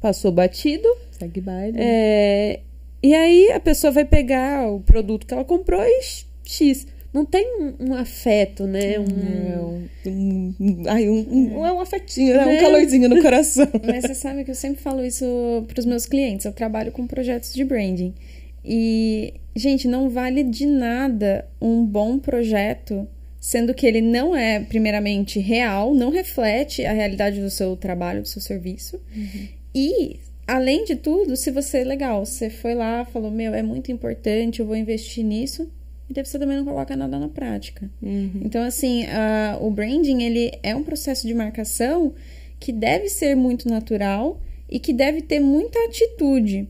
passou 0.00 0.30
batido. 0.30 0.86
Segue 1.10 1.40
baile. 1.40 1.76
É, 1.80 2.60
e 3.08 3.14
aí 3.14 3.52
a 3.52 3.60
pessoa 3.60 3.90
vai 3.90 4.04
pegar 4.04 4.68
o 4.70 4.80
produto 4.80 5.26
que 5.26 5.32
ela 5.34 5.44
comprou 5.44 5.80
e 5.82 6.00
X. 6.44 6.86
Não 7.12 7.24
tem 7.24 7.46
um, 7.62 7.90
um 7.90 7.94
afeto, 7.94 8.66
né? 8.66 8.98
Um, 8.98 9.04
É 9.04 9.58
um, 9.58 9.88
um, 10.10 10.54
um- 10.60 10.82
ai, 10.86 11.08
um, 11.08 11.26
um- 11.58 11.64
é 11.66 11.72
um 11.72 11.80
afetinho, 11.80 12.34
né? 12.36 12.44
um 12.44 12.48
Né? 12.48 12.60
calorzinho 12.60 13.08
no 13.08 13.22
coração. 13.22 13.66
Mas 13.86 14.02
você 14.02 14.14
sabe 14.14 14.44
que 14.44 14.50
eu 14.50 14.54
sempre 14.54 14.82
falo 14.82 15.02
isso 15.04 15.24
para 15.66 15.80
os 15.80 15.86
meus 15.86 16.04
clientes. 16.04 16.44
Eu 16.44 16.52
trabalho 16.52 16.92
com 16.92 17.06
projetos 17.06 17.54
de 17.54 17.64
branding. 17.64 18.12
E, 18.62 19.34
gente, 19.54 19.88
não 19.88 20.10
vale 20.10 20.42
de 20.42 20.66
nada 20.66 21.46
um 21.60 21.86
bom 21.86 22.18
projeto, 22.18 23.06
sendo 23.40 23.72
que 23.72 23.86
ele 23.86 24.02
não 24.02 24.36
é, 24.36 24.60
primeiramente, 24.60 25.38
real, 25.38 25.94
não 25.94 26.10
reflete 26.10 26.84
a 26.84 26.92
realidade 26.92 27.40
do 27.40 27.48
seu 27.48 27.76
trabalho, 27.76 28.20
do 28.22 28.28
seu 28.28 28.42
serviço. 28.42 29.00
E, 29.74 30.18
além 30.46 30.84
de 30.84 30.96
tudo, 30.96 31.36
se 31.36 31.50
você, 31.50 31.82
legal, 31.84 32.24
você 32.24 32.48
foi 32.50 32.74
lá, 32.74 33.04
falou, 33.04 33.30
meu, 33.30 33.54
é 33.54 33.62
muito 33.62 33.90
importante, 33.90 34.60
eu 34.60 34.66
vou 34.66 34.76
investir 34.76 35.24
nisso, 35.24 35.70
e 36.08 36.12
daí 36.14 36.24
você 36.24 36.38
também 36.38 36.56
não 36.56 36.64
coloca 36.64 36.94
nada 36.94 37.18
na 37.18 37.28
prática. 37.28 37.90
Então, 38.44 38.62
assim, 38.62 39.04
a- 39.06 39.58
o 39.60 39.70
branding, 39.70 40.22
ele 40.22 40.52
é 40.62 40.74
um 40.76 40.82
processo 40.82 41.26
de 41.26 41.34
marcação 41.34 42.14
que 42.60 42.72
deve 42.72 43.08
ser 43.08 43.34
muito 43.34 43.68
natural 43.68 44.40
e 44.70 44.78
que 44.78 44.92
deve 44.92 45.20
ter 45.22 45.40
muita 45.40 45.78
atitude. 45.84 46.68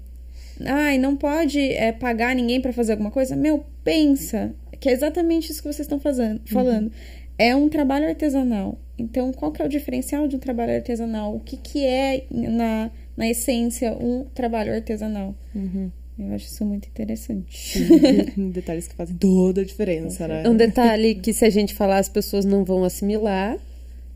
Ai, 0.65 0.97
não 0.97 1.15
pode 1.17 1.61
é, 1.61 1.93
pagar 1.93 2.35
ninguém 2.35 2.61
para 2.63 2.73
fazer 2.73 2.93
alguma 2.93 3.11
coisa? 3.11 3.37
Meu, 3.37 3.63
pensa, 3.85 4.55
que 4.81 4.89
é 4.89 4.93
exatamente 4.93 5.51
isso 5.53 5.61
que 5.63 5.69
vocês 5.69 5.81
estão 5.85 6.01
fazendo, 6.01 6.41
falando. 6.47 6.91
É 7.39 7.55
um 7.55 7.69
trabalho 7.69 8.09
artesanal. 8.09 8.79
Então, 8.99 9.31
qual 9.33 9.53
que 9.53 9.61
é 9.61 9.65
o 9.67 9.69
diferencial 9.69 10.27
de 10.27 10.37
um 10.37 10.39
trabalho 10.39 10.75
artesanal? 10.75 11.37
O 11.37 11.41
que, 11.41 11.59
que 11.59 11.85
é, 11.85 12.25
na, 12.31 12.91
na 13.17 13.29
essência, 13.29 13.93
um 13.93 14.25
trabalho 14.35 14.75
artesanal? 14.75 15.35
Eu 16.19 16.35
acho 16.35 16.47
isso 16.47 16.65
muito 16.65 16.89
interessante. 16.89 17.79
Detalhes 18.53 18.89
que 18.89 18.95
fazem 18.95 19.17
toda 19.17 19.61
a 19.61 19.65
diferença, 19.65 20.27
né? 20.27 20.43
É 20.45 20.49
um 20.49 20.57
detalhe 20.57 21.15
que 21.15 21.33
se 21.33 21.45
a 21.45 21.51
gente 21.51 21.75
falar 21.75 21.99
as 21.99 22.09
pessoas 22.09 22.45
não 22.45 22.65
vão 22.65 22.85
assimilar, 22.85 23.59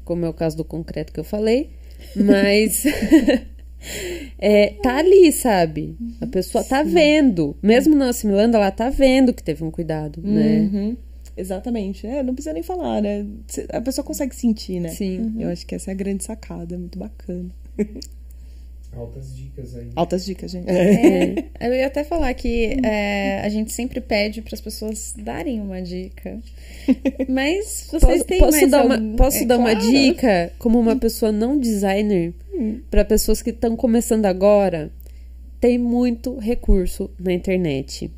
como 0.04 0.24
é 0.24 0.28
o 0.28 0.32
caso 0.32 0.56
do 0.56 0.64
concreto 0.64 1.12
que 1.12 1.20
eu 1.20 1.24
falei, 1.24 1.70
mas 2.16 2.84
é, 4.38 4.74
tá 4.82 4.96
ali, 4.96 5.30
sabe? 5.30 5.94
A 6.20 6.26
pessoa 6.26 6.64
tá 6.64 6.82
vendo, 6.82 7.54
mesmo 7.62 7.94
não 7.94 8.08
assimilando, 8.08 8.56
ela 8.56 8.70
tá 8.70 8.88
vendo 8.88 9.34
que 9.34 9.42
teve 9.42 9.62
um 9.62 9.70
cuidado, 9.70 10.22
né? 10.22 10.70
Uhum. 10.72 10.96
Exatamente. 11.36 12.06
É, 12.06 12.22
não 12.22 12.34
precisa 12.34 12.52
nem 12.52 12.62
falar, 12.62 13.02
né? 13.02 13.26
A 13.72 13.80
pessoa 13.80 14.04
consegue 14.04 14.34
sentir, 14.34 14.80
né? 14.80 14.88
Sim. 14.88 15.34
Eu 15.38 15.48
acho 15.50 15.66
que 15.66 15.74
essa 15.74 15.90
é 15.90 15.92
a 15.92 15.96
grande 15.96 16.24
sacada, 16.24 16.74
é 16.74 16.78
muito 16.78 16.98
bacana. 16.98 17.50
Altas 18.92 19.36
dicas 19.36 19.76
aí. 19.76 19.90
Altas 19.94 20.24
dicas, 20.24 20.50
gente. 20.50 20.68
É, 20.68 21.34
eu 21.60 21.72
ia 21.74 21.86
até 21.86 22.02
falar 22.04 22.34
que 22.34 22.76
é, 22.84 23.40
a 23.40 23.48
gente 23.48 23.70
sempre 23.72 24.00
pede 24.00 24.42
para 24.42 24.54
as 24.54 24.60
pessoas 24.60 25.14
darem 25.16 25.60
uma 25.60 25.80
dica. 25.80 26.38
Mas 27.28 27.86
vocês 27.90 28.00
Posso, 28.02 28.24
têm 28.24 28.38
posso 28.40 28.58
mais 28.58 28.70
dar, 28.70 28.80
algum- 28.80 28.94
uma, 28.94 29.16
posso 29.16 29.38
é, 29.38 29.44
dar 29.46 29.58
uma 29.58 29.70
claro. 29.70 29.90
dica 29.90 30.52
como 30.58 30.78
uma 30.80 30.96
pessoa 30.96 31.30
não 31.30 31.56
designer 31.58 32.34
para 32.90 33.04
pessoas 33.04 33.40
que 33.42 33.50
estão 33.50 33.76
começando 33.76 34.26
agora? 34.26 34.90
Tem 35.60 35.78
muito 35.78 36.38
recurso 36.38 37.10
na 37.18 37.32
internet 37.32 38.10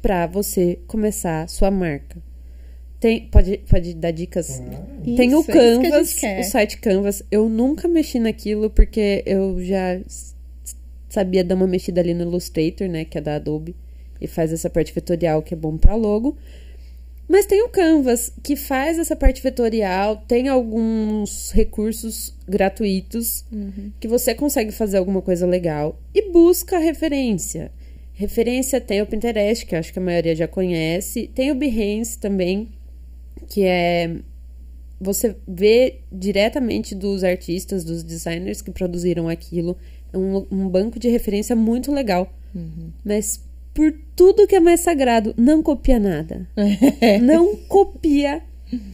para 0.00 0.26
você 0.26 0.78
começar 0.86 1.48
sua 1.48 1.70
marca. 1.70 2.16
Tem, 3.02 3.26
pode, 3.26 3.58
pode 3.68 3.94
dar 3.94 4.12
dicas? 4.12 4.58
Claro. 4.58 5.16
Tem 5.16 5.34
o 5.34 5.40
Isso, 5.40 5.50
é 5.50 5.54
que 5.54 5.74
gente 5.74 5.90
Canvas, 5.90 6.46
o 6.46 6.50
site 6.52 6.78
Canvas. 6.78 7.22
Eu 7.32 7.48
nunca 7.48 7.88
mexi 7.88 8.20
naquilo 8.20 8.70
porque 8.70 9.24
eu 9.26 9.60
já 9.60 10.00
sabia 11.08 11.42
dar 11.42 11.56
uma 11.56 11.66
mexida 11.66 12.00
ali 12.00 12.14
no 12.14 12.22
Illustrator, 12.22 12.86
né, 12.86 13.04
que 13.04 13.18
é 13.18 13.20
da 13.20 13.34
Adobe, 13.34 13.74
e 14.20 14.28
faz 14.28 14.52
essa 14.52 14.70
parte 14.70 14.94
vetorial 14.94 15.42
que 15.42 15.52
é 15.52 15.56
bom 15.56 15.76
para 15.76 15.96
logo. 15.96 16.38
Mas 17.28 17.44
tem 17.44 17.60
o 17.64 17.68
Canvas, 17.68 18.32
que 18.40 18.54
faz 18.54 18.96
essa 19.00 19.16
parte 19.16 19.42
vetorial, 19.42 20.18
tem 20.28 20.46
alguns 20.46 21.50
recursos 21.50 22.32
gratuitos 22.48 23.44
que 23.98 24.06
você 24.06 24.32
consegue 24.32 24.70
fazer 24.70 24.98
alguma 24.98 25.20
coisa 25.20 25.44
legal 25.44 25.98
e 26.14 26.30
busca 26.30 26.78
referência. 26.78 27.72
Referência 28.12 28.80
tem 28.80 29.02
o 29.02 29.06
Pinterest, 29.06 29.66
que 29.66 29.74
eu 29.74 29.80
acho 29.80 29.92
que 29.92 29.98
a 29.98 30.02
maioria 30.02 30.36
já 30.36 30.46
conhece, 30.46 31.28
tem 31.34 31.50
o 31.50 31.56
Behance 31.56 32.16
também, 32.16 32.68
que 33.52 33.64
é 33.64 34.16
você 34.98 35.36
vê 35.46 35.98
diretamente 36.10 36.94
dos 36.94 37.22
artistas, 37.22 37.84
dos 37.84 38.02
designers 38.02 38.62
que 38.62 38.70
produziram 38.70 39.28
aquilo. 39.28 39.76
É 40.12 40.16
um, 40.16 40.46
um 40.50 40.68
banco 40.68 40.98
de 40.98 41.08
referência 41.08 41.54
muito 41.54 41.92
legal. 41.92 42.32
Mas 43.04 43.44
por 43.74 43.92
tudo 44.16 44.46
que 44.46 44.54
é 44.54 44.60
mais 44.60 44.80
sagrado, 44.80 45.34
não 45.36 45.62
copia 45.62 45.98
nada. 45.98 46.48
não 47.20 47.56
copia 47.68 48.42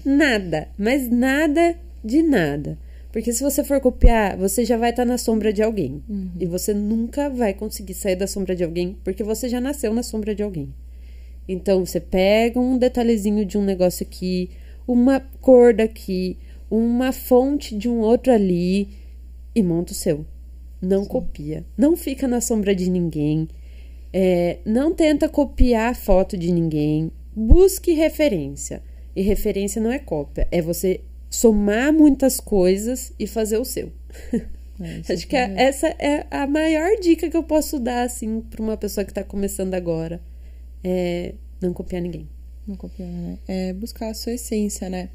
nada. 0.05 0.69
Mas 0.77 1.09
nada 1.09 1.77
de 2.03 2.21
nada. 2.23 2.77
Porque 3.13 3.33
se 3.33 3.43
você 3.43 3.63
for 3.63 3.81
copiar, 3.81 4.37
você 4.37 4.65
já 4.65 4.77
vai 4.77 4.91
estar 4.91 5.05
na 5.05 5.19
sombra 5.19 5.53
de 5.53 5.63
alguém. 5.63 6.03
E 6.41 6.47
você 6.47 6.75
nunca 6.75 7.29
vai 7.29 7.55
conseguir 7.55 7.95
sair 7.95 8.17
da 8.17 8.27
sombra 8.27 8.57
de 8.57 8.65
alguém, 8.65 8.97
porque 9.05 9.23
você 9.23 9.49
já 9.49 9.61
nasceu 9.61 9.95
na 9.95 10.03
sombra 10.03 10.35
de 10.35 10.43
alguém. 10.43 10.73
Então 11.49 11.85
você 11.85 11.99
pega 11.99 12.61
um 12.61 12.77
detalhezinho 12.77 13.45
de 13.45 13.57
um 13.57 13.65
negócio 13.65 14.07
aqui, 14.07 14.51
uma 14.87 15.19
cor 15.41 15.73
daqui, 15.73 16.37
uma 16.71 17.11
fonte 17.13 17.75
de 17.77 17.89
um 17.89 18.01
outro 18.01 18.33
ali 18.33 18.89
e 19.55 19.63
monta 19.63 19.93
o 19.93 19.97
seu. 19.97 20.27
Não 20.81 21.05
copia. 21.05 21.65
Não 21.77 21.97
fica 21.97 22.29
na 22.29 22.41
sombra 22.41 22.75
de 22.75 22.91
ninguém. 22.91 23.49
É, 24.13 24.59
não 24.65 24.95
tenta 24.95 25.29
copiar 25.29 25.91
a 25.91 25.95
foto 25.95 26.37
de 26.37 26.53
ninguém. 26.53 27.11
Busque 27.35 27.93
referência. 27.93 28.83
E 29.17 29.23
referência 29.23 29.83
não 29.83 29.91
é 29.91 29.99
cópia, 29.99 30.47
é 30.53 30.63
você 30.63 31.01
somar 31.29 31.93
muitas 31.93 32.39
coisas 32.39 33.13
e 33.19 33.27
fazer 33.27 33.59
o 33.59 33.65
seu. 33.65 33.91
É, 34.81 35.13
Acho 35.13 35.27
que 35.27 35.37
é- 35.37 35.55
essa 35.57 35.89
é 35.99 36.25
a 36.31 36.47
maior 36.47 36.97
dica 37.01 37.29
que 37.29 37.37
eu 37.37 37.43
posso 37.43 37.81
dar 37.81 38.05
assim 38.05 38.41
para 38.41 38.63
uma 38.63 38.77
pessoa 38.77 39.05
que 39.05 39.11
está 39.11 39.25
começando 39.25 39.75
agora. 39.75 40.21
É 40.83 41.35
não 41.61 41.73
copiar 41.73 42.01
ninguém. 42.03 42.29
Não 42.67 42.77
copiar, 42.77 43.09
né? 43.09 43.39
É 43.49 43.73
buscar 43.73 44.11
a 44.11 44.15
sua 44.15 44.33
essência, 44.35 44.89
né? 44.89 45.09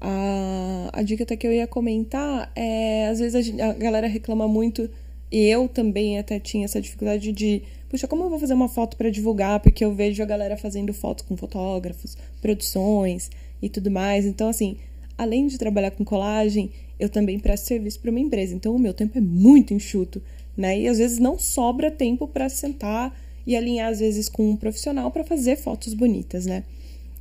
A, 0.00 0.90
a 0.92 1.02
dica 1.02 1.22
até 1.22 1.36
que 1.36 1.46
eu 1.46 1.52
ia 1.52 1.66
comentar 1.66 2.50
é, 2.54 3.06
às 3.08 3.20
vezes 3.20 3.34
a, 3.34 3.40
gen- 3.40 3.60
a 3.60 3.72
galera 3.72 4.06
reclama 4.06 4.46
muito, 4.48 4.90
e 5.30 5.46
eu 5.46 5.68
também 5.68 6.18
até 6.18 6.38
tinha 6.38 6.64
essa 6.64 6.80
dificuldade 6.80 7.32
de, 7.32 7.62
puxa, 7.88 8.06
como 8.06 8.24
eu 8.24 8.30
vou 8.30 8.38
fazer 8.38 8.54
uma 8.54 8.68
foto 8.68 8.96
para 8.96 9.10
divulgar? 9.10 9.60
Porque 9.60 9.84
eu 9.84 9.94
vejo 9.94 10.22
a 10.22 10.26
galera 10.26 10.56
fazendo 10.56 10.92
fotos 10.92 11.24
com 11.24 11.36
fotógrafos, 11.36 12.16
produções 12.40 13.30
e 13.62 13.68
tudo 13.68 13.90
mais. 13.90 14.26
Então, 14.26 14.48
assim, 14.48 14.76
além 15.16 15.46
de 15.46 15.58
trabalhar 15.58 15.90
com 15.92 16.04
colagem, 16.04 16.70
eu 16.98 17.08
também 17.08 17.38
presto 17.38 17.66
serviço 17.66 17.98
para 18.00 18.10
uma 18.10 18.20
empresa. 18.20 18.54
Então, 18.54 18.74
o 18.76 18.78
meu 18.78 18.94
tempo 18.94 19.18
é 19.18 19.20
muito 19.20 19.74
enxuto, 19.74 20.22
né? 20.56 20.78
E 20.78 20.86
às 20.88 20.98
vezes 20.98 21.18
não 21.18 21.38
sobra 21.38 21.90
tempo 21.90 22.28
para 22.28 22.48
sentar 22.48 23.12
e 23.46 23.56
alinhar, 23.56 23.90
às 23.90 24.00
vezes, 24.00 24.28
com 24.28 24.50
um 24.50 24.56
profissional 24.56 25.10
para 25.10 25.24
fazer 25.24 25.56
fotos 25.56 25.94
bonitas, 25.94 26.46
né? 26.46 26.64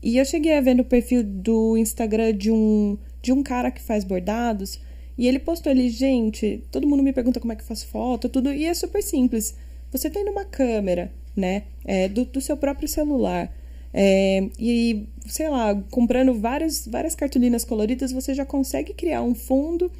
E 0.01 0.17
eu 0.17 0.25
cheguei 0.25 0.53
a 0.53 0.61
ver 0.61 0.73
no 0.73 0.83
perfil 0.83 1.23
do 1.23 1.77
Instagram 1.77 2.35
de 2.35 2.51
um, 2.51 2.97
de 3.21 3.31
um 3.31 3.41
cara 3.41 3.71
que 3.71 3.81
faz 3.81 4.03
bordados. 4.03 4.79
E 5.17 5.27
ele 5.27 5.39
postou 5.39 5.71
ali, 5.71 5.89
gente, 5.89 6.63
todo 6.71 6.87
mundo 6.87 7.01
me 7.01 7.13
pergunta 7.13 7.39
como 7.39 7.53
é 7.53 7.55
que 7.55 7.61
eu 7.61 7.67
faço 7.67 7.87
foto, 7.87 8.27
tudo. 8.27 8.51
E 8.51 8.65
é 8.65 8.73
super 8.73 9.01
simples. 9.01 9.55
Você 9.91 10.09
tem 10.09 10.27
uma 10.27 10.43
câmera, 10.43 11.11
né? 11.35 11.63
É, 11.85 12.09
do, 12.09 12.25
do 12.25 12.41
seu 12.41 12.57
próprio 12.57 12.87
celular. 12.87 13.53
É, 13.93 14.49
e, 14.59 15.07
sei 15.27 15.47
lá, 15.49 15.75
comprando 15.91 16.33
várias, 16.33 16.87
várias 16.87 17.15
cartolinas 17.15 17.63
coloridas, 17.63 18.11
você 18.11 18.33
já 18.33 18.43
consegue 18.43 18.93
criar 18.93 19.21
um 19.21 19.35
fundo 19.35 19.91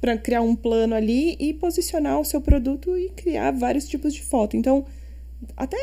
para 0.00 0.16
criar 0.16 0.40
um 0.40 0.56
plano 0.56 0.94
ali 0.96 1.36
e 1.38 1.52
posicionar 1.52 2.18
o 2.18 2.24
seu 2.24 2.40
produto 2.40 2.96
e 2.96 3.10
criar 3.10 3.52
vários 3.52 3.86
tipos 3.86 4.12
de 4.12 4.22
foto. 4.22 4.56
Então, 4.56 4.84
até 5.56 5.76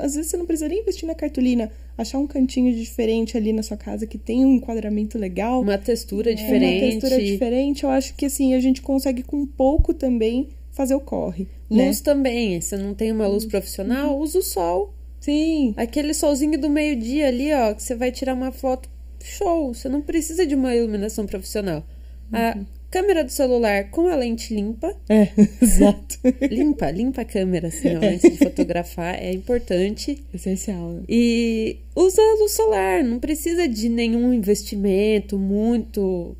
às 0.00 0.14
vezes 0.14 0.30
você 0.30 0.36
não 0.36 0.46
precisa 0.46 0.68
nem 0.68 0.80
investir 0.80 1.06
na 1.06 1.14
cartolina, 1.14 1.70
achar 1.96 2.18
um 2.18 2.26
cantinho 2.26 2.74
diferente 2.74 3.36
ali 3.36 3.52
na 3.52 3.62
sua 3.62 3.76
casa 3.76 4.06
que 4.06 4.18
tem 4.18 4.44
um 4.44 4.54
enquadramento 4.54 5.18
legal, 5.18 5.60
Uma 5.60 5.78
textura 5.78 6.30
é, 6.30 6.34
diferente. 6.34 6.84
uma 6.84 6.90
textura 6.90 7.22
diferente. 7.22 7.84
Eu 7.84 7.90
acho 7.90 8.14
que 8.14 8.26
assim 8.26 8.54
a 8.54 8.60
gente 8.60 8.80
consegue 8.82 9.22
com 9.22 9.46
pouco 9.46 9.92
também 9.94 10.48
fazer 10.70 10.94
o 10.94 11.00
corre, 11.00 11.46
né? 11.70 11.86
Luz 11.86 12.00
também. 12.00 12.60
Se 12.60 12.76
não 12.76 12.94
tem 12.94 13.12
uma 13.12 13.26
luz 13.26 13.44
profissional, 13.44 14.18
usa 14.18 14.38
o 14.38 14.42
sol. 14.42 14.94
Sim, 15.20 15.72
Aquele 15.76 16.14
solzinho 16.14 16.58
do 16.58 16.68
meio-dia 16.68 17.28
ali, 17.28 17.52
ó, 17.52 17.74
que 17.74 17.82
você 17.82 17.94
vai 17.94 18.10
tirar 18.10 18.34
uma 18.34 18.50
foto, 18.50 18.88
show. 19.22 19.72
Você 19.72 19.88
não 19.88 20.00
precisa 20.00 20.44
de 20.44 20.54
uma 20.54 20.74
iluminação 20.74 21.26
profissional. 21.26 21.84
A 22.32 22.58
câmera 22.92 23.24
do 23.24 23.32
celular 23.32 23.90
com 23.90 24.06
a 24.06 24.14
lente 24.14 24.54
limpa, 24.54 24.94
é, 25.08 25.28
exato. 25.60 26.18
limpa, 26.50 26.90
limpa 26.90 27.22
a 27.22 27.24
câmera, 27.24 27.68
assim, 27.68 27.96
ó, 27.96 28.04
antes 28.04 28.30
de 28.30 28.36
fotografar, 28.36 29.14
é 29.14 29.32
importante. 29.32 30.22
Essencial. 30.32 30.90
né? 30.90 31.02
E 31.08 31.78
usa 31.96 32.20
a 32.20 32.34
luz 32.38 32.52
solar, 32.52 33.02
não 33.02 33.18
precisa 33.18 33.66
de 33.66 33.88
nenhum 33.88 34.32
investimento 34.34 35.38
muito. 35.38 36.36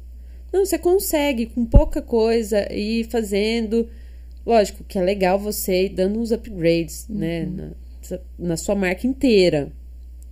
Não, 0.53 0.67
você 0.67 0.79
consegue 0.79 1.47
com 1.47 1.65
pouca 1.65 2.03
coisa 2.03 2.71
ir 2.71 3.05
fazendo. 3.05 3.89
Lógico 4.45 4.85
que 4.85 4.99
é 4.99 5.03
legal 5.03 5.39
você 5.39 5.87
ir 5.87 5.89
dando 5.89 6.21
uns 6.21 6.33
upgrades, 6.33 7.07
né? 7.09 7.47
Na, 7.47 7.71
na 8.39 8.57
sua 8.59 8.75
marca 8.75 9.07
inteira. 9.07 9.73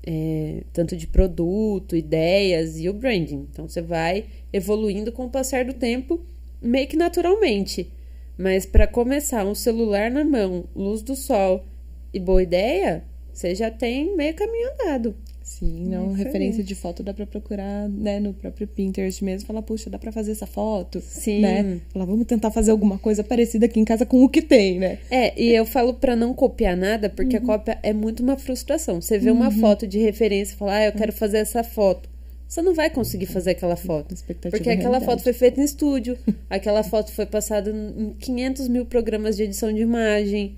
É, 0.06 0.62
tanto 0.72 0.96
de 0.96 1.06
produto, 1.06 1.94
ideias 1.94 2.78
e 2.78 2.88
o 2.88 2.94
branding. 2.94 3.46
Então 3.50 3.68
você 3.68 3.82
vai 3.82 4.26
evoluindo 4.52 5.12
com 5.12 5.26
o 5.26 5.30
passar 5.30 5.64
do 5.64 5.74
tempo, 5.74 6.20
meio 6.60 6.88
que 6.88 6.96
naturalmente. 6.96 7.92
Mas 8.38 8.64
para 8.64 8.86
começar, 8.86 9.44
um 9.44 9.54
celular 9.54 10.10
na 10.10 10.24
mão, 10.24 10.64
luz 10.74 11.02
do 11.02 11.14
sol 11.14 11.64
e 12.12 12.18
boa 12.18 12.42
ideia, 12.42 13.04
você 13.32 13.54
já 13.54 13.70
tem 13.70 14.16
meio 14.16 14.34
caminho 14.34 14.70
andado. 14.72 15.14
Sim, 15.50 15.88
não, 15.88 16.12
Isso 16.12 16.16
aí. 16.16 16.24
referência 16.24 16.62
de 16.62 16.74
foto 16.76 17.02
dá 17.02 17.12
pra 17.12 17.26
procurar, 17.26 17.88
né, 17.88 18.20
no 18.20 18.32
próprio 18.32 18.68
Pinterest 18.68 19.22
mesmo, 19.24 19.48
falar, 19.48 19.62
puxa, 19.62 19.90
dá 19.90 19.98
pra 19.98 20.12
fazer 20.12 20.30
essa 20.30 20.46
foto, 20.46 21.00
Sim. 21.00 21.40
né? 21.40 21.80
Falar, 21.92 22.04
vamos 22.04 22.24
tentar 22.24 22.52
fazer 22.52 22.70
alguma 22.70 22.98
coisa 22.98 23.24
parecida 23.24 23.66
aqui 23.66 23.80
em 23.80 23.84
casa 23.84 24.06
com 24.06 24.22
o 24.22 24.28
que 24.28 24.40
tem, 24.40 24.78
né? 24.78 24.98
É, 25.10 25.38
e 25.38 25.52
eu 25.52 25.66
falo 25.66 25.94
pra 25.94 26.14
não 26.14 26.32
copiar 26.32 26.76
nada, 26.76 27.10
porque 27.10 27.36
a 27.36 27.40
cópia 27.40 27.78
é 27.82 27.92
muito 27.92 28.22
uma 28.22 28.36
frustração. 28.36 29.00
Você 29.00 29.18
vê 29.18 29.30
uma 29.32 29.50
foto 29.50 29.88
de 29.88 29.98
referência 29.98 30.54
e 30.54 30.56
fala, 30.56 30.76
ah, 30.76 30.86
eu 30.86 30.92
quero 30.92 31.12
fazer 31.12 31.38
essa 31.38 31.64
foto. 31.64 32.08
Você 32.46 32.62
não 32.62 32.72
vai 32.72 32.88
conseguir 32.88 33.26
fazer 33.26 33.50
aquela 33.50 33.76
foto. 33.76 34.14
Porque 34.24 34.36
e 34.46 34.72
aquela 34.72 34.98
realidade. 34.98 35.04
foto 35.04 35.22
foi 35.24 35.32
feita 35.32 35.60
em 35.60 35.64
estúdio, 35.64 36.16
aquela 36.48 36.84
foto 36.84 37.10
foi 37.10 37.26
passada 37.26 37.70
em 37.70 38.14
500 38.20 38.68
mil 38.68 38.86
programas 38.86 39.36
de 39.36 39.42
edição 39.42 39.72
de 39.72 39.82
imagem. 39.82 40.56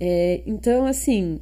É, 0.00 0.40
então, 0.44 0.86
assim, 0.86 1.38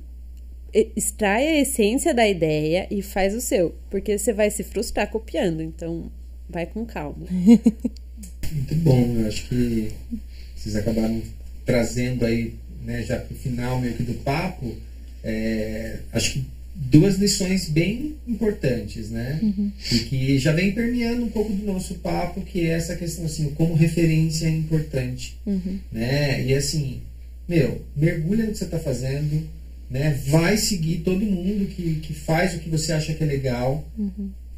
extrai 0.72 1.46
a 1.46 1.60
essência 1.60 2.14
da 2.14 2.26
ideia 2.28 2.86
e 2.90 3.02
faz 3.02 3.34
o 3.34 3.40
seu. 3.40 3.74
Porque 3.90 4.16
você 4.18 4.32
vai 4.32 4.50
se 4.50 4.62
frustrar 4.62 5.10
copiando. 5.10 5.62
Então, 5.62 6.10
vai 6.48 6.66
com 6.66 6.84
calma. 6.84 7.26
Muito 7.30 8.74
bom, 8.76 9.16
eu 9.18 9.28
acho 9.28 9.48
que 9.48 9.90
vocês 10.54 10.76
acabaram 10.76 11.22
trazendo 11.64 12.24
aí, 12.24 12.54
né, 12.84 13.02
já 13.02 13.18
pro 13.18 13.34
final 13.34 13.80
meio 13.80 13.94
que 13.94 14.02
do 14.02 14.14
papo, 14.14 14.74
é, 15.24 16.00
acho 16.12 16.34
que 16.34 16.44
duas 16.74 17.16
lições 17.16 17.68
bem 17.68 18.16
importantes, 18.26 19.10
né? 19.10 19.38
E 19.92 19.98
que 20.00 20.38
já 20.38 20.52
vem 20.52 20.72
permeando 20.72 21.24
um 21.24 21.28
pouco 21.28 21.52
do 21.52 21.64
nosso 21.64 21.94
papo, 21.96 22.40
que 22.42 22.62
é 22.62 22.70
essa 22.70 22.96
questão 22.96 23.24
assim, 23.24 23.50
como 23.50 23.74
referência 23.74 24.46
é 24.46 24.50
importante, 24.50 25.36
né? 25.90 26.44
E 26.44 26.54
assim, 26.54 27.00
meu, 27.48 27.82
mergulha 27.96 28.44
no 28.46 28.52
que 28.52 28.58
você 28.58 28.64
está 28.64 28.78
fazendo, 28.78 29.46
né? 29.93 30.18
Vai 30.26 30.57
seguir 30.57 31.03
todo 31.05 31.20
mundo 31.20 31.66
que, 31.66 31.97
que 31.97 32.14
faz 32.14 32.55
o 32.55 32.59
que 32.59 32.70
você 32.70 32.93
acha 32.93 33.12
que 33.12 33.22
é 33.22 33.26
legal. 33.26 33.86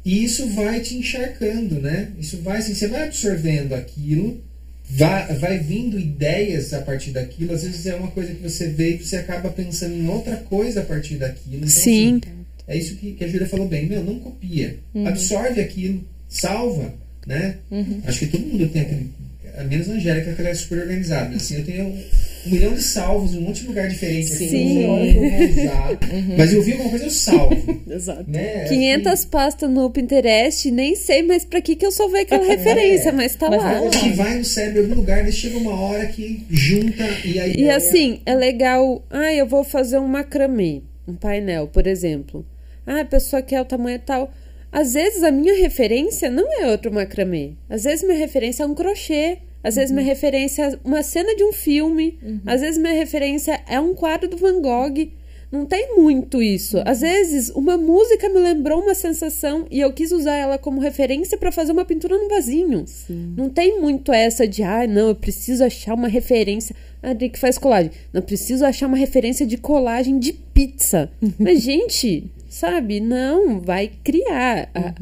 E 0.03 0.23
isso 0.23 0.47
vai 0.47 0.79
te 0.79 0.95
encharcando, 0.95 1.75
né? 1.81 2.11
Isso 2.17 2.37
vai, 2.37 2.59
assim, 2.59 2.73
você 2.73 2.87
vai 2.87 3.03
absorvendo 3.03 3.73
aquilo, 3.73 4.41
vai, 4.89 5.33
vai 5.35 5.59
vindo 5.59 5.99
ideias 5.99 6.73
a 6.73 6.81
partir 6.81 7.11
daquilo. 7.11 7.53
Às 7.53 7.63
vezes 7.63 7.85
é 7.85 7.95
uma 7.95 8.11
coisa 8.11 8.33
que 8.33 8.41
você 8.41 8.67
vê 8.67 8.95
e 8.95 9.03
você 9.03 9.17
acaba 9.17 9.49
pensando 9.49 9.93
em 9.93 10.07
outra 10.07 10.37
coisa 10.37 10.81
a 10.81 10.85
partir 10.85 11.15
daquilo. 11.15 11.57
Então, 11.57 11.69
Sim. 11.69 12.21
assim, 12.23 12.35
é 12.65 12.77
isso 12.77 12.95
que, 12.95 13.11
que 13.11 13.23
a 13.25 13.27
Júlia 13.27 13.47
falou 13.47 13.67
bem. 13.67 13.87
Meu, 13.87 14.03
não 14.03 14.19
copia. 14.19 14.77
Absorve 15.05 15.59
aquilo, 15.59 16.01
salva, 16.29 16.93
né? 17.27 17.57
Acho 18.05 18.19
que 18.19 18.27
todo 18.27 18.45
mundo 18.45 18.69
tem 18.69 18.83
aquele. 18.83 19.11
A 19.57 19.63
menos 19.63 19.89
a 19.89 19.93
Angélica, 19.93 20.33
que 20.33 20.41
ela 20.41 20.49
é 20.49 20.53
super 20.53 20.79
organizada. 20.79 21.35
Assim, 21.35 21.57
eu 21.57 21.65
tenho 21.65 21.97
um, 22.45 22.49
milhão 22.51 22.73
de 22.73 22.81
salvos 22.81 23.33
em 23.33 23.37
um 23.37 23.41
monte 23.41 23.61
de 23.61 23.67
lugar 23.67 23.87
diferente. 23.87 24.33
Assim, 24.33 24.49
Sim. 24.49 24.83
eu 24.83 25.05
que 25.05 25.13
vou 25.13 25.63
usar. 25.63 25.99
Mas 26.37 26.53
eu 26.53 26.61
vi 26.61 26.71
alguma 26.73 26.89
coisa, 26.89 27.05
eu 27.05 27.09
salvo. 27.11 27.81
Exato. 27.89 28.25
né? 28.29 28.65
500 28.65 29.25
pastas 29.25 29.69
no 29.69 29.89
Pinterest, 29.89 30.69
nem 30.71 30.95
sei 30.95 31.23
mais 31.23 31.45
pra 31.45 31.61
que 31.61 31.75
que 31.75 31.85
eu 31.85 31.91
só 31.91 32.07
vi 32.07 32.19
aquela 32.19 32.45
referência, 32.45 33.11
mas 33.11 33.35
tá 33.35 33.49
Mas 33.49 33.61
lá. 33.61 33.73
é 33.83 33.87
Acho 33.87 33.99
que 34.03 34.09
vai 34.11 34.37
no 34.37 34.45
cérebro 34.45 34.79
em 34.79 34.83
algum 34.83 34.95
lugar, 34.95 35.23
daí 35.23 35.31
chega 35.31 35.57
uma 35.57 35.79
hora 35.79 36.05
que 36.07 36.43
junta 36.49 37.03
e 37.23 37.39
aí. 37.39 37.53
E 37.55 37.69
assim, 37.69 38.21
é 38.25 38.35
legal. 38.35 39.03
Ah, 39.09 39.33
eu 39.33 39.45
vou 39.45 39.63
fazer 39.63 39.99
um 39.99 40.07
macramê, 40.07 40.81
um 41.07 41.13
painel, 41.15 41.67
por 41.67 41.87
exemplo. 41.87 42.45
Ah, 42.85 43.01
a 43.01 43.05
pessoa 43.05 43.41
quer 43.41 43.61
o 43.61 43.65
tamanho 43.65 43.99
tal. 43.99 44.31
Às 44.71 44.93
vezes 44.93 45.23
a 45.23 45.31
minha 45.31 45.55
referência 45.57 46.29
não 46.29 46.45
é 46.61 46.69
outro 46.69 46.91
macramê. 46.91 47.53
Às 47.69 47.85
vezes 47.85 48.03
minha 48.05 48.17
referência 48.17 48.63
é 48.63 48.65
um 48.65 48.75
crochê. 48.75 49.37
Às 49.65 49.75
vezes 49.75 49.91
minha 49.91 50.05
referência 50.05 50.61
é 50.63 50.79
uma 50.83 51.01
cena 51.01 51.35
de 51.35 51.43
um 51.43 51.51
filme. 51.51 52.17
Às 52.45 52.61
vezes 52.61 52.77
minha 52.77 52.93
referência 52.93 53.59
é 53.67 53.79
um 53.79 53.93
quadro 53.95 54.29
do 54.29 54.37
Van 54.37 54.61
Gogh. 54.61 55.09
Não 55.51 55.65
tem 55.65 55.95
muito 55.95 56.41
isso. 56.41 56.81
Às 56.85 56.99
vezes, 57.01 57.49
uma 57.51 57.77
música 57.77 58.27
me 58.27 58.39
lembrou 58.39 58.81
uma 58.81 58.95
sensação 58.95 59.65
e 59.71 59.79
eu 59.79 59.93
quis 59.93 60.11
usar 60.11 60.35
ela 60.35 60.57
como 60.57 60.81
referência 60.81 61.37
para 61.37 61.51
fazer 61.51 61.71
uma 61.71 61.85
pintura 61.85 62.17
no 62.17 62.27
vasinho. 62.27 62.83
Sim. 62.85 63.33
Não 63.37 63.47
tem 63.49 63.79
muito 63.79 64.11
essa 64.11 64.45
de, 64.47 64.63
ah, 64.63 64.85
não, 64.85 65.09
eu 65.09 65.15
preciso 65.15 65.63
achar 65.63 65.93
uma 65.93 66.07
referência. 66.09 66.75
A 67.01 67.11
Adri 67.11 67.29
que 67.29 67.39
faz 67.39 67.57
colagem. 67.57 67.91
Não 68.11 68.21
preciso 68.21 68.65
achar 68.65 68.87
uma 68.87 68.97
referência 68.97 69.45
de 69.45 69.55
colagem 69.55 70.19
de 70.19 70.33
pizza. 70.33 71.09
Mas, 71.39 71.61
gente, 71.61 72.25
sabe? 72.49 72.99
Não, 72.99 73.59
vai 73.61 73.91
criar. 74.03 74.69
A- 74.73 74.93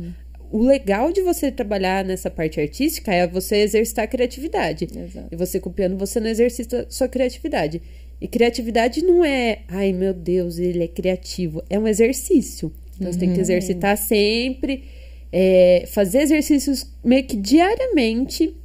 o 0.54 0.62
legal 0.62 1.12
de 1.12 1.20
você 1.24 1.52
trabalhar 1.52 2.06
nessa 2.06 2.30
parte 2.30 2.62
artística 2.62 3.12
é 3.12 3.26
você 3.26 3.56
exercitar 3.56 4.06
a 4.06 4.08
criatividade. 4.08 4.88
Exato. 4.96 5.28
E 5.32 5.36
você 5.36 5.60
copiando, 5.60 5.98
você 5.98 6.20
não 6.20 6.28
exercita 6.28 6.86
sua 6.90 7.08
criatividade. 7.08 7.82
E 8.22 8.28
criatividade 8.28 9.04
não 9.04 9.26
é, 9.26 9.64
ai 9.68 9.92
meu 9.92 10.14
Deus, 10.14 10.60
ele 10.60 10.84
é 10.84 10.88
criativo. 10.88 11.64
É 11.72 11.80
um 11.80 11.88
exercício. 11.88 12.72
Então 12.96 13.12
você 13.12 13.18
tem 13.18 13.34
que 13.34 13.40
exercitar 13.40 13.98
sempre, 13.98 14.84
é, 15.32 15.86
fazer 15.88 16.20
exercícios 16.20 16.86
meio 17.04 17.24
que 17.24 17.36
diariamente 17.36 18.56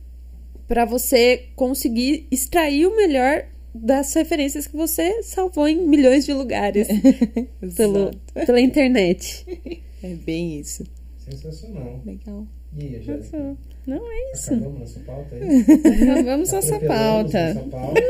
para 0.69 0.85
você 0.85 1.47
conseguir 1.57 2.27
extrair 2.31 2.85
o 2.85 2.95
melhor 2.95 3.47
das 3.75 4.13
referências 4.13 4.67
que 4.67 4.77
você 4.77 5.23
salvou 5.23 5.67
em 5.67 5.89
milhões 5.89 6.27
de 6.27 6.35
lugares 6.35 6.87
pelo, 7.75 8.11
pela 8.45 8.61
internet. 8.61 9.47
É 10.01 10.15
bem 10.15 10.61
isso. 10.61 10.85
Sensacional. 11.31 12.01
Legal. 12.05 12.47
E 12.77 12.83
aí, 12.83 13.03
Jéssica? 13.03 13.57
Não 13.87 14.13
é 14.13 14.33
isso. 14.33 14.53
Acabamos 14.53 14.81
nossa 14.81 15.01
pauta? 15.01 15.35
É 15.37 15.55
isso? 15.55 16.25
Vamos 16.25 16.53
nossa 16.53 16.81
pauta. 16.81 17.55
nossa 17.55 17.69
pauta. 17.69 18.01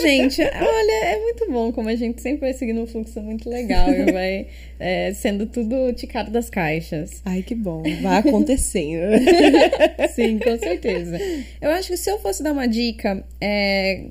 Gente, 0.00 0.40
olha, 0.40 1.04
é 1.04 1.20
muito 1.20 1.50
bom 1.50 1.70
como 1.70 1.88
a 1.90 1.94
gente 1.94 2.22
sempre 2.22 2.40
vai 2.40 2.54
seguindo 2.54 2.80
um 2.80 2.86
fluxo 2.86 3.20
muito 3.20 3.48
legal 3.50 3.90
e 3.92 4.10
vai 4.10 4.46
é, 4.78 5.12
sendo 5.12 5.46
tudo 5.46 5.92
ticado 5.92 6.30
das 6.30 6.48
caixas. 6.48 7.20
Ai, 7.24 7.42
que 7.42 7.54
bom. 7.54 7.82
Vai 8.00 8.18
acontecendo. 8.18 9.12
Sim, 10.14 10.38
com 10.38 10.58
certeza. 10.58 11.18
Eu 11.60 11.70
acho 11.72 11.88
que 11.88 11.96
se 11.96 12.10
eu 12.10 12.18
fosse 12.18 12.42
dar 12.42 12.52
uma 12.52 12.66
dica 12.66 13.22
é, 13.40 14.06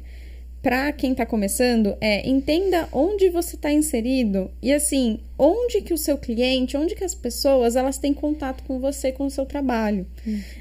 para 0.61 0.91
quem 0.91 1.13
tá 1.13 1.25
começando, 1.25 1.95
é 2.01 2.27
entenda 2.27 2.89
onde 2.91 3.29
você 3.29 3.55
tá 3.55 3.71
inserido 3.71 4.51
e 4.61 4.73
assim, 4.73 5.19
onde 5.37 5.81
que 5.81 5.93
o 5.93 5.97
seu 5.97 6.17
cliente, 6.17 6.75
onde 6.75 6.95
que 6.95 7.03
as 7.03 7.15
pessoas, 7.15 7.75
elas 7.75 7.97
têm 7.97 8.13
contato 8.13 8.63
com 8.63 8.79
você, 8.79 9.11
com 9.11 9.25
o 9.25 9.31
seu 9.31 9.45
trabalho. 9.45 10.05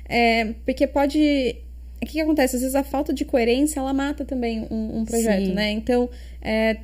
É, 0.08 0.54
porque 0.64 0.86
pode... 0.86 1.56
O 1.96 2.06
que, 2.06 2.12
que 2.12 2.20
acontece? 2.20 2.56
Às 2.56 2.62
vezes 2.62 2.76
a 2.76 2.84
falta 2.84 3.12
de 3.12 3.24
coerência, 3.24 3.80
ela 3.80 3.92
mata 3.92 4.24
também 4.24 4.66
um, 4.70 4.98
um 4.98 5.04
projeto, 5.04 5.46
Sim. 5.46 5.54
né? 5.54 5.70
Então, 5.70 6.10
é, 6.42 6.76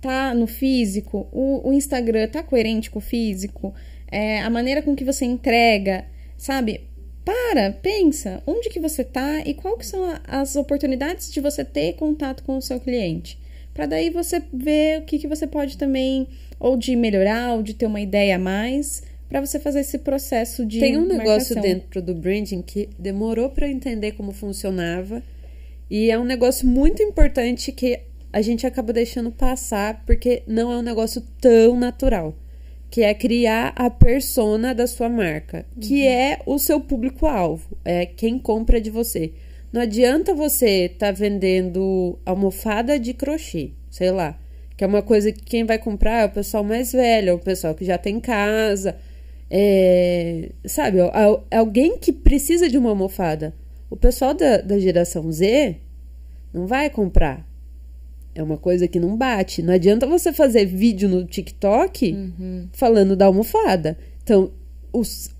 tá 0.00 0.34
no 0.34 0.46
físico, 0.46 1.28
o, 1.32 1.68
o 1.68 1.72
Instagram 1.72 2.28
tá 2.28 2.42
coerente 2.42 2.90
com 2.90 2.98
o 2.98 3.02
físico, 3.02 3.72
é, 4.10 4.40
a 4.40 4.50
maneira 4.50 4.82
com 4.82 4.94
que 4.94 5.04
você 5.04 5.24
entrega, 5.24 6.04
sabe? 6.36 6.82
Para, 7.26 7.72
pensa, 7.72 8.40
onde 8.46 8.68
que 8.68 8.78
você 8.78 9.02
tá 9.02 9.40
e 9.40 9.52
que 9.52 9.84
são 9.84 10.16
as 10.28 10.54
oportunidades 10.54 11.32
de 11.32 11.40
você 11.40 11.64
ter 11.64 11.94
contato 11.94 12.44
com 12.44 12.56
o 12.56 12.62
seu 12.62 12.78
cliente. 12.78 13.36
Para 13.74 13.86
daí 13.86 14.10
você 14.10 14.40
ver 14.54 15.00
o 15.00 15.02
que, 15.02 15.18
que 15.18 15.26
você 15.26 15.44
pode 15.44 15.76
também, 15.76 16.28
ou 16.60 16.76
de 16.76 16.94
melhorar, 16.94 17.54
ou 17.54 17.64
de 17.64 17.74
ter 17.74 17.86
uma 17.86 18.00
ideia 18.00 18.36
a 18.36 18.38
mais, 18.38 19.02
para 19.28 19.40
você 19.44 19.58
fazer 19.58 19.80
esse 19.80 19.98
processo 19.98 20.64
de 20.64 20.78
Tem 20.78 20.96
um 20.96 21.04
negócio 21.04 21.56
marcação. 21.56 21.62
dentro 21.62 22.00
do 22.00 22.14
branding 22.14 22.62
que 22.62 22.88
demorou 22.96 23.50
para 23.50 23.68
entender 23.68 24.12
como 24.12 24.30
funcionava. 24.30 25.20
E 25.90 26.12
é 26.12 26.16
um 26.16 26.24
negócio 26.24 26.64
muito 26.64 27.02
importante 27.02 27.72
que 27.72 27.98
a 28.32 28.40
gente 28.40 28.64
acaba 28.68 28.92
deixando 28.92 29.32
passar 29.32 30.04
porque 30.06 30.44
não 30.46 30.72
é 30.72 30.76
um 30.76 30.82
negócio 30.82 31.20
tão 31.40 31.76
natural. 31.76 32.36
Que 32.96 33.02
é 33.02 33.12
criar 33.12 33.74
a 33.76 33.90
persona 33.90 34.74
da 34.74 34.86
sua 34.86 35.10
marca, 35.10 35.66
que 35.78 36.06
é 36.06 36.40
o 36.46 36.58
seu 36.58 36.80
público-alvo, 36.80 37.76
é 37.84 38.06
quem 38.06 38.38
compra 38.38 38.80
de 38.80 38.88
você. 38.88 39.32
Não 39.70 39.82
adianta 39.82 40.32
você 40.32 40.86
estar 40.86 41.12
vendendo 41.12 42.18
almofada 42.24 42.98
de 42.98 43.12
crochê, 43.12 43.72
sei 43.90 44.10
lá, 44.10 44.40
que 44.78 44.82
é 44.82 44.86
uma 44.86 45.02
coisa 45.02 45.30
que 45.30 45.44
quem 45.44 45.62
vai 45.62 45.78
comprar 45.78 46.22
é 46.22 46.24
o 46.24 46.30
pessoal 46.30 46.64
mais 46.64 46.90
velho, 46.90 47.28
é 47.28 47.32
o 47.34 47.38
pessoal 47.38 47.74
que 47.74 47.84
já 47.84 47.98
tem 47.98 48.18
casa, 48.18 48.96
é, 49.50 50.52
sabe, 50.64 50.98
al- 50.98 51.46
alguém 51.50 51.98
que 51.98 52.10
precisa 52.10 52.66
de 52.66 52.78
uma 52.78 52.88
almofada. 52.88 53.52
O 53.90 53.96
pessoal 53.96 54.32
da, 54.32 54.56
da 54.62 54.78
geração 54.78 55.30
Z 55.30 55.76
não 56.50 56.66
vai 56.66 56.88
comprar. 56.88 57.46
É 58.36 58.42
uma 58.42 58.58
coisa 58.58 58.86
que 58.86 59.00
não 59.00 59.16
bate. 59.16 59.62
Não 59.62 59.72
adianta 59.74 60.06
você 60.06 60.32
fazer 60.32 60.66
vídeo 60.66 61.08
no 61.08 61.24
TikTok 61.24 62.12
falando 62.72 63.16
da 63.16 63.26
almofada. 63.26 63.96
Então, 64.22 64.50
os- 64.92 65.30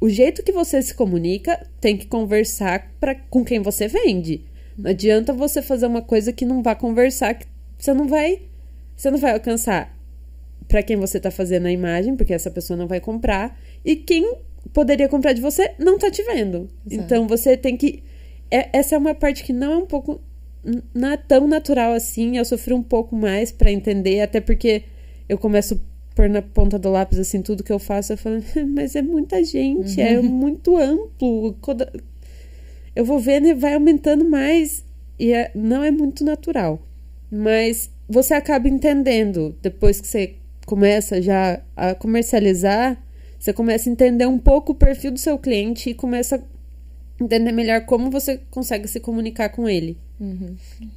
o 0.00 0.08
jeito 0.08 0.42
que 0.42 0.52
você 0.52 0.80
se 0.80 0.94
comunica 0.94 1.66
tem 1.80 1.96
que 1.96 2.06
conversar 2.06 2.92
pra, 3.00 3.14
com 3.14 3.44
quem 3.44 3.60
você 3.60 3.88
vende. 3.88 4.42
Não 4.78 4.90
adianta 4.90 5.32
você 5.32 5.60
fazer 5.62 5.86
uma 5.86 6.02
coisa 6.02 6.32
que 6.32 6.44
não 6.44 6.62
vai 6.62 6.76
conversar, 6.76 7.34
que 7.34 7.46
você 7.78 7.92
não 7.92 8.06
vai, 8.06 8.42
você 8.96 9.10
não 9.10 9.18
vai 9.18 9.32
alcançar 9.32 9.92
para 10.68 10.82
quem 10.82 10.96
você 10.96 11.18
tá 11.20 11.30
fazendo 11.30 11.66
a 11.66 11.72
imagem, 11.72 12.16
porque 12.16 12.32
essa 12.32 12.50
pessoa 12.50 12.76
não 12.76 12.86
vai 12.86 13.00
comprar, 13.00 13.58
e 13.84 13.96
quem 13.96 14.36
poderia 14.72 15.08
comprar 15.08 15.32
de 15.32 15.40
você 15.42 15.74
não 15.78 15.98
tá 15.98 16.10
te 16.10 16.22
vendo. 16.22 16.68
Exato. 16.88 17.04
Então 17.04 17.26
você 17.28 17.56
tem 17.56 17.76
que 17.76 18.02
é- 18.50 18.68
essa 18.72 18.94
é 18.94 18.98
uma 18.98 19.14
parte 19.14 19.42
que 19.44 19.52
não 19.52 19.72
é 19.72 19.76
um 19.76 19.86
pouco 19.86 20.20
não 20.94 21.12
é 21.12 21.16
tão 21.16 21.46
natural 21.46 21.92
assim. 21.92 22.36
Eu 22.38 22.44
sofri 22.44 22.72
um 22.74 22.82
pouco 22.82 23.14
mais 23.14 23.52
para 23.52 23.70
entender, 23.70 24.20
até 24.20 24.40
porque 24.40 24.84
eu 25.28 25.38
começo 25.38 25.74
a 25.74 26.14
pôr 26.14 26.28
na 26.28 26.42
ponta 26.42 26.78
do 26.78 26.90
lápis 26.90 27.18
assim 27.18 27.42
tudo 27.42 27.64
que 27.64 27.72
eu 27.72 27.78
faço, 27.78 28.12
eu 28.12 28.16
falo, 28.16 28.42
mas 28.74 28.94
é 28.94 29.02
muita 29.02 29.42
gente, 29.42 30.00
é 30.00 30.20
muito 30.20 30.76
amplo. 30.76 31.56
Eu 32.94 33.04
vou 33.04 33.18
vendo 33.18 33.46
e 33.46 33.54
vai 33.54 33.74
aumentando 33.74 34.24
mais 34.24 34.84
e 35.18 35.32
é- 35.32 35.50
não 35.54 35.82
é 35.82 35.90
muito 35.90 36.24
natural. 36.24 36.80
Mas 37.30 37.90
você 38.08 38.34
acaba 38.34 38.68
entendendo 38.68 39.56
depois 39.60 40.00
que 40.00 40.06
você 40.06 40.34
começa 40.66 41.20
já 41.20 41.60
a 41.76 41.94
comercializar, 41.94 43.02
você 43.38 43.52
começa 43.52 43.88
a 43.88 43.92
entender 43.92 44.26
um 44.26 44.38
pouco 44.38 44.72
o 44.72 44.74
perfil 44.74 45.10
do 45.10 45.18
seu 45.18 45.38
cliente 45.38 45.90
e 45.90 45.94
começa 45.94 46.36
a 46.36 46.40
entender 47.20 47.52
melhor 47.52 47.82
como 47.82 48.10
você 48.10 48.40
consegue 48.50 48.88
se 48.88 49.00
comunicar 49.00 49.48
com 49.50 49.68
ele. 49.68 49.96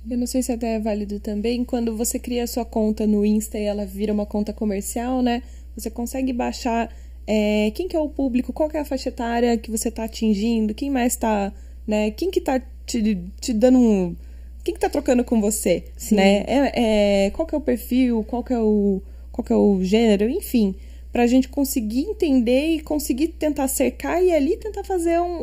Eu 0.09 0.17
não 0.17 0.27
sei 0.27 0.41
se 0.43 0.51
até 0.51 0.75
é 0.75 0.79
válido 0.79 1.19
também 1.19 1.63
quando 1.63 1.95
você 1.95 2.19
cria 2.19 2.43
a 2.43 2.47
sua 2.47 2.65
conta 2.65 3.05
no 3.05 3.25
Insta 3.25 3.57
e 3.57 3.63
ela 3.63 3.85
vira 3.85 4.13
uma 4.13 4.25
conta 4.25 4.53
comercial, 4.53 5.21
né? 5.21 5.43
Você 5.75 5.89
consegue 5.89 6.33
baixar 6.33 6.89
é, 7.25 7.71
quem 7.75 7.87
que 7.87 7.95
é 7.95 7.99
o 7.99 8.09
público, 8.09 8.53
qual 8.53 8.69
que 8.69 8.77
é 8.77 8.79
a 8.79 8.85
faixa 8.85 9.09
etária 9.09 9.57
que 9.57 9.69
você 9.69 9.89
está 9.89 10.05
atingindo, 10.05 10.73
quem 10.73 10.89
mais 10.89 11.13
está, 11.13 11.53
né? 11.85 12.11
Quem 12.11 12.31
que 12.31 12.39
tá 12.39 12.61
te, 12.85 13.17
te 13.39 13.53
dando 13.53 13.77
um... 13.77 14.15
Quem 14.63 14.73
que 14.73 14.79
tá 14.79 14.89
trocando 14.89 15.23
com 15.23 15.39
você, 15.39 15.85
Sim. 15.95 16.15
né? 16.15 16.43
É, 16.47 17.25
é, 17.25 17.29
qual 17.31 17.45
que 17.45 17.55
é 17.55 17.57
o 17.57 17.61
perfil, 17.61 18.23
qual 18.23 18.43
que 18.43 18.53
é 18.53 18.59
o, 18.59 19.01
qual 19.31 19.45
que 19.45 19.53
é 19.53 19.55
o 19.55 19.81
gênero, 19.83 20.29
enfim. 20.29 20.75
Pra 21.11 21.25
gente 21.27 21.49
conseguir 21.49 22.01
entender 22.01 22.75
e 22.75 22.79
conseguir 22.81 23.29
tentar 23.29 23.67
cercar 23.67 24.23
e 24.23 24.31
ali 24.31 24.57
tentar 24.57 24.83
fazer 24.83 25.19
um, 25.19 25.41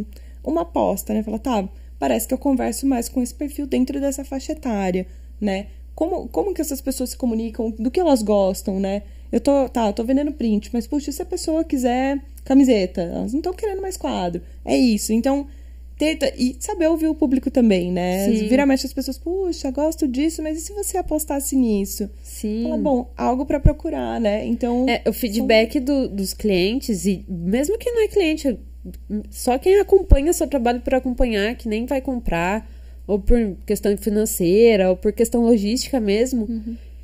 um- 0.00 0.04
uma 0.44 0.62
aposta, 0.62 1.12
né? 1.12 1.22
Falar, 1.22 1.38
tá, 1.38 1.68
parece 1.98 2.26
que 2.28 2.34
eu 2.34 2.38
converso 2.38 2.86
mais 2.86 3.08
com 3.08 3.22
esse 3.22 3.34
perfil 3.34 3.66
dentro 3.66 4.00
dessa 4.00 4.24
faixa 4.24 4.52
etária, 4.52 5.06
né? 5.40 5.66
Como, 5.94 6.28
como 6.28 6.54
que 6.54 6.60
essas 6.60 6.80
pessoas 6.80 7.10
se 7.10 7.16
comunicam, 7.16 7.70
do 7.78 7.90
que 7.90 7.98
elas 8.00 8.22
gostam, 8.22 8.78
né? 8.78 9.02
Eu 9.32 9.40
tô, 9.40 9.68
tá, 9.68 9.88
eu 9.88 9.92
tô 9.92 10.04
vendendo 10.04 10.32
print, 10.32 10.70
mas 10.72 10.86
puxa, 10.86 11.10
se 11.10 11.20
a 11.22 11.26
pessoa 11.26 11.64
quiser 11.64 12.20
camiseta, 12.44 13.00
elas 13.02 13.32
não 13.32 13.40
estão 13.40 13.52
querendo 13.52 13.82
mais 13.82 13.96
quadro. 13.96 14.40
É 14.64 14.76
isso. 14.76 15.12
Então, 15.12 15.46
tenta 15.98 16.32
e 16.36 16.56
saber 16.60 16.88
ouvir 16.88 17.06
o 17.08 17.14
público 17.14 17.50
também, 17.50 17.90
né? 17.90 18.26
Sim. 18.26 18.66
Mexe 18.66 18.86
as 18.86 18.92
pessoas, 18.92 19.16
puxa, 19.18 19.70
gosto 19.70 20.06
disso, 20.06 20.42
mas 20.42 20.58
e 20.58 20.60
se 20.60 20.72
você 20.72 20.98
apostasse 20.98 21.54
nisso? 21.56 22.10
Sim. 22.22 22.64
Fala, 22.64 22.76
bom, 22.78 23.10
algo 23.16 23.46
pra 23.46 23.58
procurar, 23.60 24.20
né? 24.20 24.44
Então, 24.46 24.86
É, 24.88 25.02
o 25.08 25.12
feedback 25.12 25.80
do- 25.80 26.08
dos 26.08 26.34
clientes, 26.34 27.06
e 27.06 27.24
mesmo 27.28 27.78
quem 27.78 27.92
não 27.94 28.02
é 28.04 28.08
cliente, 28.08 28.58
só 29.30 29.58
quem 29.58 29.78
acompanha 29.78 30.32
seu 30.32 30.46
trabalho 30.46 30.80
por 30.80 30.94
acompanhar, 30.94 31.54
que 31.56 31.68
nem 31.68 31.86
vai 31.86 32.00
comprar, 32.00 32.68
ou 33.06 33.18
por 33.20 33.56
questão 33.64 33.96
financeira, 33.96 34.90
ou 34.90 34.96
por 34.96 35.12
questão 35.12 35.42
logística 35.42 36.00
mesmo, 36.00 36.48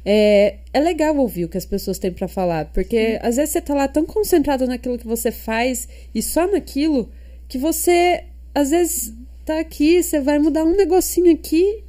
é, 0.05 0.57
é 0.73 0.81
legal 0.81 1.17
ouvir 1.17 1.45
o 1.45 1.49
que 1.49 1.57
as 1.57 1.65
pessoas 1.65 1.99
têm 1.99 2.11
pra 2.13 2.27
falar, 2.29 2.67
porque 2.73 3.19
às 3.23 3.37
vezes 3.37 3.53
você 3.53 3.61
tá 3.61 3.73
lá 3.75 3.87
tão 3.87 4.05
concentrado 4.05 4.67
naquilo 4.67 4.99
que 4.99 5.07
você 5.07 5.31
faz 5.31 5.89
e 6.15 6.21
só 6.21 6.47
naquilo 6.51 7.09
que 7.49 7.57
você, 7.57 8.25
às 8.55 8.71
vezes, 8.71 9.15
tá 9.45 9.59
aqui, 9.61 10.03
você 10.03 10.21
vai 10.21 10.39
mudar 10.39 10.65
um 10.65 10.77
negocinho 10.77 11.33
aqui 11.33 11.85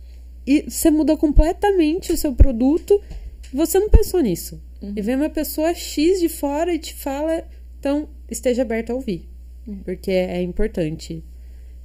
e 0.45 0.66
você 0.70 0.91
mudou 0.91 1.18
completamente 1.18 2.11
o 2.11 2.18
seu 2.18 2.34
produto 2.34 3.01
você 3.53 3.80
não 3.80 3.89
pensou 3.89 4.20
nisso. 4.20 4.61
E 4.95 5.01
vem 5.01 5.16
uma 5.16 5.30
pessoa 5.30 5.74
X 5.74 6.20
de 6.20 6.28
fora 6.28 6.74
e 6.74 6.80
te 6.80 6.93
fala, 6.93 7.45
então 7.80 8.09
esteja 8.30 8.64
aberto 8.64 8.89
a 8.89 8.95
ouvir. 8.95 9.30
Porque 9.86 10.11
é 10.11 10.41
importante. 10.41 11.24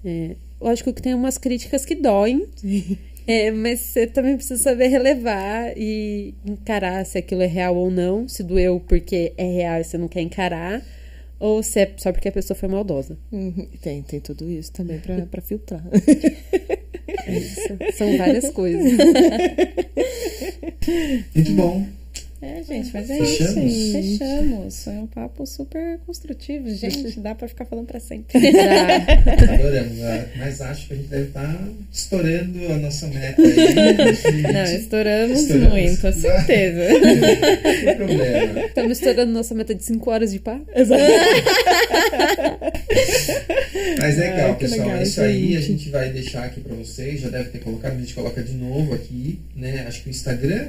É, 0.05 0.35
lógico 0.61 0.93
que 0.93 1.03
tem 1.03 1.15
umas 1.15 1.39
críticas 1.39 1.85
que 1.85 1.95
doem. 1.95 2.49
É, 3.31 3.51
mas 3.51 3.81
você 3.81 4.07
também 4.07 4.37
precisa 4.37 4.63
saber 4.63 4.87
relevar 4.87 5.77
e 5.77 6.33
encarar 6.47 7.05
se 7.05 7.19
aquilo 7.19 7.43
é 7.43 7.47
real 7.47 7.77
ou 7.77 7.91
não. 7.91 8.27
Se 8.27 8.43
doeu 8.43 8.81
porque 8.81 9.35
é 9.37 9.45
real 9.45 9.81
e 9.83 9.85
você 9.85 9.99
não 9.99 10.09
quer 10.09 10.23
encarar. 10.23 10.83
Ou 11.41 11.63
se 11.63 11.81
é 11.81 11.95
só 11.97 12.13
porque 12.13 12.29
a 12.29 12.33
pessoa 12.33 12.57
foi 12.57 12.69
maldosa. 12.69 13.17
Uhum. 13.31 13.69
Tem, 13.81 14.03
tem 14.03 14.21
tudo 14.21 14.51
isso 14.51 14.73
também 14.73 14.99
pra, 14.99 15.27
pra 15.27 15.41
filtrar. 15.41 15.85
Isso. 17.29 17.97
São 17.97 18.17
várias 18.17 18.51
coisas. 18.51 18.93
Muito 21.35 21.53
bom. 21.53 21.87
É, 22.41 22.63
gente, 22.63 22.91
mas 22.95 23.11
é 23.11 23.19
Fechamos? 23.19 23.73
isso. 23.73 23.93
Fechamos. 24.19 24.85
Foi 24.85 24.93
um 24.93 25.07
papo 25.09 25.45
super 25.45 25.99
construtivo, 26.07 26.71
gente. 26.71 27.19
Dá 27.19 27.35
pra 27.35 27.49
ficar 27.49 27.65
falando 27.65 27.87
pra 27.87 27.99
sempre. 27.99 28.39
Adoramos. 28.39 30.01
ah, 30.05 30.25
Mas 30.37 30.61
acho 30.61 30.87
que 30.87 30.93
a 30.95 30.97
gente 30.97 31.09
deve 31.09 31.25
estar 31.29 31.69
estourando 31.93 32.73
a 32.73 32.77
nossa 32.77 33.09
meta 33.09 33.43
aí. 33.43 34.43
Não, 34.53 34.63
estouramos, 34.65 35.41
Estouramos. 35.41 35.73
muito, 35.73 36.01
com 36.01 36.13
certeza. 36.13 36.89
Não 36.93 37.85
tem 37.85 37.97
problema. 37.97 38.61
Estamos 38.61 38.93
estourando 38.93 39.33
nossa 39.33 39.55
meta 39.57 39.75
de 39.75 39.83
5 39.85 40.09
horas 40.11 40.31
de 40.31 40.39
papo. 40.39 40.65
Mas 43.99 44.17
legal, 44.17 44.51
Ah, 44.53 44.55
que 44.55 44.61
pessoal. 44.65 44.87
legal, 44.87 45.01
é 45.01 45.03
isso 45.03 45.21
aí. 45.21 45.57
A 45.57 45.61
gente. 45.61 45.69
gente 45.79 45.91
vai 45.91 46.11
deixar 46.11 46.45
aqui 46.45 46.61
pra 46.61 46.75
vocês. 46.75 47.21
Já 47.21 47.29
deve 47.29 47.51
ter 47.51 47.59
colocado, 47.59 47.95
a 47.97 47.99
gente 47.99 48.15
coloca 48.15 48.43
de 48.43 48.53
novo 48.55 48.95
aqui, 48.95 49.39
né? 49.57 49.85
Acho 49.89 50.03
que 50.03 50.09
o 50.09 50.11
Instagram, 50.11 50.69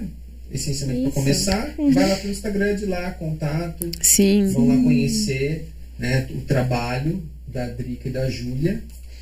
essencialmente 0.51 1.01
para 1.01 1.09
Isso. 1.09 1.19
começar, 1.19 1.75
vai 1.93 2.09
lá 2.09 2.15
pro 2.15 2.29
Instagram 2.29 2.75
de 2.75 2.85
lá, 2.85 3.11
contato. 3.11 3.89
Sim. 4.01 4.47
Vão 4.51 4.67
lá 4.67 4.75
conhecer 4.83 5.67
né, 5.97 6.27
o 6.31 6.41
trabalho 6.41 7.21
da 7.47 7.67
Drica 7.67 8.09
e 8.09 8.11
da 8.11 8.29
Júlia. 8.29 8.81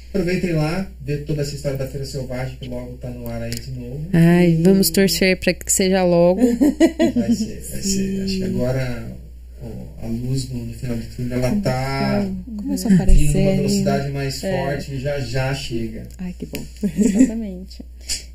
Aproveitem 0.09 0.53
lá, 0.53 0.89
ver 1.01 1.25
toda 1.25 1.41
essa 1.41 1.53
história 1.53 1.78
da 1.78 1.86
Feira 1.88 2.05
Selvagem, 2.05 2.57
que 2.59 2.67
logo 2.67 2.93
tá 2.97 3.09
no 3.09 3.28
ar 3.28 3.41
aí 3.41 3.51
de 3.51 3.71
novo. 3.71 4.05
Ai, 4.13 4.57
vamos 4.63 4.89
torcer 4.89 5.38
para 5.38 5.53
que 5.53 5.71
seja 5.71 6.03
logo. 6.03 6.41
Vai 7.15 7.36
ser, 7.36 7.61
vai 7.71 7.82
ser. 7.82 8.21
Acho 8.23 8.38
que 8.38 8.43
agora 8.43 9.17
a 10.01 10.07
luz 10.07 10.49
no, 10.49 10.73
final 10.73 10.95
do 10.95 11.03
túnel, 11.15 11.39
ela 11.43 11.55
tá 11.61 12.25
Começou 12.57 12.88
a 12.88 12.89
vindo 12.93 13.01
aparecer. 13.03 13.34
numa 13.43 13.55
velocidade 13.57 14.11
mais 14.11 14.43
É. 14.43 14.51
forte 14.51 14.93
e 14.93 14.99
já 14.99 15.19
já 15.19 15.53
chega. 15.53 16.03
Ai, 16.19 16.34
que 16.38 16.45
bom. 16.45 16.63
Exatamente. 16.97 17.84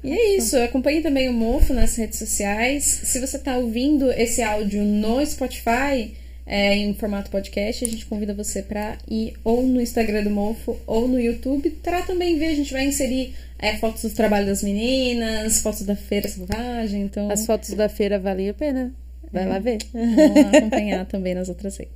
E 0.02 0.12
é 0.12 0.36
isso. 0.36 0.56
Acompanhe 0.58 1.00
também 1.00 1.28
o 1.28 1.32
Mofo 1.32 1.72
nas 1.72 1.96
redes 1.96 2.18
sociais. 2.18 2.84
Se 3.04 3.20
você 3.20 3.36
está 3.36 3.56
ouvindo 3.56 4.10
esse 4.12 4.42
áudio 4.42 4.82
no 4.82 5.24
Spotify, 5.24 6.14
é, 6.44 6.76
em 6.76 6.92
formato 6.94 7.30
podcast, 7.30 7.84
a 7.84 7.88
gente 7.88 8.06
convida 8.06 8.34
você 8.34 8.62
para 8.62 8.98
ir 9.08 9.34
ou 9.44 9.62
no 9.62 9.80
Instagram 9.80 10.24
do 10.24 10.30
Mofo 10.30 10.76
ou 10.86 11.06
no 11.06 11.20
YouTube 11.20 11.70
para 11.82 12.02
também 12.02 12.38
ver. 12.38 12.46
A 12.48 12.54
gente 12.54 12.72
vai 12.72 12.84
inserir 12.84 13.34
é, 13.58 13.76
fotos 13.76 14.02
do 14.02 14.10
trabalho 14.10 14.46
das 14.46 14.62
meninas, 14.62 15.60
fotos 15.60 15.82
da 15.82 15.94
Feira 15.94 16.28
Selvagem. 16.28 17.02
Então, 17.02 17.30
As 17.30 17.46
fotos 17.46 17.70
da 17.70 17.88
feira 17.88 18.18
valem 18.18 18.48
a 18.48 18.54
pena. 18.54 18.92
Vai 19.32 19.46
lá 19.46 19.58
ver. 19.58 19.78
vão 19.94 20.48
acompanhar 20.58 21.06
também 21.06 21.34
nas 21.34 21.48
outras 21.48 21.76
redes. 21.78 21.94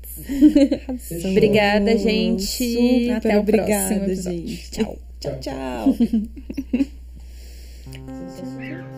Fechou. 1.00 1.30
Obrigada, 1.32 1.98
gente. 1.98 2.46
Super 2.46 3.12
Até 3.12 3.36
o 3.36 3.40
obrigada, 3.40 3.94
próximo 3.94 4.04
episódio. 4.04 4.46
gente. 4.46 4.70
Tchau. 4.70 4.98
Tchau, 5.20 5.38
tchau. 5.40 6.86
Sensacional. 8.06 8.95